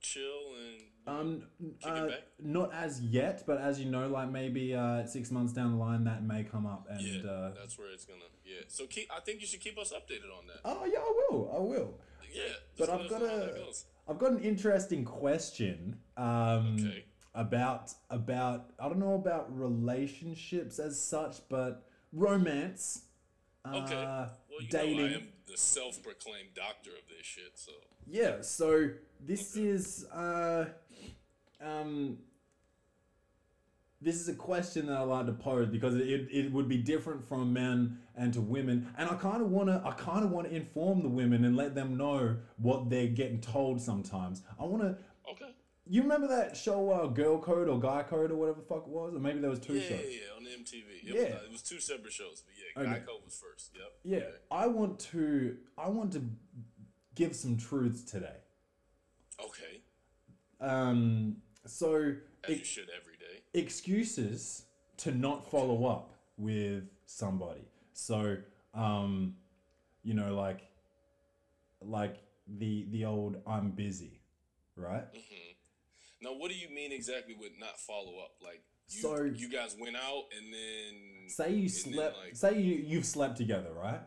chill 0.01 0.55
and 0.55 0.81
Um, 1.07 1.43
uh, 1.83 2.07
back? 2.07 2.23
not 2.39 2.73
as 2.73 3.01
yet, 3.01 3.43
but 3.45 3.59
as 3.59 3.79
you 3.79 3.89
know, 3.89 4.07
like 4.07 4.29
maybe 4.29 4.73
uh, 4.73 5.05
six 5.05 5.29
months 5.31 5.51
down 5.51 5.71
the 5.71 5.77
line, 5.77 6.03
that 6.05 6.23
may 6.23 6.43
come 6.43 6.65
up, 6.65 6.87
and 6.89 7.01
yeah, 7.01 7.29
uh, 7.29 7.51
that's 7.59 7.77
where 7.77 7.91
it's 7.91 8.05
gonna. 8.05 8.19
Yeah. 8.45 8.61
So 8.67 8.85
keep. 8.87 9.09
I 9.15 9.19
think 9.19 9.41
you 9.41 9.47
should 9.47 9.61
keep 9.61 9.77
us 9.77 9.91
updated 9.91 10.29
on 10.37 10.47
that. 10.47 10.61
oh 10.65 10.85
yeah, 10.85 10.99
I 10.99 11.13
will, 11.31 11.51
I 11.55 11.59
will. 11.59 11.93
Yeah. 12.33 12.43
But 12.77 12.89
I've 12.89 13.09
got 13.09 13.21
a. 13.21 13.73
I've 14.07 14.17
got 14.19 14.31
an 14.31 14.39
interesting 14.39 15.05
question. 15.05 15.99
Um, 16.17 16.77
Okay. 16.79 17.05
About 17.35 17.93
about 18.09 18.71
I 18.79 18.89
don't 18.89 18.97
know 18.99 19.13
about 19.13 19.55
relationships 19.55 20.79
as 20.79 20.99
such, 21.01 21.37
but 21.47 21.87
romance. 22.11 23.03
Okay. 23.65 23.95
Uh, 23.95 24.29
Well, 24.49 24.61
you 24.61 24.67
dating. 24.67 24.97
know 24.97 25.05
I 25.05 25.11
am 25.13 25.27
the 25.45 25.55
self-proclaimed 25.57 26.49
doctor 26.55 26.89
of 26.89 27.07
this 27.07 27.25
shit, 27.25 27.51
so 27.53 27.71
Yeah. 28.07 28.41
So 28.41 28.89
this 29.19 29.55
is 29.55 30.05
uh, 30.11 30.65
um. 31.61 32.17
This 34.01 34.15
is 34.15 34.29
a 34.29 34.33
question 34.33 34.85
that 34.87 34.97
I 34.97 35.01
like 35.01 35.25
to 35.25 35.33
pose 35.33 35.67
because 35.67 35.95
it, 35.95 36.27
it 36.31 36.51
would 36.53 36.69
be 36.69 36.77
different 36.77 37.27
from 37.27 37.51
men 37.51 37.97
and 38.15 38.33
to 38.33 38.39
women, 38.39 38.87
and 38.97 39.09
I 39.09 39.15
kind 39.15 39.41
of 39.41 39.49
wanna 39.49 39.81
I 39.85 39.91
kind 39.91 40.23
of 40.23 40.31
want 40.31 40.47
to 40.49 40.55
inform 40.55 41.01
the 41.03 41.09
women 41.09 41.43
and 41.43 41.57
let 41.57 41.75
them 41.75 41.97
know 41.97 42.37
what 42.57 42.89
they're 42.89 43.07
getting 43.07 43.41
told 43.41 43.81
sometimes. 43.81 44.41
I 44.57 44.63
want 44.63 44.83
to 44.83 44.97
okay. 45.31 45.51
You 45.91 46.03
remember 46.03 46.27
that 46.27 46.55
show, 46.55 46.91
uh, 46.91 47.07
Girl 47.07 47.39
Code 47.41 47.67
or 47.67 47.79
Guy 47.79 48.03
Code 48.03 48.31
or 48.31 48.35
whatever 48.35 48.59
the 48.61 48.65
fuck 48.67 48.83
it 48.83 48.87
was? 48.89 49.15
Or 49.15 49.19
maybe 49.19 49.39
there 49.39 49.49
was 49.49 49.59
two 49.59 49.73
Yeah, 49.73 49.81
yeah, 49.81 49.87
shows. 49.89 50.05
yeah, 50.05 50.35
on 50.37 50.43
MTV. 50.43 50.75
It, 50.75 51.03
Yeah. 51.03 51.13
was, 51.13 51.23
uh, 51.33 51.45
it 51.45 51.51
was 51.51 51.61
two 51.63 51.79
separate 51.79 52.13
shows, 52.13 52.43
but 52.45 52.53
yeah, 52.55 52.89
Okay. 52.93 53.05
Code 53.05 53.21
was 53.25 53.33
first. 53.35 53.71
Yep. 53.73 53.91
Yeah, 54.03 54.17
Okay. 54.19 54.35
I 54.51 54.67
want 54.67 54.99
to, 55.11 55.57
I 55.79 55.89
want 55.89 56.13
to 56.13 56.21
give 57.15 57.35
some 57.35 57.57
truths 57.57 58.03
today. 58.03 58.35
Okay. 59.43 59.81
Um, 60.61 61.37
so 61.65 62.13
As 62.43 62.49
you 62.59 62.63
should 62.63 62.89
every 62.95 63.08
day. 63.08 63.08
Excuses 63.53 64.63
to 64.97 65.11
not 65.11 65.49
follow 65.49 65.85
up 65.85 66.13
with 66.37 66.83
somebody. 67.05 67.67
So, 67.93 68.37
um, 68.73 69.35
you 70.03 70.13
know, 70.13 70.35
like, 70.35 70.61
like 71.81 72.17
the 72.47 72.85
the 72.91 73.05
old 73.05 73.37
"I'm 73.47 73.71
busy," 73.71 74.21
right? 74.75 75.05
Now, 76.21 76.33
what 76.33 76.51
do 76.51 76.57
you 76.57 76.69
mean 76.69 76.91
exactly 76.91 77.35
with 77.39 77.51
not 77.59 77.79
follow 77.79 78.19
up? 78.19 78.31
Like, 78.43 78.61
you, 78.89 79.01
So- 79.01 79.23
you 79.23 79.49
guys 79.49 79.75
went 79.79 79.95
out 79.95 80.23
and 80.37 80.53
then. 80.53 81.29
Say 81.29 81.53
you 81.53 81.69
slept. 81.69 82.17
like- 82.17 82.35
say 82.35 82.59
you 82.59 82.75
you've 82.75 83.05
slept 83.05 83.37
together, 83.37 83.71
right? 83.73 84.01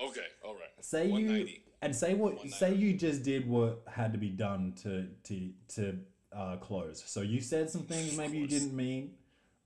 Okay, 0.00 0.26
all 0.42 0.54
right. 0.54 0.84
Say 0.84 1.10
you 1.10 1.48
and 1.82 1.94
say 1.94 2.14
what 2.14 2.48
say 2.50 2.74
you 2.74 2.94
just 2.94 3.22
did 3.22 3.46
what 3.46 3.82
had 3.86 4.12
to 4.12 4.18
be 4.18 4.30
done 4.30 4.72
to 4.82 5.08
to 5.24 5.52
to 5.74 5.98
uh, 6.36 6.56
close. 6.56 7.02
So 7.06 7.20
you 7.22 7.40
said 7.40 7.70
some 7.70 7.82
things 7.82 8.16
maybe 8.16 8.38
you 8.38 8.46
didn't 8.46 8.74
mean, 8.74 9.12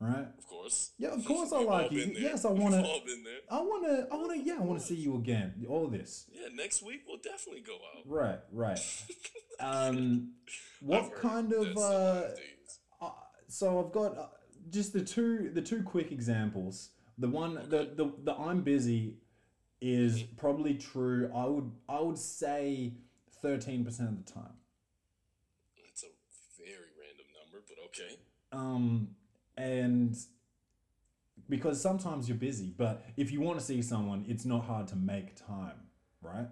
right? 0.00 0.26
Of 0.38 0.46
course. 0.46 0.92
Yeah, 0.98 1.08
of 1.10 1.24
course 1.24 1.52
I 1.52 1.58
We've 1.58 1.68
all 1.68 1.74
like 1.74 1.90
you. 1.92 1.98
been 2.06 2.14
there. 2.14 2.22
Yes, 2.22 2.44
I 2.44 2.50
We've 2.52 2.62
wanna- 2.62 2.82
all 2.84 3.00
been 3.04 3.22
there. 3.22 3.40
I 3.50 3.60
wanna 3.60 4.06
I 4.10 4.16
wanna 4.16 4.36
yeah 4.42 4.56
I 4.58 4.62
wanna 4.62 4.80
see 4.80 4.94
you 4.96 5.16
again. 5.16 5.64
All 5.68 5.88
this. 5.88 6.26
Yeah, 6.32 6.48
next 6.54 6.82
week 6.82 7.02
we'll 7.06 7.18
definitely 7.18 7.60
go 7.62 7.74
out. 7.74 8.02
Right, 8.06 8.38
right. 8.52 8.80
Um, 9.60 10.32
I've 10.82 10.88
what 10.88 11.02
heard 11.04 11.20
kind 11.20 11.52
of 11.52 11.66
some 11.66 11.76
uh, 11.78 12.22
uh, 13.00 13.10
so 13.46 13.84
I've 13.86 13.92
got 13.92 14.18
uh, 14.18 14.26
just 14.68 14.92
the 14.92 15.00
two 15.04 15.50
the 15.54 15.62
two 15.62 15.84
quick 15.84 16.10
examples. 16.10 16.90
The 17.18 17.28
one 17.28 17.54
the, 17.68 17.92
the 17.94 18.12
the 18.24 18.34
I'm 18.34 18.62
busy 18.62 19.18
is 19.80 20.22
Mm-hmm. 20.24 20.36
probably 20.38 20.74
true. 20.74 21.30
I 21.32 21.44
would 21.44 21.70
I 21.88 22.00
would 22.00 22.18
say 22.18 22.94
thirteen 23.42 23.84
percent 23.84 24.08
of 24.08 24.24
the 24.26 24.32
time. 24.32 24.54
It's 25.88 26.02
a 26.02 26.08
very 26.58 26.90
random 26.98 27.26
number, 27.38 27.62
but 27.68 27.76
okay. 27.98 28.16
Um, 28.52 29.08
and 29.56 30.16
because 31.48 31.80
sometimes 31.80 32.28
you're 32.28 32.38
busy, 32.38 32.72
but 32.76 33.04
if 33.16 33.30
you 33.30 33.40
want 33.40 33.58
to 33.58 33.64
see 33.64 33.82
someone, 33.82 34.24
it's 34.28 34.44
not 34.44 34.64
hard 34.64 34.86
to 34.88 34.96
make 34.96 35.36
time, 35.36 35.88
right? 36.22 36.46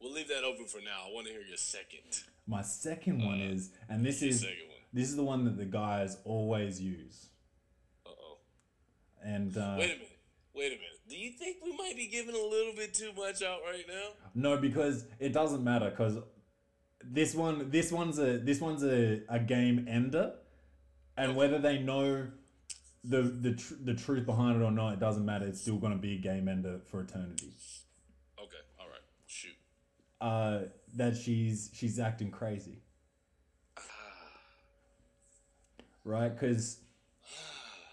We'll 0.00 0.12
leave 0.12 0.28
that 0.28 0.44
open 0.44 0.66
for 0.66 0.78
now. 0.78 1.04
I 1.08 1.12
want 1.14 1.26
to 1.28 1.32
hear 1.32 1.42
your 1.42 1.56
second. 1.56 2.24
My 2.46 2.62
second 2.62 3.24
one 3.24 3.40
is, 3.40 3.70
and 3.88 4.04
this 4.04 4.20
is 4.22 4.44
this 4.92 5.08
is 5.08 5.16
the 5.16 5.24
one 5.24 5.44
that 5.46 5.56
the 5.56 5.64
guys 5.64 6.18
always 6.24 6.80
use, 6.80 7.28
Uh 8.06 8.10
oh. 8.10 8.36
and 9.24 9.56
uh, 9.56 9.76
Wait 9.78 9.84
a 9.90 9.94
minute. 9.94 10.18
Wait 10.54 10.66
a 10.66 10.76
minute. 10.76 11.00
Do 11.08 11.16
you 11.16 11.32
think 11.32 11.56
we 11.64 11.74
might 11.76 11.96
be 11.96 12.06
giving 12.06 12.34
a 12.34 12.38
little 12.38 12.74
bit 12.76 12.92
too 12.94 13.12
much 13.16 13.42
out 13.42 13.60
right 13.66 13.84
now? 13.88 14.10
no, 14.34 14.56
because 14.58 15.06
it 15.18 15.32
doesn't 15.32 15.64
matter 15.64 15.88
because 15.90 16.16
this 17.10 17.34
one 17.34 17.70
this 17.70 17.92
one's 17.92 18.18
a 18.18 18.38
this 18.38 18.60
one's 18.60 18.82
a, 18.82 19.22
a 19.28 19.38
game 19.38 19.86
ender, 19.88 20.32
and 21.16 21.36
whether 21.36 21.58
they 21.58 21.78
know 21.78 22.28
the 23.04 23.22
the 23.22 23.52
tr- 23.52 23.74
the 23.82 23.94
truth 23.94 24.26
behind 24.26 24.60
it 24.60 24.64
or 24.64 24.70
not, 24.70 24.94
it 24.94 25.00
doesn't 25.00 25.24
matter. 25.24 25.46
It's 25.46 25.60
still 25.60 25.76
gonna 25.76 25.96
be 25.96 26.14
a 26.14 26.18
game 26.18 26.48
ender 26.48 26.80
for 26.90 27.00
eternity. 27.00 27.52
Okay. 28.38 28.56
All 28.78 28.86
right. 28.86 29.02
Shoot. 29.26 29.56
Uh, 30.20 30.60
that 30.96 31.16
she's 31.16 31.70
she's 31.74 31.98
acting 31.98 32.30
crazy. 32.30 32.78
right? 36.04 36.28
Because 36.28 36.78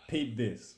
peep 0.08 0.38
this, 0.38 0.76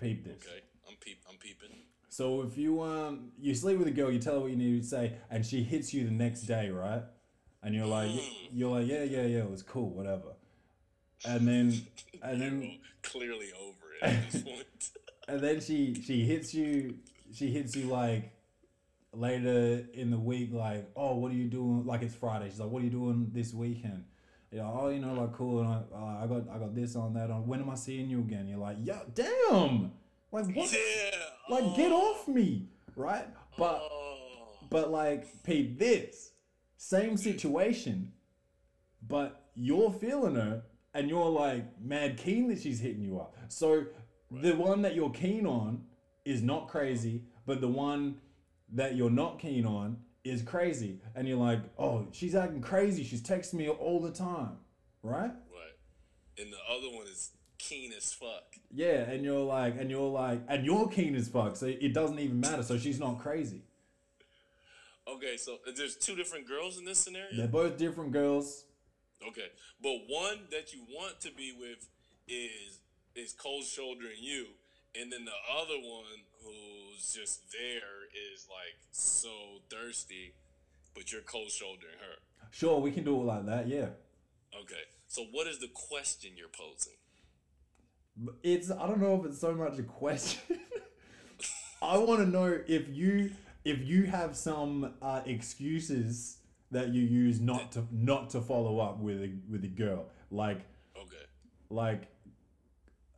peep 0.00 0.24
this. 0.24 0.44
Okay. 0.44 0.62
I'm 0.88 0.96
peep. 1.00 1.18
I'm 1.28 1.36
peeping. 1.36 1.76
So 2.08 2.42
if 2.42 2.58
you 2.58 2.82
um 2.82 3.30
you 3.38 3.54
sleep 3.54 3.78
with 3.78 3.86
a 3.86 3.92
girl, 3.92 4.10
you 4.10 4.18
tell 4.18 4.34
her 4.34 4.40
what 4.40 4.50
you 4.50 4.56
need 4.56 4.82
to 4.82 4.88
say, 4.88 5.12
and 5.30 5.46
she 5.46 5.62
hits 5.62 5.94
you 5.94 6.04
the 6.04 6.10
next 6.10 6.42
day, 6.42 6.68
right? 6.70 7.02
And 7.62 7.74
you're 7.74 7.86
like, 7.86 8.10
you're 8.52 8.78
like, 8.78 8.86
yeah, 8.86 9.02
yeah, 9.02 9.22
yeah, 9.22 9.38
it 9.38 9.50
was 9.50 9.62
cool, 9.62 9.90
whatever. 9.90 10.34
And 11.24 11.46
then, 11.46 11.80
and 12.22 12.40
then, 12.40 12.78
clearly 13.02 13.48
over 13.60 13.86
it 14.00 14.04
at 14.04 14.30
this 14.30 14.42
point. 14.42 14.90
and 15.28 15.40
then 15.40 15.60
she 15.60 15.94
she 15.94 16.24
hits 16.24 16.54
you, 16.54 16.94
she 17.32 17.50
hits 17.50 17.74
you 17.74 17.86
like 17.86 18.32
later 19.12 19.84
in 19.92 20.10
the 20.10 20.18
week, 20.18 20.50
like, 20.52 20.88
oh, 20.94 21.16
what 21.16 21.32
are 21.32 21.34
you 21.34 21.48
doing? 21.48 21.84
Like 21.84 22.02
it's 22.02 22.14
Friday. 22.14 22.48
She's 22.48 22.60
like, 22.60 22.70
what 22.70 22.82
are 22.82 22.84
you 22.84 22.90
doing 22.92 23.30
this 23.32 23.52
weekend? 23.52 24.04
You're 24.50 24.64
like, 24.64 24.74
oh, 24.74 24.88
you 24.88 25.00
know, 25.00 25.14
like 25.14 25.32
cool, 25.32 25.60
and 25.60 25.68
I, 25.68 25.82
uh, 25.94 26.24
I 26.24 26.26
got 26.26 26.48
I 26.48 26.58
got 26.58 26.74
this 26.74 26.96
on 26.96 27.12
that 27.14 27.30
on. 27.30 27.46
When 27.46 27.60
am 27.60 27.68
I 27.68 27.74
seeing 27.74 28.08
you 28.08 28.20
again? 28.20 28.46
You're 28.48 28.58
like, 28.58 28.76
yeah, 28.80 29.00
damn, 29.14 29.92
like 30.32 30.46
what? 30.54 30.72
yeah. 30.72 31.10
Like, 31.50 31.76
get 31.76 31.92
oh, 31.92 32.12
off 32.14 32.28
me. 32.28 32.68
right? 32.96 33.26
But 33.58 33.80
Oh. 33.82 34.18
but 34.70 34.90
like, 34.90 35.26
Pete, 35.42 35.78
this 35.78 36.32
same 36.78 37.16
situation, 37.16 38.12
but 39.06 39.50
you're 39.54 39.92
feeling 39.92 40.36
her 40.36 40.62
and 40.94 41.08
you're 41.08 41.28
like 41.28 41.64
mad 41.80 42.16
keen 42.16 42.48
that 42.48 42.60
she's 42.62 42.80
hitting 42.80 43.02
you 43.02 43.18
up. 43.18 43.36
So 43.48 43.86
the 44.30 44.54
one 44.54 44.82
that 44.82 44.94
you're 44.94 45.10
keen 45.10 45.44
on 45.44 45.84
is 46.24 46.40
not 46.40 46.68
crazy, 46.68 47.24
but 47.44 47.60
the 47.60 47.68
one 47.68 48.20
that 48.72 48.94
you're 48.96 49.10
not 49.10 49.38
keen 49.38 49.66
on 49.66 49.98
is 50.24 50.42
crazy. 50.42 51.00
And 51.14 51.26
you're 51.26 51.38
like, 51.38 51.60
oh, 51.78 52.06
she's 52.12 52.34
acting 52.34 52.60
crazy. 52.60 53.02
She's 53.02 53.22
texting 53.22 53.54
me 53.54 53.68
all 53.68 54.00
the 54.00 54.12
time, 54.12 54.58
right? 55.02 55.32
Right. 55.32 56.38
And 56.38 56.52
the 56.52 56.58
other 56.70 56.96
one 56.96 57.06
is 57.06 57.30
keen 57.58 57.92
as 57.92 58.12
fuck. 58.12 58.54
Yeah, 58.70 59.00
and 59.10 59.24
you're 59.24 59.44
like, 59.44 59.80
and 59.80 59.90
you're 59.90 60.08
like, 60.08 60.42
and 60.48 60.64
you're 60.64 60.88
keen 60.88 61.16
as 61.16 61.28
fuck, 61.28 61.56
so 61.56 61.66
it 61.66 61.92
doesn't 61.92 62.18
even 62.18 62.38
matter. 62.38 62.62
So 62.62 62.78
she's 62.78 63.00
not 63.00 63.18
crazy. 63.18 63.62
Okay, 65.08 65.36
so 65.36 65.54
uh, 65.66 65.72
there's 65.74 65.96
two 65.96 66.14
different 66.14 66.46
girls 66.46 66.78
in 66.78 66.84
this 66.84 66.98
scenario. 66.98 67.36
They're 67.36 67.48
both 67.48 67.78
different 67.78 68.12
girls. 68.12 68.64
Okay, 69.26 69.48
but 69.82 69.96
one 70.08 70.40
that 70.50 70.72
you 70.72 70.82
want 70.90 71.20
to 71.20 71.30
be 71.32 71.52
with 71.58 71.88
is 72.28 72.80
is 73.16 73.32
cold 73.32 73.64
shouldering 73.64 74.18
you, 74.20 74.46
and 74.94 75.10
then 75.12 75.24
the 75.24 75.38
other 75.50 75.74
one 75.74 76.24
who's 76.42 77.12
just 77.12 77.50
there 77.50 78.06
is 78.32 78.46
like 78.48 78.78
so 78.92 79.62
thirsty, 79.70 80.34
but 80.94 81.10
you're 81.10 81.22
cold 81.22 81.50
shouldering 81.50 81.98
her. 82.00 82.16
Sure, 82.50 82.78
we 82.78 82.90
can 82.90 83.04
do 83.04 83.20
it 83.20 83.24
like 83.24 83.46
that. 83.46 83.66
Yeah. 83.66 83.88
Okay, 84.62 84.84
so 85.06 85.24
what 85.32 85.46
is 85.46 85.58
the 85.58 85.68
question 85.68 86.32
you're 86.36 86.48
posing? 86.48 86.94
It's 88.42 88.70
I 88.70 88.86
don't 88.86 89.00
know 89.00 89.20
if 89.20 89.26
it's 89.26 89.40
so 89.40 89.54
much 89.54 89.78
a 89.78 89.82
question. 89.82 90.60
I 91.82 91.96
want 91.98 92.20
to 92.20 92.26
know 92.26 92.58
if 92.66 92.88
you 92.88 93.30
if 93.68 93.86
you 93.86 94.04
have 94.04 94.34
some 94.34 94.94
uh, 95.02 95.20
excuses 95.26 96.38
that 96.70 96.88
you 96.88 97.02
use 97.02 97.38
not 97.38 97.72
to 97.72 97.84
not 97.92 98.30
to 98.30 98.40
follow 98.40 98.78
up 98.78 98.98
with 98.98 99.20
a 99.22 99.32
with 99.50 99.62
a 99.64 99.68
girl. 99.68 100.06
Like 100.30 100.62
Okay, 100.96 101.24
like 101.70 102.08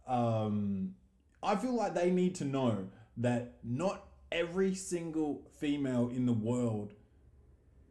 um 0.07 0.94
I 1.42 1.57
feel 1.57 1.74
like 1.74 1.94
they 1.94 2.11
need 2.11 2.34
to 2.36 2.44
know 2.44 2.88
that 3.18 3.55
not 3.62 4.07
every 4.32 4.74
single 4.74 5.42
female 5.59 6.11
in 6.14 6.26
the 6.26 6.32
world 6.32 6.94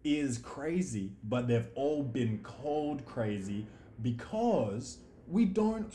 is 0.04 0.38
crazy, 0.38 1.14
but 1.24 1.48
they've 1.48 1.70
all 1.76 2.04
been 2.04 2.40
called 2.40 3.06
crazy 3.06 3.66
because 4.02 4.98
we 5.28 5.46
don't 5.46 5.94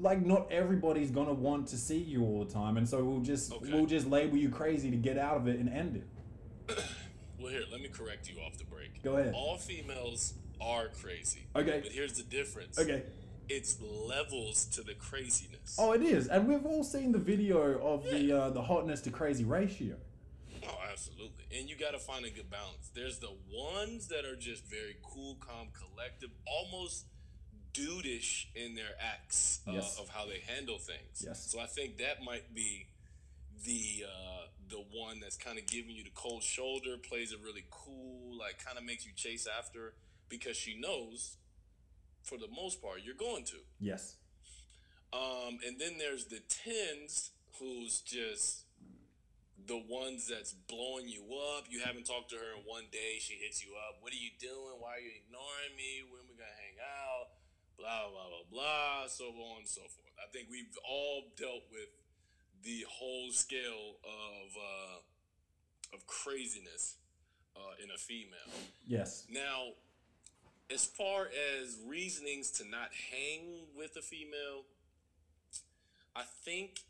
like 0.00 0.24
not 0.24 0.50
everybody's 0.50 1.10
gonna 1.10 1.32
want 1.32 1.66
to 1.68 1.76
see 1.76 1.98
you 1.98 2.22
all 2.22 2.44
the 2.44 2.52
time 2.52 2.76
and 2.76 2.88
so 2.88 3.02
we'll 3.04 3.20
just 3.20 3.52
Okay. 3.52 3.72
we'll 3.72 3.86
just 3.86 4.06
label 4.06 4.36
you 4.36 4.48
crazy 4.50 4.90
to 4.90 4.96
get 4.96 5.18
out 5.18 5.36
of 5.36 5.48
it 5.48 5.58
and 5.58 5.68
end 5.68 5.96
it. 5.96 6.06
well 7.40 7.50
here, 7.52 7.62
let 7.70 7.80
me 7.80 7.88
correct 7.88 8.28
you 8.28 8.40
off 8.42 8.58
the 8.58 8.64
break. 8.64 9.02
Go 9.02 9.16
ahead. 9.16 9.32
All 9.34 9.56
females 9.56 10.34
are 10.60 10.88
crazy. 10.88 11.46
Okay. 11.54 11.80
but 11.82 11.92
here's 11.92 12.14
the 12.14 12.22
difference. 12.24 12.78
Okay. 12.78 13.04
it's 13.48 13.78
levels 13.80 14.64
to 14.66 14.82
the 14.82 14.94
craziness. 14.94 15.76
Oh 15.78 15.92
it 15.92 16.02
is. 16.02 16.26
And 16.28 16.48
we've 16.48 16.66
all 16.66 16.84
seen 16.84 17.12
the 17.12 17.18
video 17.18 17.78
of 17.80 18.04
the 18.04 18.32
uh, 18.32 18.50
the 18.50 18.62
hotness 18.62 19.00
to 19.02 19.10
crazy 19.10 19.44
ratio. 19.44 19.96
Oh, 20.68 20.78
absolutely. 20.90 21.44
And 21.56 21.68
you 21.68 21.76
got 21.76 21.92
to 21.92 21.98
find 21.98 22.24
a 22.24 22.30
good 22.30 22.50
balance. 22.50 22.90
There's 22.92 23.18
the 23.20 23.30
ones 23.52 24.08
that 24.08 24.24
are 24.24 24.34
just 24.34 24.64
very 24.68 24.96
cool, 25.02 25.36
calm, 25.36 25.68
collective, 25.72 26.30
almost 26.44 27.06
dudeish 27.76 28.46
in 28.54 28.74
their 28.74 28.94
acts 29.00 29.60
uh, 29.66 29.72
Yes. 29.72 29.98
of 30.00 30.08
how 30.08 30.24
they 30.26 30.40
handle 30.52 30.78
things. 30.78 31.22
Yes. 31.24 31.50
So 31.50 31.60
I 31.60 31.66
think 31.66 31.98
that 31.98 32.22
might 32.24 32.54
be 32.54 32.86
the 33.64 34.04
uh, 34.06 34.46
the 34.68 34.82
one 34.92 35.20
that's 35.20 35.36
kind 35.36 35.58
of 35.58 35.66
giving 35.66 35.94
you 35.94 36.04
the 36.04 36.10
cold 36.14 36.42
shoulder, 36.42 36.96
plays 36.98 37.32
it 37.32 37.38
really 37.44 37.64
cool, 37.70 38.36
like 38.38 38.64
kind 38.64 38.78
of 38.78 38.84
makes 38.84 39.06
you 39.06 39.12
chase 39.14 39.46
after 39.46 39.94
because 40.28 40.56
she 40.56 40.78
knows, 40.78 41.36
for 42.22 42.36
the 42.38 42.48
most 42.54 42.82
part, 42.82 43.00
you're 43.04 43.14
going 43.14 43.44
to. 43.44 43.56
Yes. 43.78 44.16
Um, 45.12 45.58
and 45.66 45.78
then 45.78 45.98
there's 45.98 46.26
the 46.26 46.40
tens 46.48 47.30
who's 47.60 48.00
just 48.00 48.64
the 49.66 49.78
ones 49.88 50.28
that's 50.28 50.52
blowing 50.52 51.08
you 51.08 51.22
up. 51.56 51.64
You 51.70 51.80
haven't 51.80 52.06
talked 52.06 52.30
to 52.30 52.36
her 52.36 52.58
in 52.58 52.62
one 52.66 52.84
day. 52.92 53.18
She 53.20 53.34
hits 53.34 53.64
you 53.64 53.72
up. 53.88 53.98
What 54.02 54.12
are 54.12 54.16
you 54.20 54.30
doing? 54.38 54.78
Why 54.78 54.98
are 54.98 55.00
you 55.02 55.10
ignoring 55.24 55.74
me? 55.78 56.02
When 56.10 56.22
we 56.28 56.34
gonna 56.34 56.58
hang 56.58 56.78
out? 56.82 57.30
Blah 57.78 58.08
blah 58.10 58.28
blah 58.28 58.46
blah. 58.50 59.06
So 59.08 59.24
on 59.26 59.58
and 59.58 59.68
so 59.68 59.82
forth. 59.82 60.12
I 60.18 60.30
think 60.32 60.48
we've 60.50 60.76
all 60.88 61.24
dealt 61.36 61.64
with 61.70 61.88
the 62.64 62.84
whole 62.88 63.30
scale 63.30 64.00
of 64.04 64.56
uh, 64.56 65.94
of 65.96 66.06
craziness 66.06 66.96
uh, 67.56 67.82
in 67.82 67.90
a 67.90 67.98
female. 67.98 68.52
Yes. 68.86 69.26
Now, 69.30 69.72
as 70.72 70.84
far 70.84 71.28
as 71.58 71.78
reasonings 71.86 72.50
to 72.52 72.64
not 72.68 72.90
hang 73.10 73.66
with 73.76 73.96
a 73.96 74.02
female, 74.02 74.64
I 76.14 76.22
think 76.44 76.80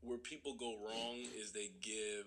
where 0.00 0.18
people 0.18 0.54
go 0.54 0.74
wrong 0.84 1.18
is 1.40 1.52
they 1.52 1.70
give 1.80 2.26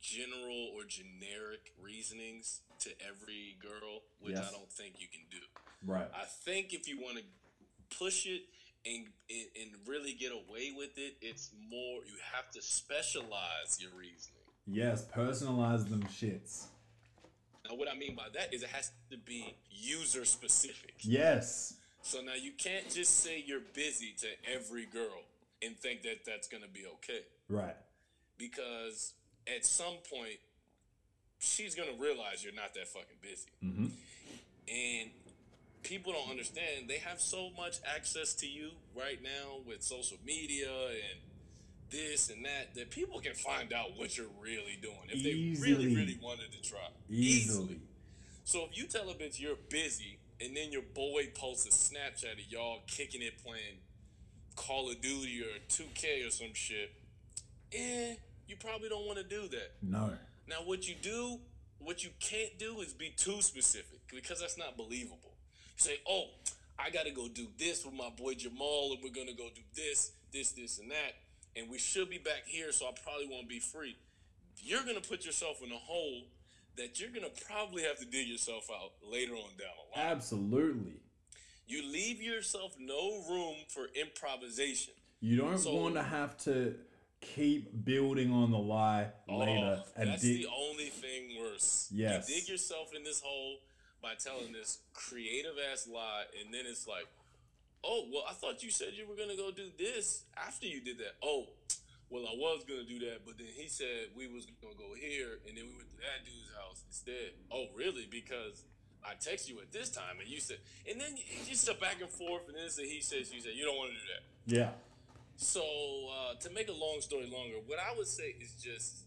general 0.00 0.70
or 0.74 0.84
generic 0.84 1.72
reasonings 1.80 2.60
to 2.80 2.90
every 3.06 3.56
girl, 3.60 4.02
which 4.20 4.34
Yes. 4.34 4.48
I 4.48 4.52
don't 4.56 4.70
think 4.70 5.00
you 5.00 5.08
can 5.08 5.22
do. 5.30 5.42
Right. 5.84 6.08
I 6.14 6.24
think 6.44 6.72
if 6.72 6.88
you 6.88 7.00
want 7.00 7.18
to 7.18 7.96
push 7.96 8.26
it 8.26 8.42
and, 8.84 9.06
and 9.30 9.70
really 9.86 10.12
get 10.12 10.32
away 10.32 10.72
with 10.76 10.98
it, 10.98 11.16
it's 11.20 11.50
more 11.70 12.00
you 12.06 12.16
have 12.34 12.50
to 12.52 12.62
specialize 12.62 13.78
your 13.80 13.90
reasoning. 13.98 14.34
Yes, 14.66 15.06
personalize 15.14 15.88
them 15.88 16.02
shits. 16.02 16.66
Now, 17.68 17.76
what 17.76 17.88
I 17.88 17.96
mean 17.96 18.14
by 18.14 18.28
that 18.34 18.52
is 18.52 18.62
it 18.62 18.70
has 18.70 18.90
to 19.10 19.18
be 19.18 19.54
user 19.70 20.24
specific. 20.24 20.94
Yes. 21.00 21.74
So 22.02 22.20
now 22.20 22.34
you 22.34 22.52
can't 22.56 22.88
just 22.90 23.20
say 23.20 23.42
you're 23.46 23.60
busy 23.74 24.14
to 24.20 24.28
every 24.54 24.86
girl 24.86 25.24
and 25.62 25.76
think 25.76 26.02
that 26.02 26.24
that's 26.24 26.48
going 26.48 26.62
to 26.62 26.68
be 26.68 26.84
okay. 26.94 27.20
Right. 27.48 27.76
Because 28.38 29.14
at 29.46 29.66
some 29.66 29.96
point, 30.10 30.38
she's 31.38 31.74
going 31.74 31.88
to 31.94 32.00
realize 32.00 32.44
you're 32.44 32.54
not 32.54 32.74
that 32.74 32.88
fucking 32.88 33.18
busy. 33.20 33.50
Mm-hmm. 33.64 33.86
And 34.68 35.10
people 35.88 36.12
don't 36.12 36.30
understand. 36.30 36.86
They 36.86 36.98
have 36.98 37.20
so 37.20 37.48
much 37.56 37.78
access 37.96 38.34
to 38.34 38.46
you 38.46 38.70
right 38.94 39.22
now 39.22 39.60
with 39.66 39.82
social 39.82 40.18
media 40.24 40.68
and 40.68 41.20
this 41.90 42.28
and 42.28 42.44
that 42.44 42.74
that 42.74 42.90
people 42.90 43.18
can 43.18 43.32
find 43.32 43.72
out 43.72 43.96
what 43.96 44.18
you're 44.18 44.26
really 44.42 44.78
doing 44.82 45.08
if 45.08 45.22
they 45.24 45.64
really, 45.64 45.94
really 45.96 46.18
wanted 46.22 46.52
to 46.52 46.60
try. 46.60 46.88
Easily. 47.08 47.80
So 48.44 48.66
if 48.70 48.76
you 48.76 48.84
tell 48.84 49.08
a 49.08 49.14
bitch 49.14 49.40
you're 49.40 49.56
busy 49.70 50.18
and 50.40 50.54
then 50.54 50.70
your 50.70 50.82
boy 50.94 51.28
posts 51.34 51.66
a 51.66 51.70
Snapchat 51.70 52.32
of 52.32 52.52
y'all 52.52 52.80
kicking 52.86 53.22
it 53.22 53.42
playing 53.42 53.80
Call 54.54 54.90
of 54.90 55.00
Duty 55.00 55.42
or 55.42 55.58
2K 55.70 56.26
or 56.26 56.30
some 56.30 56.52
shit, 56.52 56.92
eh, 57.72 58.14
you 58.46 58.56
probably 58.60 58.90
don't 58.90 59.06
want 59.06 59.18
to 59.18 59.24
do 59.24 59.48
that. 59.48 59.72
No. 59.82 60.12
Now 60.46 60.56
what 60.64 60.86
you 60.86 60.94
do, 61.00 61.38
what 61.78 62.04
you 62.04 62.10
can't 62.20 62.58
do 62.58 62.80
is 62.80 62.92
be 62.92 63.14
too 63.16 63.40
specific 63.40 64.00
because 64.14 64.40
that's 64.40 64.58
not 64.58 64.76
believable. 64.76 65.27
Say, 65.78 65.98
oh, 66.08 66.24
I 66.76 66.90
gotta 66.90 67.12
go 67.12 67.28
do 67.28 67.46
this 67.56 67.84
with 67.84 67.94
my 67.94 68.10
boy 68.10 68.34
Jamal 68.34 68.92
and 68.92 69.02
we're 69.02 69.10
gonna 69.14 69.36
go 69.36 69.48
do 69.54 69.62
this, 69.76 70.10
this, 70.32 70.50
this, 70.52 70.78
and 70.80 70.90
that, 70.90 71.14
and 71.56 71.70
we 71.70 71.78
should 71.78 72.10
be 72.10 72.18
back 72.18 72.42
here, 72.46 72.72
so 72.72 72.86
I 72.86 72.90
probably 73.04 73.28
won't 73.30 73.48
be 73.48 73.60
free. 73.60 73.96
You're 74.60 74.82
gonna 74.84 75.00
put 75.00 75.24
yourself 75.24 75.62
in 75.64 75.70
a 75.70 75.76
hole 75.78 76.22
that 76.76 76.98
you're 77.00 77.10
gonna 77.10 77.30
probably 77.46 77.84
have 77.84 77.96
to 78.00 78.04
dig 78.04 78.26
yourself 78.26 78.68
out 78.72 78.90
later 79.08 79.34
on 79.34 79.50
down 79.56 79.70
the 79.94 80.00
line. 80.00 80.10
Absolutely. 80.10 80.94
You 81.68 81.88
leave 81.92 82.20
yourself 82.20 82.74
no 82.80 83.22
room 83.28 83.56
for 83.68 83.86
improvisation. 83.94 84.94
You 85.20 85.36
don't 85.36 85.58
So- 85.58 85.74
want 85.74 85.94
to 85.94 86.02
have 86.02 86.36
to 86.44 86.74
keep 87.20 87.84
building 87.84 88.32
on 88.32 88.50
the 88.50 88.58
lie 88.58 89.10
later 89.28 89.82
Oh, 89.84 89.92
and 89.96 90.08
that's 90.10 90.22
dig. 90.22 90.42
the 90.42 90.48
only 90.48 90.88
thing 90.88 91.38
worse. 91.38 91.88
Yes. 91.92 92.28
You 92.28 92.34
dig 92.36 92.48
yourself 92.48 92.94
in 92.94 93.02
this 93.04 93.20
hole 93.20 93.58
by 94.02 94.14
telling 94.14 94.52
this 94.52 94.78
creative 94.94 95.54
ass 95.72 95.88
lie, 95.92 96.24
and 96.40 96.52
then 96.54 96.62
it's 96.66 96.86
like, 96.86 97.06
oh, 97.84 98.04
well, 98.12 98.24
I 98.28 98.32
thought 98.32 98.62
you 98.62 98.70
said 98.70 98.88
you 98.94 99.06
were 99.06 99.16
gonna 99.16 99.36
go 99.36 99.50
do 99.50 99.70
this 99.78 100.24
after 100.36 100.66
you 100.66 100.80
did 100.80 100.98
that. 100.98 101.16
Oh, 101.22 101.46
well, 102.10 102.24
I 102.24 102.34
was 102.36 102.64
gonna 102.66 102.84
do 102.88 102.98
that, 103.10 103.26
but 103.26 103.36
then 103.38 103.48
he 103.54 103.68
said 103.68 104.14
we 104.16 104.26
was 104.26 104.46
gonna 104.62 104.74
go 104.78 104.94
here, 104.98 105.38
and 105.46 105.56
then 105.56 105.64
we 105.66 105.74
went 105.76 105.90
to 105.90 105.98
that 105.98 106.24
dude's 106.24 106.50
house 106.56 106.82
instead. 106.86 107.32
Oh, 107.52 107.66
really? 107.76 108.06
Because 108.10 108.64
I 109.04 109.14
text 109.20 109.48
you 109.48 109.58
at 109.60 109.72
this 109.72 109.90
time, 109.90 110.20
and 110.20 110.28
you 110.28 110.40
said, 110.40 110.58
and 110.90 111.00
then 111.00 111.16
you 111.16 111.44
just 111.48 111.62
step 111.62 111.80
back 111.80 112.00
and 112.00 112.10
forth, 112.10 112.48
and 112.48 112.56
then 112.56 112.64
it's 112.66 112.78
a 112.78 112.82
he 112.82 113.00
said, 113.00 113.26
you 113.32 113.40
said, 113.40 113.52
you 113.54 113.64
don't 113.64 113.76
want 113.76 113.90
to 113.92 113.96
do 113.96 114.04
that. 114.14 114.56
yeah. 114.56 114.70
So 115.40 115.62
uh, 115.62 116.34
to 116.40 116.50
make 116.50 116.68
a 116.68 116.72
long 116.72 117.00
story 117.00 117.30
longer, 117.30 117.56
what 117.66 117.78
I 117.78 117.96
would 117.96 118.08
say 118.08 118.34
is 118.40 118.54
just 118.60 119.04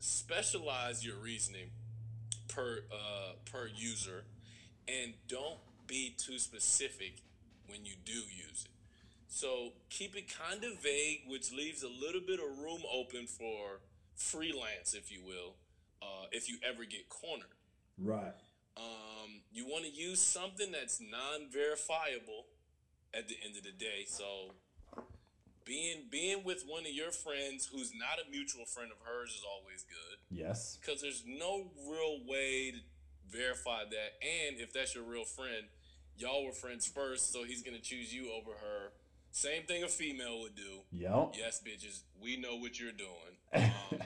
specialize 0.00 1.04
your 1.04 1.16
reasoning 1.16 1.70
per 2.48 2.84
uh, 2.92 3.32
per 3.50 3.68
user, 3.74 4.24
and 4.88 5.14
don't 5.28 5.58
be 5.86 6.14
too 6.16 6.38
specific 6.38 7.22
when 7.68 7.84
you 7.84 7.92
do 8.04 8.12
use 8.12 8.64
it. 8.64 8.70
So 9.28 9.72
keep 9.90 10.16
it 10.16 10.32
kind 10.32 10.64
of 10.64 10.80
vague, 10.82 11.22
which 11.28 11.52
leaves 11.52 11.82
a 11.82 11.88
little 11.88 12.20
bit 12.26 12.40
of 12.40 12.58
room 12.58 12.82
open 12.92 13.26
for 13.26 13.80
freelance, 14.14 14.94
if 14.94 15.12
you 15.12 15.20
will, 15.24 15.54
uh, 16.00 16.26
if 16.32 16.48
you 16.48 16.58
ever 16.66 16.84
get 16.84 17.08
cornered. 17.08 17.46
Right. 17.98 18.34
Um, 18.76 19.42
you 19.52 19.66
want 19.66 19.84
to 19.84 19.90
use 19.90 20.20
something 20.20 20.72
that's 20.72 21.00
non-verifiable 21.00 22.46
at 23.14 23.28
the 23.28 23.36
end 23.44 23.56
of 23.56 23.64
the 23.64 23.72
day. 23.72 24.04
So 24.06 24.54
being 25.66 26.04
being 26.10 26.44
with 26.44 26.62
one 26.66 26.86
of 26.86 26.92
your 26.92 27.10
friends 27.10 27.68
who's 27.70 27.92
not 27.92 28.16
a 28.24 28.30
mutual 28.30 28.64
friend 28.64 28.90
of 28.90 28.98
hers 29.04 29.30
is 29.30 29.42
always 29.44 29.84
good 29.84 30.18
Yes. 30.30 30.78
because 30.80 31.02
there's 31.02 31.24
no 31.26 31.66
real 31.86 32.20
way 32.26 32.70
to 32.72 32.78
verify 33.28 33.82
that. 33.84 34.10
And 34.22 34.60
if 34.60 34.72
that's 34.72 34.94
your 34.94 35.04
real 35.04 35.24
friend, 35.24 35.66
y'all 36.16 36.46
were 36.46 36.52
friends 36.52 36.86
first, 36.86 37.32
so 37.32 37.42
he's 37.44 37.62
gonna 37.62 37.80
choose 37.80 38.14
you 38.14 38.32
over 38.32 38.52
her. 38.52 38.92
Same 39.32 39.64
thing 39.64 39.82
a 39.84 39.88
female 39.88 40.40
would 40.40 40.54
do. 40.54 40.80
Yep. 40.92 41.34
Yes, 41.36 41.60
bitches, 41.66 42.00
we 42.22 42.36
know 42.38 42.56
what 42.56 42.78
you're 42.80 42.92
doing. 42.92 43.36
Um, 43.92 44.00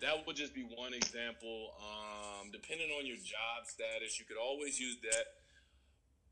that 0.00 0.26
would 0.26 0.34
just 0.34 0.54
be 0.54 0.62
one 0.62 0.94
example. 0.94 1.72
Um, 1.76 2.50
depending 2.50 2.88
on 2.98 3.04
your 3.04 3.18
job 3.18 3.66
status, 3.68 4.18
you 4.18 4.24
could 4.24 4.38
always 4.40 4.80
use 4.80 4.96
that, 5.02 5.26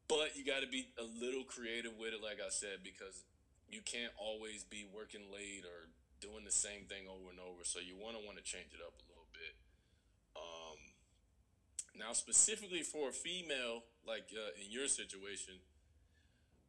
but 0.08 0.34
you 0.36 0.44
got 0.44 0.60
to 0.60 0.66
be 0.66 0.88
a 0.98 1.04
little 1.04 1.44
creative 1.44 1.92
with 2.00 2.14
it, 2.14 2.22
like 2.22 2.38
I 2.40 2.48
said, 2.48 2.80
because 2.82 3.24
you 3.68 3.80
can't 3.84 4.12
always 4.16 4.64
be 4.64 4.88
working 4.88 5.28
late 5.32 5.64
or 5.64 5.92
doing 6.20 6.44
the 6.44 6.54
same 6.54 6.88
thing 6.88 7.06
over 7.06 7.30
and 7.30 7.38
over. 7.38 7.62
So 7.62 7.78
you 7.78 7.94
want 7.94 8.18
to 8.18 8.22
want 8.24 8.36
to 8.40 8.44
change 8.44 8.74
it 8.74 8.82
up 8.82 8.96
a 8.98 9.06
little 9.06 9.30
bit. 9.30 9.54
Um, 10.34 10.78
now, 11.94 12.12
specifically 12.12 12.82
for 12.82 13.10
a 13.10 13.16
female, 13.16 13.84
like 14.06 14.32
uh, 14.32 14.56
in 14.58 14.70
your 14.70 14.88
situation, 14.88 15.60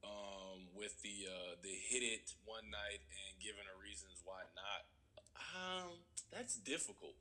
um, 0.03 0.71
with 0.75 1.01
the 1.03 1.27
uh, 1.27 1.53
the 1.59 1.71
hit 1.71 2.03
it 2.03 2.35
one 2.45 2.71
night 2.71 3.03
and 3.11 3.31
giving 3.39 3.67
her 3.67 3.79
reasons 3.79 4.23
why 4.23 4.47
not. 4.55 4.81
Um, 5.55 6.03
that's 6.31 6.55
difficult 6.55 7.17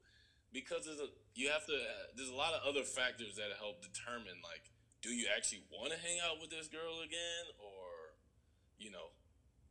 because 0.53 0.87
there's 0.87 1.03
a 1.03 1.11
you 1.35 1.51
have 1.51 1.66
to. 1.66 1.74
Uh, 1.74 2.14
there's 2.14 2.31
a 2.31 2.39
lot 2.39 2.55
of 2.55 2.62
other 2.66 2.87
factors 2.87 3.37
that 3.37 3.51
help 3.59 3.83
determine 3.83 4.39
like, 4.43 4.70
do 5.03 5.11
you 5.11 5.26
actually 5.31 5.66
want 5.70 5.93
to 5.93 5.99
hang 5.99 6.22
out 6.22 6.41
with 6.41 6.51
this 6.51 6.68
girl 6.68 7.03
again, 7.03 7.45
or 7.59 8.14
you 8.79 8.91
know, 8.95 9.11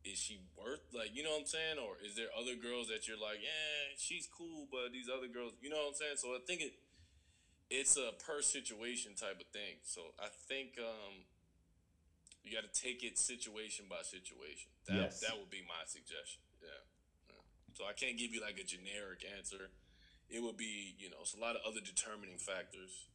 is 0.08 0.18
she 0.18 0.40
worth 0.56 0.80
like 0.92 1.12
you 1.14 1.22
know 1.22 1.36
what 1.36 1.44
I'm 1.44 1.52
saying, 1.52 1.76
or 1.78 2.00
is 2.00 2.16
there 2.16 2.32
other 2.32 2.56
girls 2.56 2.88
that 2.88 3.06
you're 3.06 3.20
like, 3.20 3.38
yeah, 3.44 3.92
she's 3.96 4.26
cool, 4.26 4.66
but 4.72 4.92
these 4.92 5.08
other 5.12 5.28
girls, 5.28 5.52
you 5.60 5.68
know 5.70 5.76
what 5.84 5.94
I'm 5.94 5.98
saying? 6.00 6.16
So 6.16 6.32
I 6.32 6.40
think 6.46 6.60
it 6.64 6.74
it's 7.70 7.96
a 8.00 8.16
per 8.16 8.40
situation 8.40 9.12
type 9.12 9.36
of 9.40 9.48
thing. 9.52 9.84
So 9.84 10.16
I 10.16 10.32
think 10.48 10.80
um, 10.80 11.28
you 12.40 12.48
got 12.48 12.64
to 12.64 12.72
take 12.72 13.04
it 13.04 13.18
situation 13.20 13.84
by 13.92 14.00
situation. 14.00 14.72
That 14.88 14.96
Yes. 15.12 15.20
that 15.20 15.36
would 15.36 15.52
be 15.52 15.60
my 15.68 15.84
suggestion. 15.84 16.40
Yeah. 16.64 16.82
yeah. 17.28 17.42
So 17.76 17.84
I 17.84 17.92
can't 17.92 18.16
give 18.16 18.32
you 18.32 18.40
like 18.40 18.56
a 18.56 18.64
generic 18.64 19.20
answer. 19.36 19.68
It 20.32 20.40
would 20.42 20.56
be 20.56 20.96
you 20.96 21.08
know 21.12 21.20
it's 21.20 21.36
a 21.36 21.40
lot 21.40 21.56
of 21.56 21.62
other 21.68 21.80
determining 21.84 22.38
factors. 22.40 23.08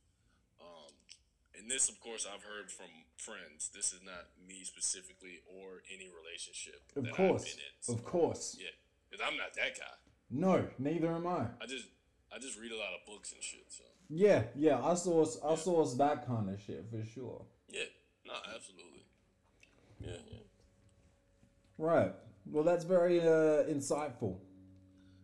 And 1.58 1.70
this, 1.70 1.88
of 1.90 2.00
course, 2.00 2.26
I've 2.28 2.44
heard 2.44 2.72
from 2.72 2.88
friends. 3.18 3.70
This 3.74 3.94
is 3.94 4.02
not 4.04 4.26
me 4.48 4.64
specifically 4.64 5.40
or 5.48 5.82
any 5.94 6.10
relationship 6.10 6.82
Of 6.96 7.04
that 7.06 7.14
course. 7.14 7.42
I've 7.44 7.48
been 7.48 7.60
in. 7.60 7.74
So, 7.82 7.94
Of 7.94 8.04
course. 8.06 8.58
yeah, 8.60 8.74
because 9.10 9.26
I'm 9.26 9.38
not 9.38 9.54
that 9.56 9.78
guy. 9.78 9.94
No, 10.32 10.66
neither 10.80 11.12
am 11.14 11.28
I. 11.28 11.48
I 11.62 11.66
just 11.68 11.86
I 12.36 12.40
just 12.40 12.60
read 12.60 12.72
a 12.72 12.78
lot 12.78 12.94
of 13.00 13.06
books 13.06 13.32
and 13.34 13.44
shit. 13.44 13.66
So 13.70 13.84
Yeah, 14.10 14.44
yeah. 14.56 14.84
I 14.84 14.96
saw 14.96 15.22
I 15.46 15.56
saw 15.56 15.86
that 15.86 16.26
kind 16.26 16.50
of 16.50 16.60
shit 16.60 16.86
for 16.90 17.04
sure. 17.06 17.46
yeah, 17.70 17.86
no, 18.26 18.34
absolutely. 18.56 19.06
Yeah, 20.00 20.18
yeah. 20.32 20.40
Right. 21.78 22.14
Well, 22.46 22.64
that's 22.64 22.84
very 22.84 23.22
uh, 23.22 23.64
insightful. 23.70 24.38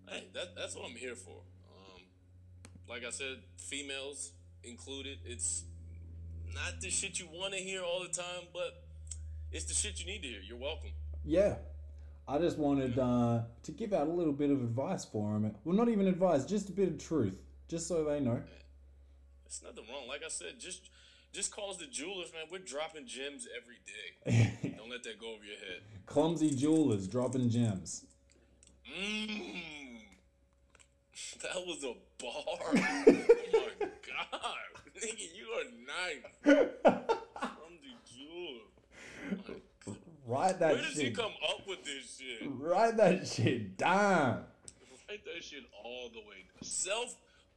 Hey, 0.08 0.26
that, 0.34 0.56
that's 0.56 0.76
what 0.76 0.90
I'm 0.90 0.96
here 0.96 1.16
for. 1.16 1.42
Um, 1.70 2.02
like 2.88 3.04
I 3.04 3.10
said, 3.10 3.40
females 3.58 4.32
included. 4.64 5.20
It's 5.26 5.64
not 6.54 6.82
the 6.82 6.90
shit 6.90 7.20
you 7.20 7.28
want 7.32 7.54
to 7.54 7.60
hear 7.60 7.84
all 7.84 8.02
the 8.02 8.10
time, 8.10 8.48
but 8.54 8.84
it's 9.52 9.66
the 9.66 9.74
shit 9.74 10.00
you 10.00 10.06
need 10.06 10.22
to 10.22 10.28
hear. 10.28 10.42
You're 10.42 10.58
welcome. 10.58 10.92
Yeah. 11.24 11.56
I 12.28 12.38
just 12.38 12.60
wanted 12.60 13.00
uh, 13.00 13.42
to 13.64 13.72
give 13.72 13.92
out 13.92 14.08
a 14.08 14.12
little 14.12 14.34
bit 14.34 14.52
of 14.52 14.62
advice 14.62 15.04
for 15.04 15.34
them. 15.34 15.56
Well, 15.64 15.76
not 15.76 15.90
even 15.90 16.08
advice, 16.08 16.46
just 16.46 16.70
a 16.70 16.72
bit 16.72 16.88
of 16.88 17.04
truth, 17.04 17.42
just 17.68 17.88
so 17.88 18.04
they 18.04 18.20
know. 18.20 18.40
It's 19.48 19.64
nothing 19.64 19.86
wrong. 19.90 20.08
Like 20.08 20.22
I 20.24 20.30
said, 20.30 20.60
just 20.60 20.92
just 21.34 21.52
call 21.52 21.72
us 21.72 21.78
the 21.78 21.88
jewelers, 21.88 22.32
man. 22.32 22.44
We're 22.52 22.60
dropping 22.60 23.08
gems 23.08 23.48
every 23.58 23.80
day. 23.84 24.76
Don't 24.78 24.92
let 24.92 25.04
that 25.04 25.20
go 25.20 25.34
over 25.34 25.44
your 25.44 25.58
head. 25.58 25.82
Clumsy 26.06 26.56
jewelers 26.56 27.08
dropping 27.08 27.50
gems. 27.50 28.06
Mmm. 28.88 29.62
That 31.42 31.66
was 31.66 31.84
a 31.84 31.94
bar. 32.22 32.34
oh 32.74 32.74
my 32.76 33.88
god. 34.08 34.79
Nigga, 35.04 35.28
you 35.36 35.48
are 35.56 35.68
nice. 35.88 36.24
From 37.40 37.74
the 37.82 37.94
jewel. 38.06 39.96
Write 40.28 40.60
that 40.60 40.74
Where 40.74 40.84
does 40.84 40.98
he 40.98 41.12
come 41.12 41.32
up 41.48 41.68
with 41.68 41.84
this 41.84 42.20
shit? 42.20 42.50
Write 42.60 42.98
that 42.98 43.28
shit 43.28 43.78
down. 43.78 44.44
Write 45.10 45.26
that 45.26 45.44
shit 45.44 45.64
all 45.84 46.10
the 46.10 46.20
way. 46.20 46.46
Self 46.62 47.16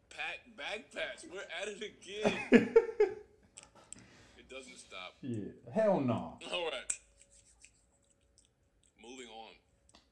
pack 0.09 0.41
backpacks. 0.57 1.25
We're 1.31 1.41
at 1.61 1.69
it 1.69 1.83
again. 1.83 2.39
it 4.39 4.49
doesn't 4.49 4.79
stop. 4.79 5.15
Yeah. 5.21 5.51
Hell 5.73 6.01
no. 6.01 6.39
All 6.53 6.65
right. 6.65 6.99
Moving 9.03 9.27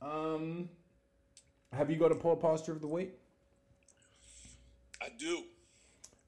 on. 0.03 0.35
Um, 0.35 0.69
have 1.73 1.91
you 1.91 1.97
got 1.97 2.13
a 2.13 2.17
poor 2.17 2.37
posture 2.37 2.73
of 2.73 2.81
the 2.81 2.89
week? 2.89 3.13
I 5.01 5.09
do. 5.19 5.45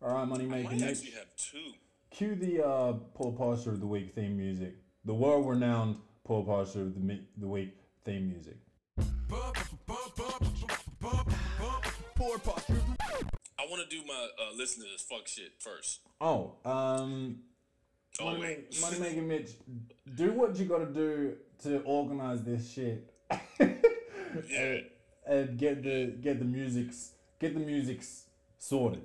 All 0.02 0.14
right, 0.14 0.26
money 0.26 0.44
I 0.44 0.48
making 0.48 0.64
might 0.64 0.80
Mitch. 0.80 0.90
actually 0.90 1.10
have 1.12 1.36
two. 1.36 1.72
Cue 2.10 2.34
the 2.34 2.66
uh, 2.66 2.92
poor 3.14 3.32
posture 3.32 3.70
of 3.70 3.80
the 3.80 3.86
week 3.86 4.14
theme 4.14 4.36
music. 4.36 4.74
The 5.04 5.14
world-renowned 5.14 5.96
poor 6.24 6.44
posture 6.44 6.82
of 6.82 6.94
the 6.94 7.00
mi- 7.00 7.26
the 7.38 7.46
week 7.48 7.74
theme 8.04 8.28
music. 8.28 8.56
I 13.58 13.66
want 13.70 13.88
to 13.88 13.96
do 13.96 14.02
my 14.06 14.14
uh, 14.40 14.56
listen 14.56 14.82
to 14.84 14.88
this 14.90 15.02
fuck 15.02 15.26
shit 15.28 15.52
first. 15.58 16.00
Oh, 16.20 16.54
um, 16.64 17.38
Oh 18.20 18.26
money, 18.26 18.40
wait. 18.40 18.78
Ma- 18.80 18.88
money 18.90 19.00
making 19.00 19.26
Mitch, 19.28 19.50
do 20.14 20.32
what 20.32 20.54
you 20.56 20.66
got 20.66 20.78
to 20.78 20.86
do 20.86 21.34
to 21.62 21.78
organize 21.80 22.42
this 22.42 22.70
shit. 22.70 23.08
Yeah. 24.50 24.78
and 25.26 25.58
get 25.58 25.82
the 25.82 26.06
get 26.20 26.38
the 26.38 26.44
music's 26.44 27.12
get 27.40 27.54
the 27.54 27.60
music's 27.60 28.24
sorted. 28.58 29.02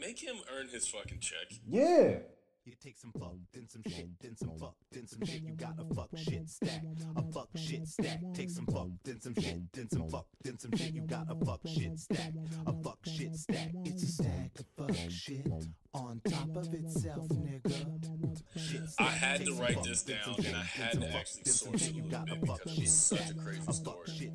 Make 0.00 0.20
him 0.20 0.36
earn 0.56 0.68
his 0.68 0.88
fucking 0.88 1.18
check. 1.20 1.52
Yeah. 1.68 2.20
You 2.64 2.72
take 2.82 2.96
some 2.96 3.12
fuck, 3.12 3.34
then 3.52 3.68
some 3.68 3.82
shit, 3.86 4.08
then 4.20 4.36
some 4.36 4.52
fuck, 4.58 4.74
then 4.92 5.06
some 5.06 5.24
shit. 5.26 5.42
You 5.42 5.54
got 5.54 5.74
a 5.78 5.94
fuck 5.94 6.10
shit 6.16 6.48
stack, 6.48 6.82
a 7.16 7.22
fuck 7.32 7.48
shit 7.56 7.86
stack. 7.86 8.20
Take 8.34 8.50
some 8.50 8.66
fuck, 8.66 8.88
then 9.02 9.20
some 9.20 9.34
shit, 9.34 9.72
then 9.72 9.90
some 9.90 10.08
fuck, 10.08 10.26
then 10.42 10.58
some 10.58 10.76
shit. 10.76 10.94
You 10.94 11.02
got 11.02 11.26
a 11.30 11.44
fuck 11.44 11.60
shit 11.66 11.98
stack, 11.98 12.32
a 12.66 12.72
fuck 12.82 12.98
shit 13.06 13.34
stack. 13.34 13.70
It's 13.84 14.02
a 14.02 14.06
stack 14.06 14.50
of 14.58 14.66
fuck 14.76 14.96
shit 15.10 15.46
on 15.94 16.20
top 16.28 16.56
of 16.56 16.72
itself, 16.72 17.28
nigga. 17.28 18.40
Shit 18.56 18.82
I 18.98 19.04
had 19.04 19.44
to 19.46 19.52
write 19.54 19.82
this 19.82 20.02
down, 20.02 20.34
and 20.38 20.54
I 20.56 20.62
had 20.62 20.92
to 20.92 21.00
fuck, 21.00 21.14
actually 21.20 21.42
then 21.44 21.54
source 21.54 21.80
shit. 21.80 21.90
it 21.90 21.94
a 21.94 21.96
You 21.96 22.02
little 22.04 22.26
got 22.26 22.30
a 22.30 22.34
bit 22.36 22.46
fuck 22.46 22.58
because 22.58 22.74
shit 22.74 22.84
it's 22.84 22.92
such 22.92 23.20
a 23.20 23.24
stack, 23.24 23.44
crazy 23.44 23.62
a 23.66 23.72
story. 23.72 24.30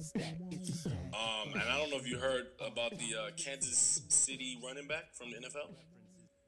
Know 1.96 2.02
if 2.02 2.10
you 2.10 2.18
heard 2.18 2.48
about 2.60 2.92
the 2.92 3.16
uh, 3.16 3.30
Kansas 3.38 4.02
City 4.10 4.60
running 4.64 4.88
back 4.88 5.14
from 5.14 5.32
the 5.32 5.38
NFL. 5.38 5.72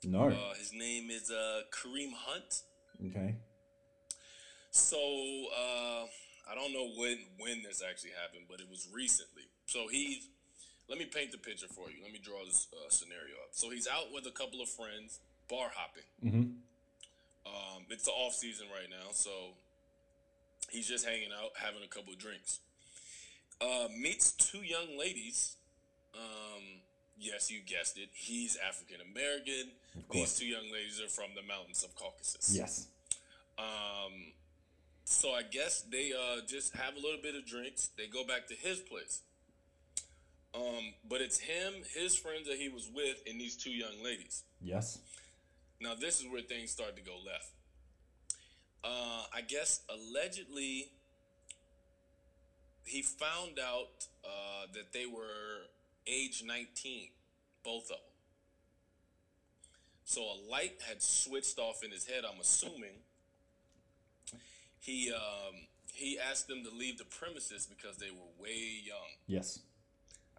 No. 0.04 0.28
Uh, 0.30 0.54
his 0.58 0.74
name 0.74 1.10
is 1.10 1.32
uh, 1.32 1.62
Kareem 1.72 2.12
Hunt. 2.14 2.64
okay. 3.08 3.36
So 4.72 4.98
uh, 4.98 6.06
I 6.52 6.56
don't 6.56 6.74
know 6.74 6.88
when 6.98 7.18
when 7.40 7.64
this 7.64 7.82
actually 7.88 8.12
happened, 8.22 8.46
but 8.50 8.60
it 8.60 8.68
was 8.70 8.88
recently. 8.94 9.44
So 9.66 9.88
he's 9.90 10.28
let 10.90 11.00
me 11.00 11.06
paint 11.06 11.32
the 11.32 11.38
picture 11.38 11.68
for 11.68 11.90
you. 11.90 12.04
Let 12.04 12.12
me 12.12 12.20
draw 12.22 12.44
this 12.46 12.68
uh, 12.74 12.90
scenario 12.90 13.36
up. 13.44 13.52
So 13.52 13.70
he's 13.70 13.88
out 13.88 14.14
with 14.14 14.28
a 14.28 14.32
couple 14.32 14.62
of 14.62 14.70
friends, 14.70 15.20
bar 15.50 15.72
hopping. 15.74 16.10
Mm-hmm. 16.24 16.48
Um, 17.48 17.84
it's 17.90 18.04
the 18.04 18.12
off 18.12 18.34
season 18.34 18.68
right 18.68 18.90
now, 18.90 19.12
so 19.14 19.32
he's 20.70 20.88
just 20.88 21.06
hanging 21.06 21.32
out, 21.32 21.52
having 21.56 21.82
a 21.84 21.88
couple 21.88 22.14
of 22.14 22.20
drinks. 22.20 22.60
Uh, 23.60 23.88
meets 24.00 24.32
two 24.34 24.60
young 24.60 24.98
ladies. 24.98 25.56
Um, 26.14 26.64
yes, 27.18 27.50
you 27.50 27.62
guessed 27.66 27.98
it. 27.98 28.10
He's 28.14 28.58
African 28.68 28.98
American. 29.12 29.72
These 30.12 30.38
two 30.38 30.46
young 30.46 30.72
ladies 30.72 31.02
are 31.02 31.10
from 31.10 31.32
the 31.36 31.42
mountains 31.42 31.84
of 31.84 31.96
Caucasus. 31.96 32.56
Yes. 32.56 32.88
Um, 33.58 34.34
so 35.06 35.32
I 35.32 35.42
guess 35.44 35.82
they 35.82 36.12
uh, 36.14 36.42
just 36.48 36.76
have 36.76 36.96
a 36.96 37.00
little 37.00 37.22
bit 37.22 37.36
of 37.36 37.46
drinks. 37.46 37.90
They 37.98 38.08
go 38.08 38.24
back 38.26 38.48
to 38.48 38.56
his 38.56 38.80
place. 38.80 39.22
Um, 40.54 40.94
but 41.08 41.22
it's 41.22 41.40
him, 41.40 41.74
his 41.94 42.16
friends 42.16 42.48
that 42.48 42.58
he 42.58 42.70
was 42.70 42.90
with, 42.94 43.22
and 43.28 43.40
these 43.40 43.56
two 43.56 43.72
young 43.72 44.04
ladies. 44.04 44.44
Yes. 44.62 45.00
Now 45.80 45.94
this 45.96 46.20
is 46.20 46.28
where 46.30 46.42
things 46.42 46.72
start 46.72 46.96
to 46.96 47.02
go 47.02 47.16
left. 47.26 47.52
Uh, 48.84 49.24
I 49.34 49.42
guess 49.42 49.82
allegedly 49.90 50.92
he 52.88 53.02
found 53.02 53.60
out 53.60 54.08
uh, 54.26 54.68
that 54.74 54.94
they 54.94 55.06
were 55.06 55.68
age 56.08 56.44
19, 56.46 57.10
both 57.64 57.84
of 57.84 57.90
them. 57.90 57.98
So 60.06 60.22
a 60.22 60.38
light 60.50 60.80
had 60.88 61.02
switched 61.02 61.60
off 61.60 61.84
in 61.84 61.92
his 61.92 62.08
head, 62.08 62.24
I'm 62.24 62.40
assuming. 62.40 63.04
He 64.80 65.12
um, 65.12 65.68
he 65.94 66.18
asked 66.18 66.48
them 66.48 66.64
to 66.64 66.70
leave 66.70 66.98
the 66.98 67.04
premises 67.06 67.68
because 67.68 67.98
they 67.98 68.10
were 68.12 68.30
way 68.42 68.82
young. 68.86 69.18
Yes. 69.28 69.60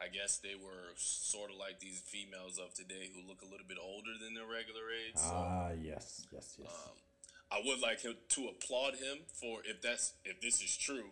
I 0.01 0.07
guess 0.07 0.39
they 0.39 0.55
were 0.55 0.95
sort 0.97 1.51
of 1.51 1.57
like 1.57 1.81
these 1.81 2.01
females 2.07 2.59
of 2.59 2.73
today 2.73 3.11
who 3.13 3.29
look 3.29 3.43
a 3.43 3.45
little 3.45 3.67
bit 3.69 3.79
older 3.83 4.13
than 4.23 4.33
their 4.35 4.47
regular 4.47 4.89
age. 4.95 5.17
So 5.17 5.33
Ah, 5.35 5.71
yes, 5.79 6.25
yes, 6.33 6.57
yes. 6.59 6.71
I 7.51 7.61
would 7.65 7.81
like 7.81 8.01
him 8.03 8.15
to 8.31 8.49
applaud 8.49 8.95
him 8.95 9.19
for 9.27 9.59
if 9.65 9.83
that's 9.83 10.13
if 10.25 10.41
this 10.41 10.63
is 10.63 10.77
true 10.77 11.11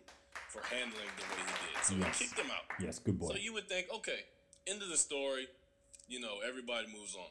for 0.49 0.61
handling 0.63 1.07
the 1.17 1.23
way 1.23 1.41
he 1.41 1.73
did. 1.73 1.83
So 1.85 1.95
Yes. 1.95 2.19
he 2.19 2.25
kicked 2.25 2.37
them 2.37 2.51
out. 2.51 2.63
yes, 2.79 2.99
good 2.99 3.19
boy. 3.19 3.29
So 3.29 3.35
you 3.35 3.53
would 3.53 3.67
think, 3.67 3.87
okay, 3.93 4.25
end 4.65 4.81
of 4.81 4.89
the 4.89 4.97
story. 4.97 5.47
You 6.07 6.19
know, 6.21 6.39
everybody 6.47 6.87
moves 6.87 7.15
on. 7.15 7.29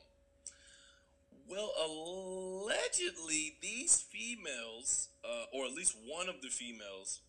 Well, 1.48 1.70
allegedly, 1.82 3.56
these 3.62 4.00
females, 4.02 5.08
uh, 5.24 5.44
or 5.52 5.64
at 5.66 5.72
least 5.72 5.96
one 6.06 6.28
of 6.28 6.42
the 6.42 6.48
females, 6.48 7.20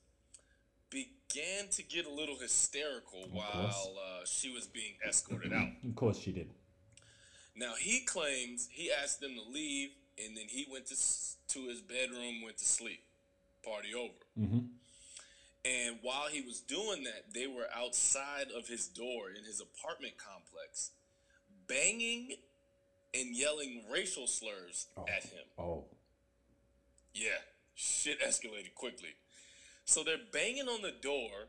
began 0.90 1.68
to 1.72 1.84
get 1.84 2.06
a 2.06 2.10
little 2.10 2.38
hysterical 2.38 3.28
while 3.32 3.98
uh, 3.98 4.26
she 4.26 4.52
was 4.52 4.66
being 4.68 4.94
escorted 5.08 5.54
out. 5.54 5.68
of 5.88 5.96
course 5.96 6.18
she 6.20 6.32
did. 6.32 6.50
Now 7.56 7.74
he 7.80 8.02
claims 8.02 8.68
he 8.72 8.92
asked 8.92 9.20
them 9.22 9.36
to 9.36 9.52
leave, 9.52 9.90
and 10.24 10.36
then 10.38 10.46
he 10.48 10.66
went 10.72 10.86
to 10.88 10.96
to 11.54 11.68
his 11.68 11.82
bedroom, 11.82 12.42
went 12.44 12.58
to 12.58 12.66
sleep, 12.66 13.02
party 13.64 13.94
over. 13.94 14.14
Mm-hmm. 14.40 14.60
And 15.68 15.98
while 16.02 16.28
he 16.32 16.42
was 16.42 16.62
doing 16.62 17.04
that, 17.04 17.34
they 17.34 17.48
were 17.48 17.68
outside 17.76 18.48
of 18.56 18.68
his 18.68 18.88
door 18.88 19.32
in 19.38 19.44
his 19.44 19.62
apartment 19.62 20.14
complex, 20.18 20.92
banging 21.68 22.36
and 23.14 23.36
yelling 23.36 23.84
racial 23.92 24.28
slurs 24.28 24.88
at 25.08 25.24
him. 25.24 25.44
Oh, 25.58 25.86
Yeah, 27.14 27.40
shit 27.76 28.22
escalated 28.22 28.76
quickly. 28.76 29.16
So 29.86 30.04
they're 30.04 30.18
banging 30.32 30.68
on 30.68 30.82
the 30.82 30.94
door, 31.02 31.48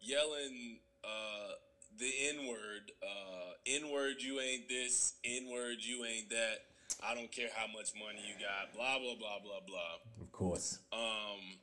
yelling 0.00 0.78
uh, 1.04 1.52
the 1.98 2.10
N 2.30 2.48
word, 2.48 2.92
uh, 3.02 3.52
N 3.66 3.90
word, 3.92 4.16
you 4.20 4.40
ain't 4.40 4.68
this, 4.68 5.14
N 5.24 5.48
word, 5.52 5.76
you 5.80 6.04
ain't 6.04 6.30
that. 6.30 6.58
I 7.04 7.14
don't 7.14 7.30
care 7.30 7.48
how 7.54 7.66
much 7.66 7.92
money 7.94 8.20
you 8.26 8.34
got, 8.34 8.74
blah, 8.74 8.98
blah, 8.98 9.14
blah, 9.18 9.38
blah, 9.42 9.60
blah. 9.66 10.22
of 10.22 10.32
course. 10.32 10.78
Um, 10.92 11.58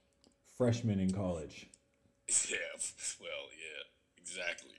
Freshman 0.58 1.00
in 1.00 1.12
college. 1.12 1.68
Yeah, 2.50 2.78
well, 3.20 3.46
yeah, 3.58 4.22
exactly. 4.22 4.76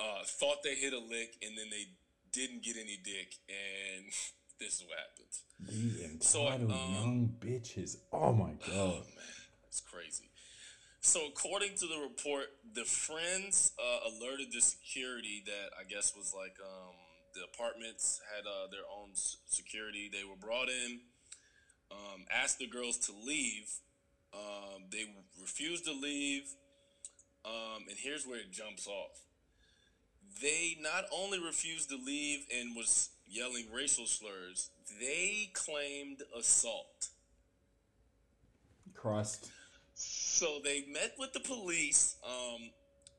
Uh, 0.00 0.22
thought 0.24 0.62
they 0.62 0.74
hit 0.74 0.92
a 0.92 0.98
lick 0.98 1.36
and 1.42 1.56
then 1.56 1.66
they 1.70 1.86
didn't 2.32 2.62
get 2.62 2.76
any 2.76 2.98
dick, 3.02 3.34
and 3.48 4.06
this 4.60 4.74
is 4.74 4.84
what 4.86 4.98
happens. 4.98 5.42
These 5.60 6.26
So, 6.26 6.46
entitled 6.46 6.70
um, 6.72 6.94
young 6.94 7.34
bitches. 7.38 7.96
Oh 8.12 8.32
my 8.32 8.52
god. 8.66 9.04
Man. 9.04 9.34
It's 9.68 9.80
crazy. 9.80 10.30
So, 11.00 11.26
according 11.26 11.74
to 11.76 11.86
the 11.86 11.98
report, 12.00 12.46
the 12.74 12.84
friends 12.84 13.72
uh, 13.78 14.08
alerted 14.08 14.48
the 14.52 14.62
security 14.62 15.42
that 15.46 15.70
I 15.78 15.84
guess 15.84 16.14
was 16.16 16.32
like 16.34 16.56
um, 16.64 16.94
the 17.34 17.42
apartments 17.52 18.20
had 18.34 18.46
uh, 18.46 18.70
their 18.70 18.86
own 18.88 19.10
security. 19.14 20.08
They 20.10 20.24
were 20.24 20.36
brought 20.36 20.68
in, 20.68 21.00
um, 21.90 22.24
asked 22.32 22.58
the 22.58 22.66
girls 22.66 22.96
to 23.06 23.12
leave. 23.12 23.68
Um, 24.34 24.82
they 24.90 25.04
refused 25.40 25.84
to 25.84 25.92
leave. 25.92 26.44
Um, 27.44 27.84
and 27.88 27.96
here's 27.98 28.26
where 28.26 28.38
it 28.38 28.50
jumps 28.50 28.86
off. 28.86 29.20
They 30.42 30.76
not 30.80 31.04
only 31.12 31.38
refused 31.38 31.90
to 31.90 31.96
leave 31.96 32.40
and 32.54 32.74
was 32.74 33.10
yelling 33.26 33.66
racial 33.72 34.06
slurs, 34.06 34.70
they 35.00 35.50
claimed 35.52 36.22
assault. 36.36 37.08
Christ. 38.94 39.50
So 39.94 40.58
they 40.64 40.84
met 40.90 41.14
with 41.18 41.32
the 41.32 41.40
police 41.40 42.16
um, 42.24 42.70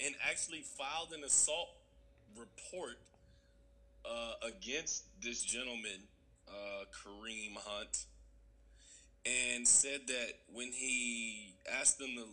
and 0.03 0.15
actually 0.29 0.61
filed 0.61 1.13
an 1.15 1.23
assault 1.23 1.69
report 2.37 2.97
uh, 4.03 4.33
against 4.47 5.05
this 5.21 5.41
gentleman, 5.41 6.03
uh, 6.47 6.85
Kareem 6.91 7.55
Hunt, 7.55 8.05
and 9.25 9.67
said 9.67 10.01
that 10.07 10.33
when 10.53 10.71
he 10.71 11.55
asked 11.79 11.97
them 11.99 12.09
to, 12.15 12.25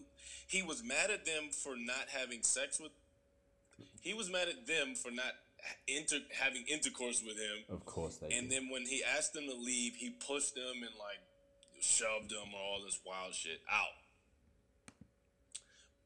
he 0.47 0.63
was 0.63 0.83
mad 0.85 1.11
at 1.11 1.25
them 1.25 1.51
for 1.51 1.75
not 1.77 2.09
having 2.09 2.43
sex 2.43 2.79
with. 2.81 2.93
He 4.01 4.13
was 4.15 4.31
mad 4.31 4.49
at 4.49 4.67
them 4.67 4.95
for 4.95 5.11
not 5.11 5.33
inter, 5.87 6.19
having 6.39 6.65
intercourse 6.67 7.23
with 7.27 7.37
him. 7.39 7.65
Of 7.71 7.85
course 7.87 8.17
they 8.19 8.27
And 8.37 8.49
did. 8.49 8.59
then 8.63 8.69
when 8.71 8.83
he 8.83 9.03
asked 9.03 9.33
them 9.33 9.47
to 9.47 9.55
leave, 9.55 9.95
he 9.97 10.11
pushed 10.11 10.55
them 10.55 10.83
and 10.83 10.95
like 10.99 11.23
shoved 11.81 12.31
them 12.31 12.53
or 12.55 12.61
all 12.61 12.83
this 12.85 13.01
wild 13.07 13.35
shit 13.35 13.61
out. 13.71 13.97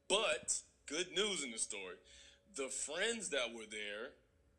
But 0.07 0.59
good 0.87 1.11
news 1.11 1.43
in 1.43 1.51
the 1.51 1.57
story: 1.57 1.95
the 2.55 2.69
friends 2.69 3.29
that 3.29 3.53
were 3.53 3.67
there 3.69 4.13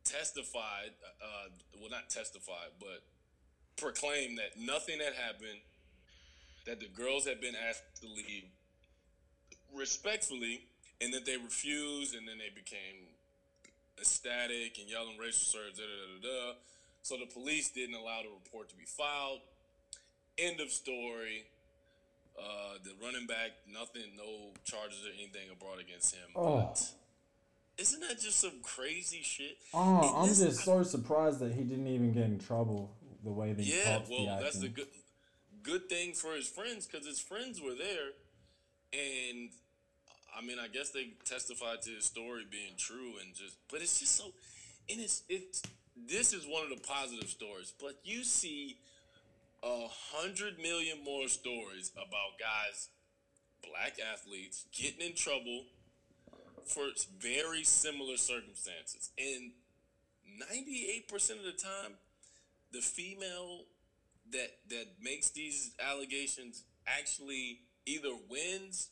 testified. 0.05 0.93
Uh, 1.22 1.49
well, 1.81 1.91
not 1.91 2.11
testified, 2.11 2.76
but 2.79 3.03
proclaimed 3.76 4.39
that 4.39 4.59
nothing 4.61 4.99
had 5.01 5.14
happened. 5.14 5.61
That 6.69 6.81
the 6.81 6.89
girls 6.89 7.27
had 7.27 7.41
been 7.41 7.55
asked 7.57 8.03
to 8.03 8.07
leave 8.07 8.45
respectfully, 9.75 10.61
and 11.01 11.14
that 11.14 11.25
they 11.25 11.39
refused, 11.39 12.14
and 12.14 12.29
then 12.29 12.37
they 12.37 12.51
became 12.55 13.09
ecstatic 13.99 14.77
and 14.79 14.87
yelling 14.89 15.16
racial 15.19 15.41
slurs. 15.49 15.79
Da, 15.79 15.83
da, 15.83 16.29
da, 16.29 16.53
da. 16.53 16.53
So 17.03 17.16
the 17.16 17.25
police 17.25 17.71
didn't 17.71 17.95
allow 17.95 18.21
the 18.23 18.29
report 18.29 18.69
to 18.69 18.77
be 18.77 18.85
filed. 18.85 19.41
End 20.37 20.61
of 20.61 20.71
story. 20.71 21.47
Uh, 22.39 22.77
the 22.85 22.93
running 23.03 23.27
back, 23.27 23.53
nothing, 23.73 24.03
no 24.16 24.53
charges 24.64 25.01
or 25.07 25.12
anything 25.14 25.51
are 25.51 25.57
brought 25.59 25.81
against 25.81 26.14
him. 26.14 26.29
Oh. 26.37 26.57
But 26.57 26.85
isn't 27.79 28.01
that 28.01 28.21
just 28.21 28.41
some 28.41 28.61
crazy 28.62 29.23
shit? 29.23 29.57
Oh, 29.73 30.01
And 30.03 30.16
I'm 30.16 30.29
this- 30.29 30.41
just 30.41 30.64
so 30.64 30.83
surprised 30.83 31.39
that 31.41 31.53
he 31.53 31.62
didn't 31.62 31.87
even 31.89 32.12
get 32.12 32.25
in 32.25 32.39
trouble 32.39 32.95
the 33.25 33.31
way 33.33 33.55
that 33.55 33.62
he 33.64 33.75
Yeah, 33.75 34.03
well, 34.09 34.37
the 34.37 34.43
that's 34.45 34.59
the 34.59 34.69
good 34.69 34.89
good 35.69 35.89
thing 35.89 36.14
for 36.14 36.35
his 36.35 36.49
friends 36.49 36.87
because 36.87 37.07
his 37.07 37.21
friends 37.21 37.61
were 37.61 37.75
there, 37.75 38.11
and 38.93 39.51
I 40.37 40.41
mean, 40.45 40.59
I 40.59 40.69
guess 40.69 40.91
they 40.91 41.12
testified 41.25 41.83
to 41.83 41.91
his 41.91 42.07
story 42.07 42.45
being 42.51 42.73
true, 42.79 43.14
and 43.21 43.35
just, 43.35 43.57
but 43.71 43.83
it's 43.83 44.01
just 44.01 44.16
so, 44.16 44.25
and 44.89 45.01
it's 45.01 45.23
it's 45.29 45.62
this 45.97 46.33
is 46.33 46.47
one 46.47 46.64
of 46.64 46.71
the 46.71 46.83
positive 46.87 47.29
stories, 47.29 47.75
but 47.81 47.99
you 48.05 48.25
see 48.25 48.79
a 49.62 49.89
hundred 50.12 50.59
million 50.59 51.05
more 51.05 51.29
stories 51.29 51.93
about 51.97 52.39
guys, 52.41 52.89
black 53.62 53.99
athletes 54.12 54.66
getting 54.73 55.09
in 55.09 55.14
trouble 55.14 55.64
for 56.64 56.85
very 57.21 57.64
similar 57.64 58.16
circumstances, 58.16 59.11
and 59.19 59.53
ninety 60.49 60.89
eight 60.95 61.09
percent 61.09 61.41
of 61.41 61.45
the 61.45 61.53
time 61.53 61.93
the 62.73 62.81
female 62.81 63.64
that 64.33 64.51
that 64.70 64.87
makes 65.03 65.31
these 65.31 65.72
allegations 65.81 66.64
actually 66.87 67.61
either 67.87 68.11
wins 68.29 68.89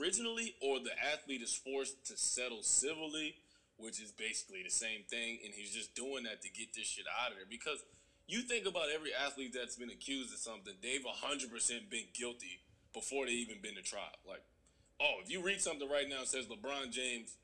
originally 0.00 0.54
or 0.62 0.78
the 0.80 0.92
athlete 1.12 1.42
is 1.42 1.54
forced 1.54 2.06
to 2.06 2.16
settle 2.16 2.62
civilly 2.62 3.36
which 3.78 4.00
is 4.00 4.10
basically 4.10 4.62
the 4.62 4.70
same 4.70 5.04
thing. 5.08 5.38
And 5.44 5.52
he's 5.54 5.72
just 5.72 5.94
doing 5.94 6.24
that 6.24 6.42
to 6.42 6.48
get 6.48 6.74
this 6.74 6.88
shit 6.88 7.04
out 7.22 7.30
of 7.30 7.36
there. 7.36 7.46
Because 7.48 7.84
you 8.26 8.40
think 8.40 8.66
about 8.66 8.88
every 8.92 9.10
athlete 9.14 9.54
that's 9.54 9.76
been 9.76 9.90
accused 9.90 10.32
of 10.32 10.40
something 10.40 10.74
they've 10.82 11.04
100% 11.04 11.90
been 11.90 12.08
guilty 12.14 12.60
before 12.92 13.26
they 13.26 13.32
even 13.32 13.60
been 13.62 13.74
to 13.74 13.82
trial. 13.82 14.16
Like 14.26 14.42
oh 15.00 15.20
if 15.22 15.30
you 15.30 15.42
read 15.42 15.60
something 15.60 15.88
right 15.88 16.08
now 16.08 16.20
that 16.20 16.28
says 16.28 16.46
lebron 16.46 16.90
james 16.90 17.36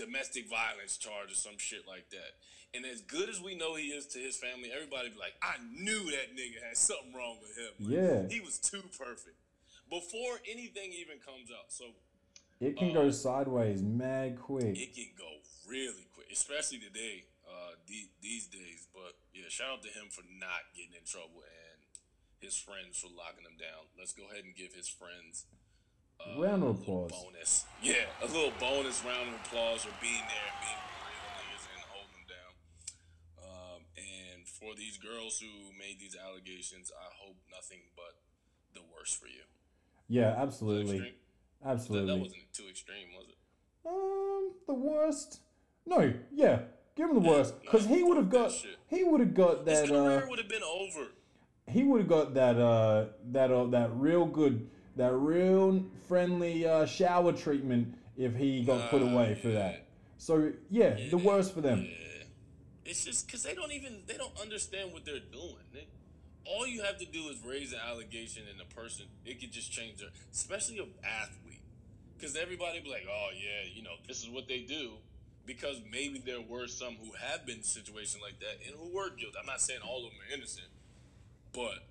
domestic 0.00 0.48
violence 0.48 0.96
charge 0.96 1.30
or 1.30 1.34
some 1.36 1.58
shit 1.58 1.84
like 1.86 2.08
that. 2.10 2.40
And 2.72 2.86
as 2.86 3.00
good 3.02 3.28
as 3.28 3.40
we 3.42 3.54
know 3.54 3.74
he 3.74 3.90
is 3.92 4.06
to 4.14 4.18
his 4.18 4.36
family, 4.36 4.70
everybody 4.72 5.10
be 5.10 5.18
like, 5.18 5.34
I 5.42 5.58
knew 5.74 6.04
that 6.14 6.32
nigga 6.38 6.62
had 6.66 6.76
something 6.76 7.12
wrong 7.12 7.36
with 7.42 7.52
him. 7.58 7.72
Like, 7.82 7.98
Yeah. 7.98 8.28
He 8.32 8.40
was 8.40 8.58
too 8.58 8.82
perfect. 8.96 9.36
Before 9.90 10.38
anything 10.48 10.92
even 10.94 11.18
comes 11.18 11.50
out. 11.50 11.68
So 11.68 11.92
It 12.60 12.76
can 12.78 12.92
go 12.94 13.10
sideways 13.10 13.82
mad 13.82 14.38
quick. 14.40 14.78
it 14.78 14.94
can 14.94 15.10
go 15.18 15.42
really 15.68 16.06
quick, 16.14 16.28
especially 16.32 16.78
today, 16.78 17.24
uh, 17.44 17.74
the, 17.88 18.06
these 18.22 18.46
days. 18.46 18.86
But 18.94 19.18
yeah, 19.34 19.48
shout 19.48 19.80
out 19.80 19.82
to 19.82 19.88
him 19.88 20.06
for 20.08 20.22
not 20.38 20.70
getting 20.76 20.94
in 20.94 21.04
trouble 21.04 21.42
and 21.42 21.80
his 22.38 22.56
friends 22.56 22.96
for 23.00 23.08
locking 23.10 23.44
him 23.44 23.58
down. 23.58 23.90
Let's 23.98 24.12
go 24.12 24.24
ahead 24.30 24.44
and 24.44 24.54
give 24.54 24.72
his 24.74 24.88
friends 24.88 25.44
uh, 25.50 25.59
Round 26.38 26.62
of 26.62 26.80
applause. 26.80 27.10
bonus. 27.10 27.64
Yeah, 27.82 27.94
a 28.22 28.26
little 28.26 28.52
bonus 28.60 29.02
round 29.04 29.28
of 29.28 29.34
applause 29.46 29.82
for 29.84 29.92
being 30.00 30.22
there 30.28 30.46
and 30.48 30.58
being 30.60 30.80
real 31.08 31.30
niggas 31.36 31.64
and 31.74 31.82
holding 31.88 32.14
them 32.14 32.26
down. 32.28 32.52
Um, 33.42 33.80
and 33.96 34.46
for 34.48 34.74
these 34.76 34.96
girls 34.98 35.40
who 35.40 35.72
made 35.78 35.98
these 35.98 36.16
allegations, 36.16 36.92
I 36.94 37.08
hope 37.24 37.36
nothing 37.50 37.80
but 37.96 38.20
the 38.74 38.80
worst 38.94 39.20
for 39.20 39.26
you. 39.26 39.42
Yeah, 40.08 40.34
absolutely. 40.36 41.14
absolutely. 41.64 42.06
That, 42.06 42.14
that 42.14 42.20
wasn't 42.22 42.52
too 42.52 42.68
extreme, 42.68 43.08
was 43.16 43.26
it? 43.28 43.36
Um, 43.86 44.52
the 44.66 44.74
worst. 44.74 45.40
No, 45.86 46.12
yeah, 46.32 46.60
give 46.96 47.08
him 47.10 47.14
the 47.22 47.28
worst 47.28 47.54
because 47.62 47.86
he 47.86 48.02
would 48.02 48.16
have 48.18 48.30
got 48.30 48.52
he 48.88 49.02
would 49.04 49.20
have 49.20 49.34
got 49.34 49.64
that. 49.64 49.82
His 49.82 49.90
career 49.90 50.22
uh, 50.24 50.28
would 50.28 50.38
have 50.38 50.48
been 50.48 50.62
over. 50.62 51.06
he 51.66 51.82
would 51.84 52.00
have 52.02 52.08
got 52.08 52.34
that 52.34 52.58
uh 52.58 53.06
that 53.32 53.50
uh, 53.50 53.64
that 53.66 53.90
real 53.94 54.26
good 54.26 54.68
that 55.00 55.14
real 55.14 55.82
friendly 56.08 56.66
uh, 56.66 56.84
shower 56.84 57.32
treatment 57.32 57.94
if 58.18 58.36
he 58.36 58.62
got 58.62 58.90
put 58.90 59.00
away 59.00 59.34
for 59.40 59.48
yeah. 59.48 59.58
that. 59.58 59.86
So 60.18 60.52
yeah, 60.70 61.08
the 61.08 61.16
worst 61.16 61.54
for 61.54 61.62
them. 61.62 61.86
Yeah. 61.88 62.24
It's 62.84 63.04
just 63.04 63.26
because 63.26 63.42
they 63.42 63.54
don't 63.54 63.72
even 63.72 64.02
they 64.06 64.18
don't 64.18 64.38
understand 64.38 64.92
what 64.92 65.06
they're 65.06 65.26
doing. 65.32 65.64
They, 65.72 65.86
all 66.44 66.66
you 66.66 66.82
have 66.82 66.98
to 66.98 67.06
do 67.06 67.28
is 67.28 67.38
raise 67.46 67.72
an 67.72 67.78
allegation, 67.88 68.42
and 68.50 68.60
the 68.60 68.74
person 68.74 69.06
it 69.24 69.40
could 69.40 69.52
just 69.52 69.72
change 69.72 70.00
their, 70.00 70.10
especially 70.32 70.78
an 70.80 70.90
athlete, 71.02 71.62
because 72.18 72.36
everybody 72.36 72.80
be 72.80 72.90
like, 72.90 73.06
oh 73.10 73.28
yeah, 73.32 73.70
you 73.72 73.82
know, 73.82 73.96
this 74.06 74.22
is 74.22 74.28
what 74.28 74.48
they 74.48 74.60
do. 74.60 74.92
Because 75.46 75.80
maybe 75.90 76.22
there 76.24 76.42
were 76.46 76.68
some 76.68 76.96
who 77.02 77.12
have 77.12 77.46
been 77.46 77.56
in 77.56 77.62
situations 77.62 78.22
like 78.22 78.38
that 78.40 78.60
and 78.66 78.76
who 78.76 78.94
were 78.94 79.08
guilty. 79.08 79.36
I'm 79.40 79.46
not 79.46 79.62
saying 79.62 79.80
all 79.82 80.04
of 80.04 80.12
them 80.12 80.20
are 80.20 80.34
innocent, 80.34 80.68
but 81.54 81.89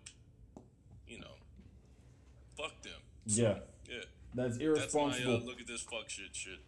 fuck 2.62 2.82
them. 2.82 2.91
Yeah, 3.26 3.60
Yeah, 3.88 3.97
that's 4.36 4.57
that's 4.57 4.60
my 4.60 4.66
irresponsible. 4.66 5.36
uh, 5.36 5.39
look 5.45 5.60
at 5.62 5.68
this 5.68 5.82
fuck 5.82 6.10
shit 6.10 6.34
shit. 6.36 6.60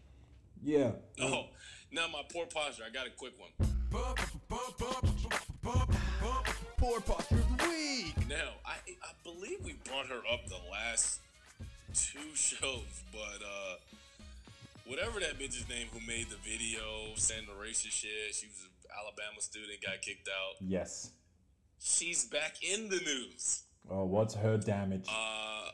yeah. 0.63 0.91
Oh, 1.21 1.45
now 1.91 2.07
my 2.07 2.21
poor 2.31 2.45
posture. 2.45 2.83
I 2.87 2.91
got 2.91 3.07
a 3.07 3.11
quick 3.11 3.33
one. 3.37 3.51
Poor 6.77 6.99
posture 7.01 7.35
of 7.35 7.57
the 7.57 7.67
week. 7.69 8.15
Now, 8.27 8.49
I 8.65 8.75
I 9.03 9.11
believe 9.23 9.63
we 9.63 9.73
brought 9.85 10.07
her 10.07 10.21
up 10.31 10.47
the 10.47 10.59
last 10.71 11.19
two 11.93 12.19
shows, 12.35 13.03
but 13.11 13.41
uh 13.45 13.75
whatever 14.85 15.19
that 15.19 15.37
bitch's 15.39 15.67
name 15.69 15.87
who 15.93 15.99
made 16.07 16.27
the 16.29 16.37
video 16.43 17.13
saying 17.15 17.45
the 17.45 17.53
racist 17.53 17.91
shit, 17.91 18.33
she 18.33 18.47
was 18.47 18.63
an 18.63 18.69
Alabama 18.99 19.39
student, 19.41 19.79
got 19.85 20.01
kicked 20.01 20.27
out. 20.27 20.55
Yes. 20.59 21.11
She's 21.79 22.25
back 22.25 22.55
in 22.63 22.89
the 22.89 22.97
news. 22.97 23.63
Oh, 23.89 24.05
what's 24.05 24.35
her 24.35 24.57
damage? 24.57 25.07
Uh 25.09 25.69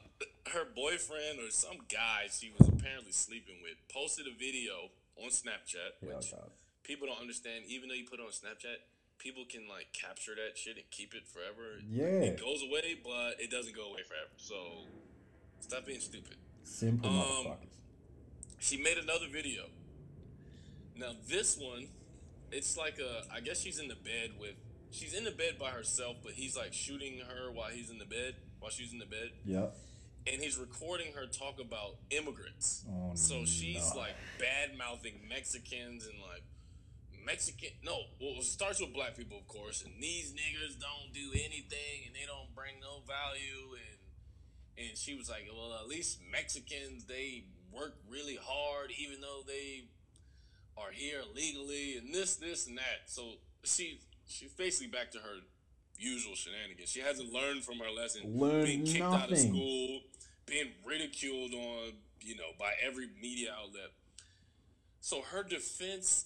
her 0.54 0.64
boyfriend 0.76 1.40
or 1.46 1.52
some 1.52 1.76
guy 1.92 2.24
she 2.32 2.52
was 2.58 2.70
apparently 2.70 3.12
sleeping 3.12 3.56
with 3.62 3.76
posted 3.94 4.26
a 4.28 4.32
video 4.38 4.90
on 5.22 5.30
Snapchat, 5.30 6.00
Yeah, 6.02 6.16
which 6.16 6.32
God. 6.32 6.50
people 6.84 7.08
don't 7.08 7.20
understand. 7.20 7.66
Even 7.68 7.90
though 7.90 7.96
you 7.96 8.06
put 8.06 8.20
it 8.20 8.24
on 8.24 8.32
Snapchat, 8.32 8.78
people 9.20 9.44
can 9.50 9.68
like 9.68 9.92
capture 9.94 10.36
that 10.36 10.58
shit 10.58 10.78
and 10.78 10.86
keep 10.90 11.14
it 11.14 11.28
forever. 11.28 11.82
Yeah. 11.90 12.32
It 12.32 12.40
goes 12.40 12.64
away, 12.64 12.96
but 13.04 13.40
it 13.40 13.52
doesn't 13.52 13.76
go 13.76 13.90
away 13.92 14.02
forever. 14.08 14.32
So 14.38 14.56
stop 15.60 15.86
being 15.86 16.00
stupid. 16.00 16.38
Simple 16.64 17.10
um, 17.10 17.16
motherfuckers. 17.16 17.76
She 18.60 18.78
made 18.82 18.98
another 18.98 19.28
video. 19.32 19.64
Now 20.96 21.12
this 21.28 21.58
one, 21.58 21.88
it's 22.52 22.78
like 22.78 23.00
a 23.00 23.26
I 23.34 23.42
guess 23.42 23.60
she's 23.60 23.80
in 23.80 23.88
the 23.90 23.96
bed 23.96 24.32
with 24.40 24.56
she's 24.92 25.14
in 25.14 25.24
the 25.24 25.32
bed 25.32 25.58
by 25.60 25.70
herself, 25.70 26.18
but 26.24 26.34
he's 26.34 26.56
like 26.56 26.74
shooting 26.74 27.22
her 27.28 27.52
while 27.52 27.70
he's 27.70 27.90
in 27.90 27.98
the 27.98 28.06
bed, 28.06 28.36
while 28.60 28.72
she's 28.72 28.92
in 28.92 29.00
the 29.00 29.06
bed. 29.06 29.32
Yep. 29.46 29.76
And 30.32 30.42
he's 30.42 30.58
recording 30.58 31.14
her 31.16 31.26
talk 31.26 31.60
about 31.60 31.96
immigrants. 32.10 32.84
Oh, 32.90 33.12
so 33.16 33.46
she's 33.46 33.94
no. 33.94 34.02
like 34.02 34.16
bad 34.40 34.78
mouthing 34.78 35.22
Mexicans 35.30 36.06
and 36.06 36.20
like 36.20 36.44
Mexican. 37.26 37.70
No, 37.84 37.98
well, 38.20 38.36
it 38.40 38.44
starts 38.44 38.82
with 38.82 38.94
black 38.94 39.16
people, 39.16 39.38
of 39.38 39.48
course. 39.48 39.84
And 39.84 39.94
these 40.02 40.34
niggers 40.34 40.80
don't 40.80 41.14
do 41.14 41.32
anything, 41.32 42.08
and 42.08 42.16
they 42.16 42.26
don't 42.28 42.54
bring 42.54 42.80
no 42.82 43.04
value. 43.08 43.76
And 43.76 44.88
and 44.90 44.98
she 44.98 45.16
was 45.16 45.30
like, 45.30 45.48
well, 45.52 45.78
at 45.80 45.88
least 45.88 46.20
Mexicans 46.32 47.06
they 47.06 47.46
work 47.72 47.96
really 48.10 48.38
hard, 48.42 48.92
even 48.98 49.22
though 49.22 49.42
they 49.46 49.86
are 50.78 50.92
here 50.92 51.22
legally, 51.36 51.98
and 51.98 52.14
this, 52.14 52.36
this, 52.36 52.68
and 52.68 52.78
that. 52.78 53.08
So 53.08 53.34
she 53.64 54.02
she's 54.28 54.52
basically 54.54 54.88
back 54.88 55.12
to 55.12 55.20
her 55.20 55.40
usual 55.98 56.36
shenanigans. 56.36 56.90
She 56.90 57.00
hasn't 57.00 57.34
learned 57.34 57.64
from 57.64 57.80
her 57.80 57.90
lesson. 57.90 58.38
Learned 58.38 58.66
being 58.66 58.86
kicked 58.86 59.04
out 59.04 59.32
of 59.32 59.38
school, 59.38 60.02
being 60.46 60.72
ridiculed 60.86 61.54
on, 61.54 61.94
you 62.22 62.36
know, 62.36 62.52
by 62.60 62.72
every 62.86 63.08
media 63.22 63.54
outlet. 63.58 63.92
So 65.02 65.22
her 65.22 65.44
defense 65.44 66.26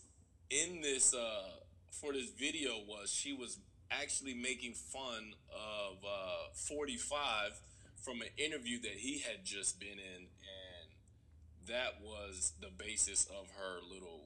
in 0.50 0.82
this 0.82 1.14
uh, 1.14 1.50
for 1.92 2.14
this 2.14 2.30
video 2.30 2.80
was 2.88 3.12
she 3.12 3.34
was 3.34 3.60
actually 3.92 4.34
making 4.34 4.74
fun 4.74 5.34
of 5.54 5.98
uh, 6.04 6.54
45 6.54 7.60
from 8.02 8.22
an 8.22 8.30
interview 8.38 8.80
that 8.82 8.94
he 8.98 9.20
had 9.20 9.46
just 9.46 9.80
been 9.80 10.00
in, 10.00 10.28
and 10.28 11.68
that 11.68 12.02
was 12.02 12.54
the 12.60 12.70
basis 12.76 13.26
of 13.26 13.48
her 13.58 13.80
little 13.94 14.21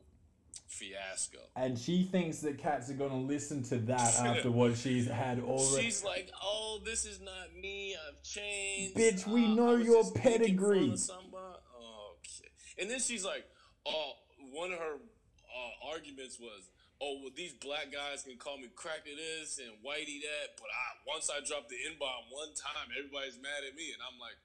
fiasco. 0.75 1.39
And 1.55 1.77
she 1.77 2.03
thinks 2.03 2.39
that 2.39 2.57
cats 2.57 2.89
are 2.89 2.93
gonna 2.93 3.17
listen 3.17 3.63
to 3.63 3.77
that 3.77 4.15
after 4.19 4.51
what 4.51 4.77
she's 4.77 5.07
had 5.07 5.39
already. 5.39 5.85
She's 5.85 6.03
like, 6.03 6.31
"Oh, 6.43 6.79
this 6.83 7.05
is 7.05 7.19
not 7.21 7.55
me. 7.59 7.95
I've 7.95 8.21
changed." 8.23 8.95
Bitch, 8.95 9.25
we 9.27 9.45
Uh, 9.45 9.55
know 9.55 9.75
your 9.75 10.03
just 10.03 10.15
making 10.15 10.31
fun 10.31 10.39
pedigree." 10.39 10.91
Okay. 10.91 12.49
And 12.79 12.89
then 12.89 12.99
she's 12.99 13.23
like, 13.23 13.45
"Oh, 13.85 14.13
one 14.51 14.71
of 14.71 14.79
her 14.79 14.95
uh, 14.95 15.89
arguments 15.93 16.39
was." 16.39 16.69
Oh 17.01 17.19
well, 17.21 17.31
these 17.35 17.51
black 17.59 17.91
guys 17.91 18.23
can 18.23 18.37
call 18.37 18.57
me 18.57 18.69
cracker 18.73 19.11
this 19.11 19.59
and 19.59 19.83
whitey 19.83 20.23
that, 20.23 20.55
but 20.55 20.71
I 20.71 20.95
once 21.05 21.29
I 21.29 21.43
drop 21.43 21.67
the 21.67 21.75
n 21.91 21.99
bomb 21.99 22.31
one 22.31 22.55
time, 22.55 22.87
everybody's 22.97 23.35
mad 23.35 23.67
at 23.67 23.75
me, 23.75 23.91
and 23.91 23.99
I'm 23.99 24.15
like, 24.15 24.39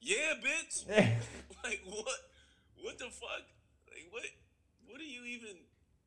yeah, 0.00 0.32
bitch. 0.40 0.88
like 1.64 1.82
what? 1.84 2.20
What 2.80 2.96
the 2.98 3.12
fuck? 3.12 3.44
Like 3.92 4.08
what? 4.10 4.24
What 4.96 5.04
are 5.04 5.08
you 5.08 5.24
even? 5.26 5.56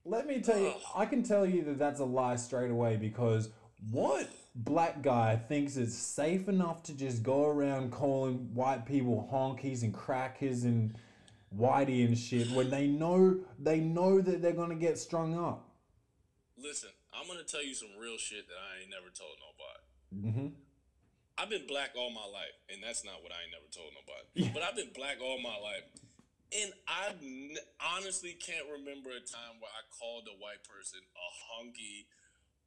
Let 0.04 0.26
me 0.26 0.42
tell 0.42 0.58
you, 0.58 0.74
I 0.96 1.06
can 1.06 1.22
tell 1.22 1.46
you 1.46 1.64
that 1.66 1.78
that's 1.78 2.00
a 2.00 2.06
lie 2.06 2.38
straight 2.38 2.72
away 2.72 2.96
because 2.96 3.50
what 3.92 4.28
black 4.56 5.04
guy 5.04 5.36
thinks 5.36 5.78
it's 5.78 5.96
safe 5.96 6.50
enough 6.50 6.82
to 6.84 6.98
just 6.98 7.22
go 7.22 7.46
around 7.46 7.92
calling 7.92 8.50
white 8.56 8.88
people 8.88 9.30
honkies 9.32 9.84
and 9.84 9.94
crackers 9.94 10.64
and 10.64 10.96
whitey 11.56 12.04
and 12.04 12.18
shit 12.18 12.50
when 12.50 12.72
they 12.72 12.88
know 12.88 13.38
they 13.60 13.80
know 13.80 14.22
that 14.22 14.42
they're 14.42 14.54
gonna 14.54 14.74
get 14.74 14.98
strung 14.98 15.38
up? 15.38 15.70
Listen, 16.58 16.90
I'm 17.14 17.28
gonna 17.28 17.44
tell 17.44 17.64
you 17.64 17.76
some 17.76 17.90
real 18.02 18.18
shit 18.18 18.48
that 18.48 18.56
I 18.56 18.82
ain't 18.82 18.90
never 18.90 19.14
told 19.14 19.36
nobody. 19.38 20.42
Mm-hmm. 20.42 20.56
I've 21.38 21.52
been 21.52 21.68
black 21.68 21.92
all 21.96 22.10
my 22.10 22.26
life, 22.26 22.58
and 22.74 22.82
that's 22.82 23.06
not 23.06 23.22
what 23.22 23.32
I 23.32 23.44
ain't 23.44 23.52
never 23.52 23.70
told 23.70 23.92
nobody. 23.94 24.52
But 24.52 24.64
I've 24.64 24.76
been 24.76 24.90
black 24.96 25.18
all 25.22 25.40
my 25.40 25.58
life, 25.62 25.84
and 26.50 26.74
I 26.88 27.14
n- 27.22 27.62
honestly 27.78 28.34
can't 28.34 28.66
remember 28.66 29.10
a 29.10 29.22
time 29.22 29.62
where 29.62 29.70
I 29.70 29.86
called 29.94 30.26
a 30.26 30.38
white 30.38 30.66
person 30.66 31.00
a 31.14 31.28
honky 31.46 32.10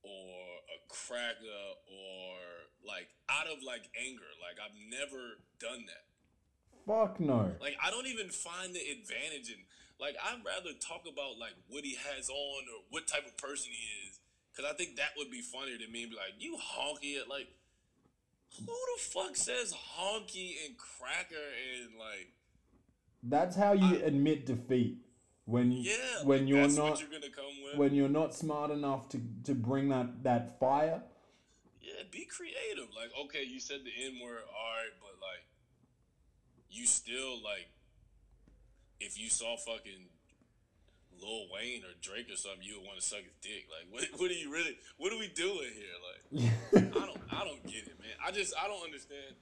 or 0.03 0.62
a 0.70 0.78
cracker 0.87 1.62
or 1.91 2.35
like 2.87 3.11
out 3.30 3.47
of 3.47 3.62
like 3.62 3.91
anger. 3.99 4.30
Like 4.39 4.59
I've 4.62 4.74
never 4.87 5.43
done 5.59 5.87
that. 5.87 6.07
Fuck 6.87 7.20
no. 7.20 7.55
Like 7.61 7.76
I 7.83 7.91
don't 7.91 8.07
even 8.07 8.30
find 8.30 8.74
the 8.74 8.83
advantage 8.83 9.51
in 9.51 9.62
like 9.99 10.14
I'd 10.18 10.47
rather 10.47 10.74
talk 10.78 11.03
about 11.07 11.39
like 11.39 11.55
what 11.68 11.85
he 11.85 11.99
has 12.14 12.30
on 12.30 12.62
or 12.70 12.87
what 12.91 13.07
type 13.07 13.26
of 13.26 13.37
person 13.39 13.70
he 13.70 14.09
is. 14.09 14.18
Cause 14.55 14.66
I 14.68 14.74
think 14.74 14.97
that 14.97 15.16
would 15.16 15.30
be 15.30 15.41
funnier 15.41 15.78
than 15.78 15.91
me 15.91 16.03
and 16.03 16.12
be 16.12 16.16
like, 16.16 16.37
you 16.39 16.59
honky 16.61 17.18
at 17.18 17.28
like 17.28 17.49
who 18.59 18.66
the 18.66 19.01
fuck 19.01 19.35
says 19.35 19.72
honky 19.72 20.55
and 20.66 20.76
cracker 20.76 21.49
and 21.80 21.97
like 21.99 22.28
That's 23.23 23.57
how 23.57 23.73
you 23.73 24.03
admit 24.05 24.47
defeat. 24.47 24.99
When 25.45 25.73
yeah 25.73 26.23
when 26.25 26.47
you're 26.47 26.68
not 26.68 26.91
what 26.91 27.01
you're 27.01 27.11
gonna 27.11 27.33
come 27.33 27.45
with. 27.64 27.77
when 27.77 27.95
you're 27.95 28.09
not 28.09 28.33
smart 28.33 28.70
enough 28.70 29.09
to, 29.11 29.20
to 29.45 29.55
bring 29.55 29.89
that, 29.89 30.23
that 30.23 30.61
fire. 30.61 31.03
yeah, 31.81 32.05
be 32.11 32.25
creative. 32.27 32.95
Like, 32.95 33.11
okay, 33.25 33.43
you 33.45 33.59
said 33.59 33.81
the 33.85 33.91
N 34.07 34.20
word, 34.23 34.43
alright, 34.47 34.95
but 35.01 35.18
like 35.20 35.45
you 36.70 36.87
still 36.87 37.43
like 37.43 37.68
if 39.01 39.18
you 39.18 39.29
saw 39.29 39.57
fucking 39.57 40.07
Lil 41.20 41.47
Wayne 41.53 41.83
or 41.83 41.95
Drake 42.01 42.31
or 42.31 42.37
something, 42.37 42.62
you 42.62 42.79
would 42.79 42.87
want 42.87 43.01
to 43.01 43.05
suck 43.07 43.23
his 43.23 43.35
dick. 43.43 43.66
Like, 43.70 43.91
what? 43.91 44.07
What 44.20 44.31
are 44.31 44.35
you 44.35 44.53
really? 44.53 44.77
What 44.99 45.12
are 45.12 45.18
we 45.18 45.29
doing 45.29 45.70
here? 45.75 45.97
Like, 46.03 46.93
I 46.97 47.07
don't, 47.07 47.20
I 47.31 47.45
don't 47.45 47.62
get 47.66 47.87
it, 47.87 47.99
man. 47.99 48.14
I 48.25 48.31
just, 48.31 48.55
I 48.61 48.68
don't 48.68 48.83
understand. 48.83 49.35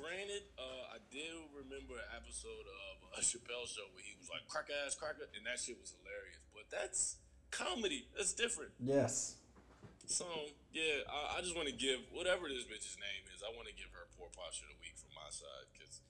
Granted, 0.00 0.48
uh, 0.56 0.96
I 0.96 0.98
did 1.12 1.28
remember 1.52 2.00
an 2.00 2.08
episode 2.16 2.64
of 2.64 3.04
a 3.18 3.22
Chappelle 3.22 3.68
show 3.68 3.84
where 3.92 4.00
he 4.00 4.16
was 4.16 4.32
like 4.32 4.48
crack 4.48 4.72
ass 4.72 4.96
cracker, 4.96 5.28
and 5.36 5.44
that 5.44 5.60
shit 5.60 5.76
was 5.76 5.92
hilarious. 5.92 6.40
But 6.56 6.72
that's 6.72 7.20
comedy. 7.52 8.08
That's 8.16 8.32
different. 8.32 8.72
yes. 8.80 9.36
So 10.08 10.26
yeah, 10.72 11.06
I, 11.06 11.38
I 11.38 11.40
just 11.44 11.54
want 11.54 11.68
to 11.68 11.76
give 11.76 12.00
whatever 12.10 12.48
this 12.48 12.66
bitch's 12.66 12.98
name 12.98 13.22
is. 13.30 13.44
I 13.46 13.54
want 13.54 13.68
to 13.68 13.76
give 13.76 13.92
her 13.94 14.10
poor 14.18 14.26
posture 14.34 14.66
of 14.66 14.74
the 14.74 14.80
week 14.82 14.96
from 14.98 15.14
my 15.14 15.28
side 15.30 15.70
because 15.70 16.00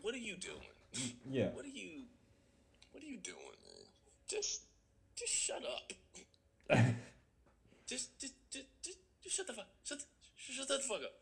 what 0.00 0.14
are 0.14 0.22
you 0.22 0.36
doing? 0.36 0.72
Yeah. 1.28 1.50
What 1.52 1.66
are 1.66 1.74
you? 1.74 2.08
What 2.92 3.02
are 3.02 3.06
you 3.06 3.18
doing, 3.18 3.58
man? 3.60 3.84
Just, 4.30 4.62
just 5.14 5.32
shut 5.34 5.60
up. 5.60 5.92
just, 7.86 8.18
just, 8.18 8.32
just, 8.50 8.64
just, 8.80 8.98
just 9.22 9.36
shut 9.36 9.46
the 9.46 9.52
fuck, 9.52 9.66
shut, 9.84 9.98
shut 10.36 10.68
the 10.68 10.78
fuck 10.78 11.02
up. 11.02 11.12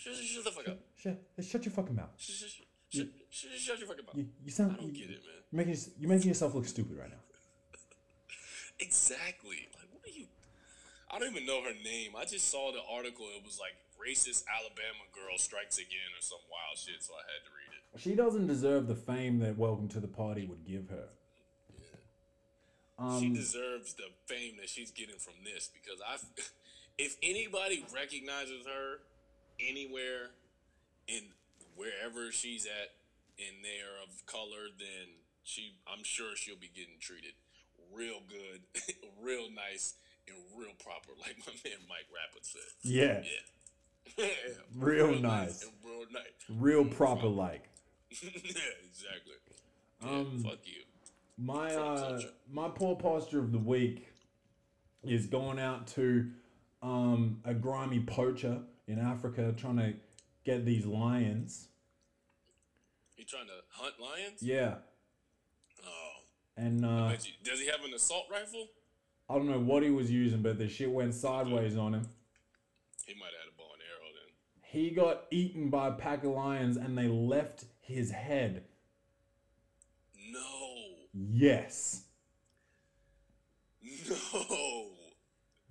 Shut, 0.00 0.14
shut 0.16 0.44
the 0.44 0.50
fuck 0.50 0.68
up. 0.68 0.78
Shut, 0.96 1.20
shut 1.44 1.64
your 1.66 1.72
fucking 1.72 1.94
mouth. 1.94 2.08
Shut, 2.16 2.36
shut, 2.36 2.48
shut, 2.88 3.06
shut, 3.28 3.50
shut 3.58 3.78
your 3.78 3.88
fucking 3.88 4.04
mouth. 4.06 4.16
You, 4.16 4.26
you 4.42 4.50
sound 4.50 4.72
I 4.72 4.76
don't 4.80 4.86
you, 4.86 4.92
get 5.06 5.10
it, 5.10 5.20
man. 5.20 5.44
You're 5.52 5.66
making, 5.66 5.92
you're 5.98 6.08
making 6.08 6.28
yourself 6.28 6.54
look 6.54 6.66
stupid 6.66 6.96
right 6.98 7.10
now. 7.10 7.16
Exactly. 8.80 9.68
Like, 9.76 9.88
what 9.92 10.00
are 10.08 10.16
you? 10.18 10.24
I 11.10 11.18
don't 11.18 11.30
even 11.30 11.44
know 11.44 11.60
her 11.62 11.74
name. 11.84 12.12
I 12.16 12.24
just 12.24 12.48
saw 12.50 12.72
the 12.72 12.80
article. 12.90 13.26
It 13.36 13.44
was 13.44 13.58
like 13.60 13.76
racist 14.00 14.44
Alabama 14.48 15.04
girl 15.12 15.36
strikes 15.36 15.76
again 15.76 16.08
or 16.16 16.22
some 16.22 16.38
wild 16.50 16.78
shit. 16.78 17.02
So 17.04 17.12
I 17.12 17.20
had 17.28 17.44
to 17.44 17.52
read 17.52 17.72
it. 17.76 18.00
She 18.00 18.14
doesn't 18.16 18.46
deserve 18.46 18.86
the 18.88 18.94
fame 18.94 19.38
that 19.40 19.58
Welcome 19.58 19.88
to 19.88 20.00
the 20.00 20.08
Party 20.08 20.46
would 20.46 20.64
give 20.64 20.88
her. 20.88 21.08
she 23.18 23.26
Um, 23.28 23.34
deserves 23.34 23.92
the 23.94 24.08
fame 24.24 24.56
that 24.60 24.70
she's 24.70 24.90
getting 24.92 25.18
from 25.18 25.34
this 25.44 25.68
because 25.74 26.00
I, 26.00 26.16
if 26.98 27.16
anybody 27.22 27.84
recognizes 27.94 28.64
her 28.66 29.00
anywhere 29.68 30.30
in 31.08 31.22
wherever 31.76 32.30
she's 32.32 32.66
at 32.66 32.90
and 33.38 33.64
they 33.64 33.80
are 33.80 34.02
of 34.06 34.24
color, 34.26 34.68
then 34.78 35.08
she, 35.42 35.74
I'm 35.86 36.04
sure 36.04 36.36
she'll 36.36 36.56
be 36.60 36.70
getting 36.74 36.98
treated 37.00 37.32
real 37.94 38.20
good, 38.28 38.60
real 39.22 39.48
nice, 39.50 39.94
and 40.28 40.36
real 40.56 40.72
proper, 40.84 41.12
like 41.20 41.36
my 41.46 41.52
man 41.64 41.78
Mike 41.88 42.06
Rappert 42.12 42.44
said. 42.44 42.60
yeah, 42.82 43.22
Yeah. 44.18 44.26
Real 44.74 45.14
nice. 45.20 45.62
and 45.62 45.72
real 45.84 46.04
nice. 46.12 46.24
real 46.48 46.84
proper 46.84 47.26
like. 47.28 47.68
yeah, 48.22 48.28
exactly. 48.32 49.34
Yeah, 50.02 50.08
Um, 50.10 50.42
fuck 50.42 50.58
you. 50.64 50.82
My 51.38 51.74
uh, 51.74 52.20
my 52.50 52.68
poor 52.68 52.96
posture 52.96 53.38
of 53.38 53.52
the 53.52 53.58
week 53.58 54.08
is 55.04 55.26
going 55.26 55.58
out 55.58 55.86
to 55.88 56.30
um, 56.82 57.40
a 57.44 57.54
grimy 57.54 58.00
poacher 58.00 58.60
in 58.90 58.98
Africa 58.98 59.54
trying 59.56 59.76
to 59.76 59.94
get 60.44 60.64
these 60.64 60.84
lions. 60.86 61.68
You 63.16 63.24
trying 63.24 63.46
to 63.46 63.52
hunt 63.70 63.94
lions? 64.00 64.42
Yeah, 64.42 64.76
Oh. 65.86 66.10
and 66.56 66.84
uh, 66.84 67.14
you- 67.22 67.32
Does 67.44 67.60
he 67.60 67.66
have 67.66 67.84
an 67.84 67.94
assault 67.94 68.26
rifle? 68.30 68.68
I 69.28 69.34
don't 69.34 69.48
know 69.48 69.60
what 69.60 69.82
he 69.82 69.90
was 69.90 70.10
using, 70.10 70.42
but 70.42 70.58
the 70.58 70.68
shit 70.68 70.90
went 70.90 71.14
sideways 71.14 71.76
on 71.76 71.94
him. 71.94 72.08
He 73.06 73.14
might 73.14 73.26
have 73.26 73.44
had 73.44 73.52
a 73.52 73.56
bow 73.56 73.68
and 73.74 73.82
arrow 73.82 74.10
then. 74.12 74.32
He 74.62 74.90
got 74.90 75.24
eaten 75.30 75.70
by 75.70 75.88
a 75.88 75.92
pack 75.92 76.24
of 76.24 76.32
lions, 76.32 76.76
and 76.76 76.96
they 76.98 77.06
left 77.08 77.64
his 77.80 78.10
head. 78.10 78.64
No. 80.32 80.76
Yes, 81.12 82.04
No. 84.08 84.90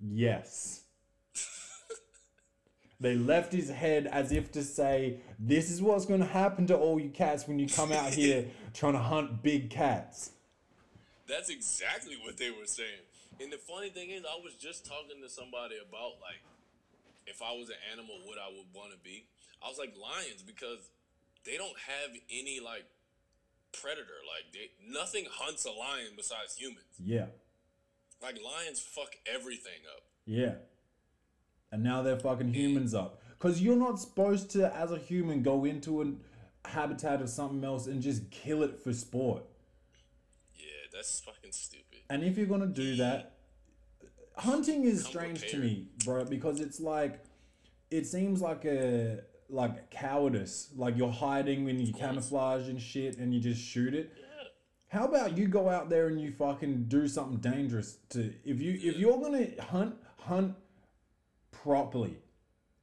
yes. 0.01 0.78
They 3.01 3.15
left 3.15 3.53
his 3.53 3.69
head 3.69 4.07
as 4.07 4.31
if 4.31 4.51
to 4.53 4.63
say, 4.63 5.19
This 5.39 5.71
is 5.71 5.81
what's 5.81 6.05
going 6.05 6.19
to 6.19 6.25
happen 6.25 6.67
to 6.67 6.77
all 6.77 6.99
you 6.99 7.09
cats 7.09 7.47
when 7.47 7.57
you 7.59 7.67
come 7.67 7.91
out 7.93 8.13
here 8.13 8.47
trying 8.73 8.93
to 8.93 8.99
hunt 8.99 9.41
big 9.41 9.69
cats. 9.69 10.31
That's 11.27 11.49
exactly 11.49 12.15
what 12.23 12.37
they 12.37 12.49
were 12.49 12.65
saying. 12.65 13.05
And 13.41 13.53
the 13.53 13.57
funny 13.57 13.89
thing 13.89 14.09
is, 14.09 14.23
I 14.25 14.37
was 14.43 14.55
just 14.55 14.85
talking 14.85 15.21
to 15.23 15.29
somebody 15.29 15.75
about 15.77 16.19
like 16.21 16.41
if 17.25 17.41
I 17.41 17.53
was 17.53 17.69
an 17.69 17.75
animal, 17.93 18.15
what 18.25 18.37
I 18.37 18.49
would 18.49 18.67
want 18.73 18.91
to 18.91 18.97
be. 18.97 19.25
I 19.63 19.69
was 19.69 19.77
like 19.77 19.93
lions 19.95 20.41
because 20.41 20.89
they 21.45 21.55
don't 21.57 21.77
have 21.87 22.17
any 22.31 22.59
like 22.59 22.85
predator. 23.71 24.19
Like 24.27 24.51
they 24.51 24.71
nothing 24.91 25.25
hunts 25.31 25.63
a 25.65 25.71
lion 25.71 26.17
besides 26.17 26.55
humans. 26.57 26.91
Yeah, 27.01 27.27
Like 28.21 28.35
lions 28.43 28.79
fuck 28.81 29.15
everything 29.31 29.87
up. 29.95 30.03
yeah. 30.25 30.55
And 31.71 31.83
now 31.83 32.01
they're 32.01 32.19
fucking 32.19 32.53
humans 32.53 32.93
up. 32.93 33.21
Because 33.37 33.61
you're 33.61 33.75
not 33.75 33.99
supposed 33.99 34.49
to, 34.51 34.75
as 34.75 34.91
a 34.91 34.97
human, 34.97 35.43
go 35.43 35.65
into 35.65 36.01
a 36.01 36.67
habitat 36.67 37.21
of 37.21 37.29
something 37.29 37.63
else 37.63 37.87
and 37.87 38.01
just 38.01 38.29
kill 38.31 38.63
it 38.63 38.83
for 38.83 38.91
sport. 38.93 39.43
Yeah, 40.55 40.65
that's 40.91 41.21
fucking 41.21 41.51
stupid. 41.51 41.99
And 42.09 42.23
if 42.23 42.37
you're 42.37 42.47
gonna 42.47 42.67
do 42.67 42.95
that, 42.97 43.33
hunting 44.35 44.83
is 44.83 45.05
strange 45.05 45.47
to 45.51 45.57
me, 45.57 45.87
bro, 46.03 46.25
because 46.25 46.59
it's 46.59 46.79
like 46.79 47.23
it 47.91 48.05
seems 48.07 48.41
like 48.41 48.65
a 48.65 49.21
like 49.49 49.89
cowardice. 49.91 50.69
Like 50.75 50.97
you're 50.97 51.11
hiding 51.11 51.65
when 51.65 51.79
you 51.79 51.93
camouflage 51.93 52.67
and 52.67 52.81
shit 52.81 53.17
and 53.17 53.33
you 53.33 53.39
just 53.39 53.61
shoot 53.61 53.93
it. 53.93 54.11
How 54.89 55.05
about 55.05 55.37
you 55.37 55.47
go 55.47 55.69
out 55.69 55.89
there 55.89 56.07
and 56.07 56.19
you 56.19 56.31
fucking 56.31 56.85
do 56.87 57.07
something 57.07 57.37
dangerous 57.37 57.99
to 58.09 58.33
if 58.43 58.59
you 58.59 58.73
if 58.81 58.97
you're 58.97 59.19
gonna 59.21 59.47
hunt, 59.61 59.95
hunt 60.17 60.55
properly. 61.63 62.17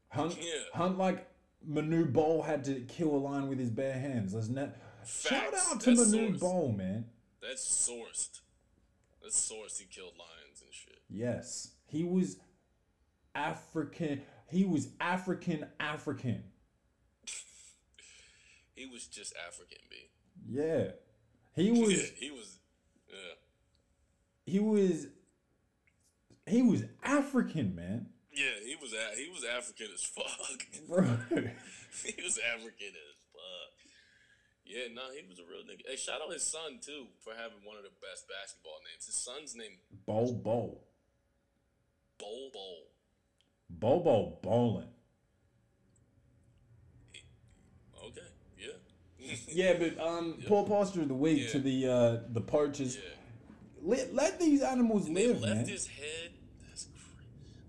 Hunt 0.09 0.37
Yeah. 0.41 0.63
hunt 0.75 0.99
like 0.99 1.29
Manute 1.67 2.13
Bol 2.13 2.43
had 2.43 2.65
to 2.65 2.81
kill 2.83 3.15
a 3.15 3.19
lion 3.19 3.49
with 3.49 3.59
his 3.59 3.71
bare 3.71 3.99
hands. 3.99 4.35
Let's 4.35 4.49
net 4.49 4.79
shout 5.07 5.53
out 5.55 5.81
to 5.83 5.95
That's 5.95 6.11
Manu 6.13 6.33
sourced. 6.33 6.41
Bol, 6.41 6.73
man. 6.73 7.11
That's 7.41 7.65
sourced. 7.65 8.41
That's 9.23 9.51
sourced. 9.51 9.79
He 9.79 9.87
killed 9.87 10.15
lions 10.19 10.63
and 10.65 10.73
shit. 10.73 11.03
Yes, 11.09 11.73
he 11.87 12.05
was 12.05 12.39
African. 13.35 14.23
He 14.49 14.65
was 14.65 14.89
African 15.01 15.67
African. 15.81 16.45
He 18.75 18.85
was 18.85 19.07
just 19.07 19.33
African, 19.49 19.79
B. 19.89 19.97
Yeah, 20.47 20.91
he 21.55 21.71
Yeah, 21.71 21.81
was. 21.81 22.11
he 22.11 22.31
was. 22.31 22.59
Yeah. 23.09 23.35
He 24.45 24.59
was. 24.61 25.07
He 26.47 26.61
was 26.63 26.85
African, 27.03 27.75
man. 27.75 28.11
Yeah, 28.37 28.61
he 28.65 28.77
was. 28.77 28.93
He 29.17 29.29
was 29.31 29.45
African 29.45 29.89
as 29.95 30.05
fuck. 30.05 30.61
Bro, 30.89 31.05
he 32.05 32.23
was 32.23 32.39
African 32.55 32.93
as 32.93 33.19
fuck. 33.33 33.73
Yeah, 34.67 34.93
no, 34.95 35.03
he 35.15 35.27
was 35.29 35.39
a 35.39 35.43
real 35.49 35.63
nigga. 35.63 35.89
Hey, 35.89 35.97
shout 35.97 36.21
out 36.21 36.33
his 36.33 36.43
son 36.43 36.79
too 36.85 37.07
for 37.25 37.31
having 37.33 37.65
one 37.65 37.77
of 37.79 37.83
the 37.85 37.95
best 38.03 38.27
basketball 38.29 38.79
names. 38.85 39.07
His 39.07 39.15
son's 39.15 39.55
name 39.57 39.79
Bol 40.07 40.35
Bol, 40.35 40.85
Bol 42.19 42.51
Bol. 42.53 42.83
Bobo 43.69 44.39
Bolin. 44.45 44.87
Okay, 48.05 48.21
yeah. 48.59 49.35
Yeah, 49.49 49.75
but 49.79 49.99
um, 50.05 50.39
poor 50.47 50.65
posture 50.67 51.03
of 51.03 51.09
the 51.09 51.15
week 51.15 51.51
to 51.51 51.59
the 51.59 51.87
uh 51.89 52.17
the 52.33 52.41
poachers. 52.41 52.97
yeah. 52.97 53.03
Let 53.83 54.15
let 54.15 54.39
these 54.41 54.63
animals 54.63 55.07
They 55.07 55.27
live, 55.29 55.41
left 55.41 55.57
man. 55.57 55.69
his 55.69 55.87
head. 55.87 56.33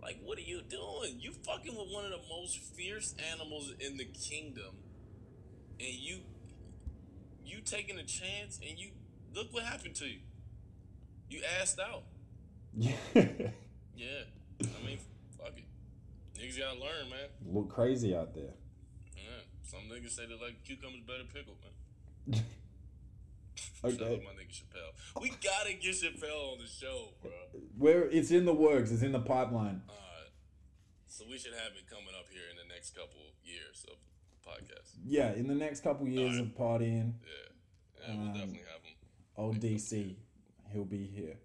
Like, 0.08 0.20
what 0.24 0.38
are 0.38 0.42
you 0.42 0.62
doing? 0.62 1.20
You 1.20 1.34
fucking 1.34 1.76
with 1.76 1.90
one 1.92 2.06
of 2.06 2.12
the 2.12 2.22
most 2.30 2.58
fierce 2.60 3.14
animals 3.34 3.74
in 3.78 3.98
the 3.98 4.06
kingdom, 4.06 4.74
and 5.82 5.94
you, 5.94 6.20
you 7.46 7.60
taking 7.60 8.00
a 8.00 8.06
chance, 8.06 8.58
and 8.66 8.80
you 8.80 8.92
look 9.36 9.54
what 9.54 9.64
happened 9.64 9.96
to 9.96 10.06
you. 10.06 10.20
You 11.30 11.42
asked 11.60 11.78
out. 11.82 12.04
Yeah, 12.74 12.94
Yeah, 13.16 14.24
I 14.62 14.86
mean, 14.86 15.00
fuck 15.38 15.52
it. 15.58 15.66
Niggas 16.40 16.58
gotta 16.58 16.80
learn, 16.80 17.10
man. 17.10 17.28
look 17.46 17.68
crazy 17.68 18.16
out 18.16 18.34
there. 18.34 18.54
Yeah, 19.14 19.42
some 19.64 19.82
niggas 19.92 20.12
say 20.12 20.24
they 20.26 20.42
like 20.42 20.64
cucumbers 20.64 21.02
better 21.06 21.26
pickled, 21.34 21.58
man. 22.28 22.46
Okay, 23.84 24.22
my 24.26 24.32
nigga 24.32 24.52
Chappelle. 24.52 25.22
We 25.22 25.30
gotta 25.30 25.74
get 25.74 25.94
Chappelle 25.96 26.54
on 26.54 26.58
the 26.60 26.68
show, 26.68 27.10
bro. 27.22 27.32
where 27.78 28.10
it's 28.10 28.32
in 28.32 28.46
the 28.46 28.54
works, 28.54 28.92
it's 28.92 29.04
in 29.04 29.12
the 29.12 29.20
pipeline. 29.20 29.82
Uh, 29.88 29.94
so 31.08 31.26
we 31.30 31.38
should 31.38 31.54
have 31.54 31.72
it 31.78 31.88
coming 31.90 32.14
up 32.20 32.26
here 32.32 32.42
in 32.52 32.58
the 32.68 32.74
next 32.74 32.96
couple 32.96 33.20
years 33.44 33.86
of 33.92 33.98
podcasts. 34.46 34.94
Yeah, 35.06 35.34
in 35.34 35.48
the 35.48 35.56
next 35.56 35.82
couple 35.84 36.08
years 36.08 36.38
of 36.40 36.48
partying, 36.56 37.14
Yeah, 37.24 38.08
yeah, 38.08 38.16
we'll 38.18 38.28
Um, 38.28 38.34
definitely 38.34 38.58
have 38.60 38.82
them. 38.84 38.94
old 39.38 39.60
DC, 39.60 40.16
he'll 40.74 40.86
be 40.86 41.06
here. 41.06 41.38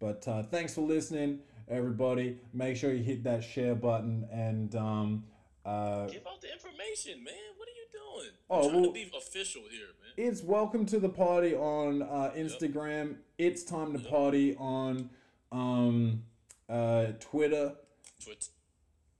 But 0.00 0.26
uh, 0.28 0.42
thanks 0.42 0.74
for 0.74 0.80
listening, 0.82 1.40
everybody. 1.68 2.38
Make 2.52 2.76
sure 2.76 2.92
you 2.92 3.02
hit 3.02 3.22
that 3.24 3.42
share 3.44 3.74
button 3.74 4.26
and 4.32 4.74
um, 4.74 5.24
uh, 5.64 6.06
Give 6.06 6.26
out 6.26 6.40
the 6.40 6.52
information, 6.52 7.22
man. 7.24 7.34
What 7.56 7.68
are 7.68 7.72
you 7.72 7.86
doing? 7.92 8.30
Oh, 8.50 8.56
I'm 8.56 8.70
trying 8.70 8.82
well- 8.82 8.90
to 8.90 8.94
be 8.94 9.10
official 9.16 9.62
here, 9.70 9.86
man. 10.02 10.05
It's 10.16 10.42
welcome 10.42 10.86
to 10.86 10.98
the 10.98 11.08
party 11.08 11.54
on 11.54 12.02
uh, 12.02 12.32
Instagram. 12.36 13.16
It's 13.38 13.62
time 13.64 13.92
to 13.92 13.98
party 13.98 14.56
on 14.56 15.10
um, 15.52 16.22
uh, 16.68 17.06
Twitter. 17.20 17.74
Twitch. 18.22 18.46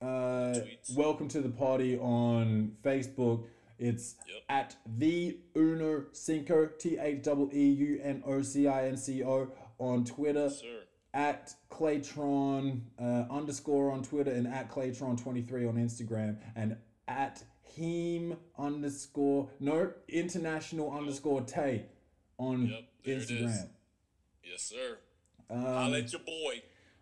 Uh, 0.01 0.05
Tweets. 0.05 0.95
welcome 0.95 1.27
to 1.29 1.41
the 1.41 1.49
party 1.49 1.97
on 1.97 2.73
Facebook. 2.83 3.45
It's 3.79 4.15
Yep. 4.27 4.43
at 4.49 4.75
the 4.97 5.37
Uno 5.55 6.05
Cinco 6.11 6.67
T 6.79 6.97
H 6.97 7.27
E 7.27 7.47
E 7.53 7.69
U 7.73 7.99
N 8.01 8.23
O 8.25 8.41
C 8.41 8.67
I 8.67 8.87
N 8.87 8.97
C 8.97 9.23
O 9.23 9.51
on 9.77 10.03
Twitter. 10.03 10.49
Sir. 10.49 10.83
At 11.13 11.53
Claytron 11.71 12.81
uh, 12.99 13.25
underscore 13.31 13.91
on 13.91 14.03
Twitter 14.03 14.31
and 14.31 14.47
at 14.47 14.69
Claytron 14.71 15.19
twenty 15.21 15.41
three 15.41 15.65
on 15.65 15.75
Instagram 15.75 16.37
and 16.55 16.77
at 17.07 17.43
him 17.77 18.35
underscore 18.57 19.49
no 19.59 19.91
international 20.09 20.91
underscore 20.91 21.41
Tay 21.41 21.85
on 22.37 22.65
Yep, 22.67 22.83
there 23.05 23.15
it 23.15 23.21
is. 23.21 23.29
Instagram. 23.31 23.69
Yes, 24.43 24.61
sir. 24.63 24.97
Um, 25.49 25.61
Holla 25.61 25.99
at 25.99 26.11
your 26.11 26.21
boy. 26.21 26.61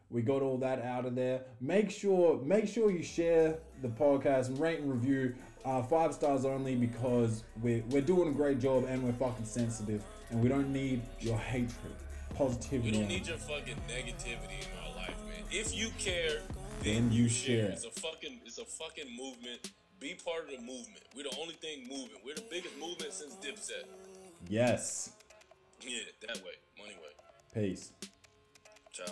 we 0.10 0.22
got 0.22 0.42
all 0.42 0.58
that 0.60 0.82
out 0.84 1.06
of 1.06 1.16
there. 1.16 1.42
Make 1.62 1.90
sure 1.90 2.40
make 2.44 2.68
sure 2.68 2.92
you 2.92 3.04
share 3.04 3.58
the 3.82 3.88
podcast 3.88 4.48
and 4.48 4.60
rate 4.60 4.80
and 4.80 4.92
review. 4.92 5.34
Uh, 5.64 5.82
five 5.82 6.14
stars 6.14 6.46
only 6.46 6.76
because 6.76 7.44
we're, 7.64 7.84
we're 7.90 8.00
doing 8.02 8.30
a 8.30 8.32
great 8.32 8.60
job 8.60 8.86
and 8.88 9.02
we're 9.02 9.14
fucking 9.14 9.46
sensitive 9.46 10.04
and 10.30 10.40
we 10.44 10.48
don't 10.48 10.72
need 10.72 11.02
your 11.20 11.38
hatred. 11.40 11.96
Positivity. 12.36 12.92
We 12.92 12.98
don't 13.00 13.08
need 13.08 13.26
your 13.28 13.38
fucking 13.38 13.78
negativity 13.90 14.60
in 14.62 14.68
our 14.84 14.96
life, 14.96 15.16
man. 15.28 15.44
If 15.50 15.74
you 15.76 15.90
care, 15.98 16.42
Then 16.84 17.12
you 17.12 17.28
share 17.30 17.72
It's 17.72 17.84
it. 17.86 17.94
a 17.98 18.00
fucking, 18.02 18.42
it's 18.46 18.58
a 18.60 18.66
fucking 18.66 19.08
movement. 19.18 19.72
Be 20.00 20.16
part 20.26 20.46
of 20.46 20.52
the 20.52 20.58
movement. 20.58 21.04
We're 21.16 21.24
the 21.24 21.36
only 21.40 21.56
thing 21.56 21.88
moving. 21.90 22.18
We're 22.24 22.36
the 22.36 22.44
biggest 22.50 22.78
movement 22.78 23.14
since 23.14 23.36
Dipset. 23.36 23.86
Yes. 24.48 25.12
Yeah, 25.82 26.00
that 26.28 26.38
way. 26.38 26.52
Money 26.78 26.96
way. 27.02 27.70
Peace. 27.70 27.92
Ciao. 28.92 29.06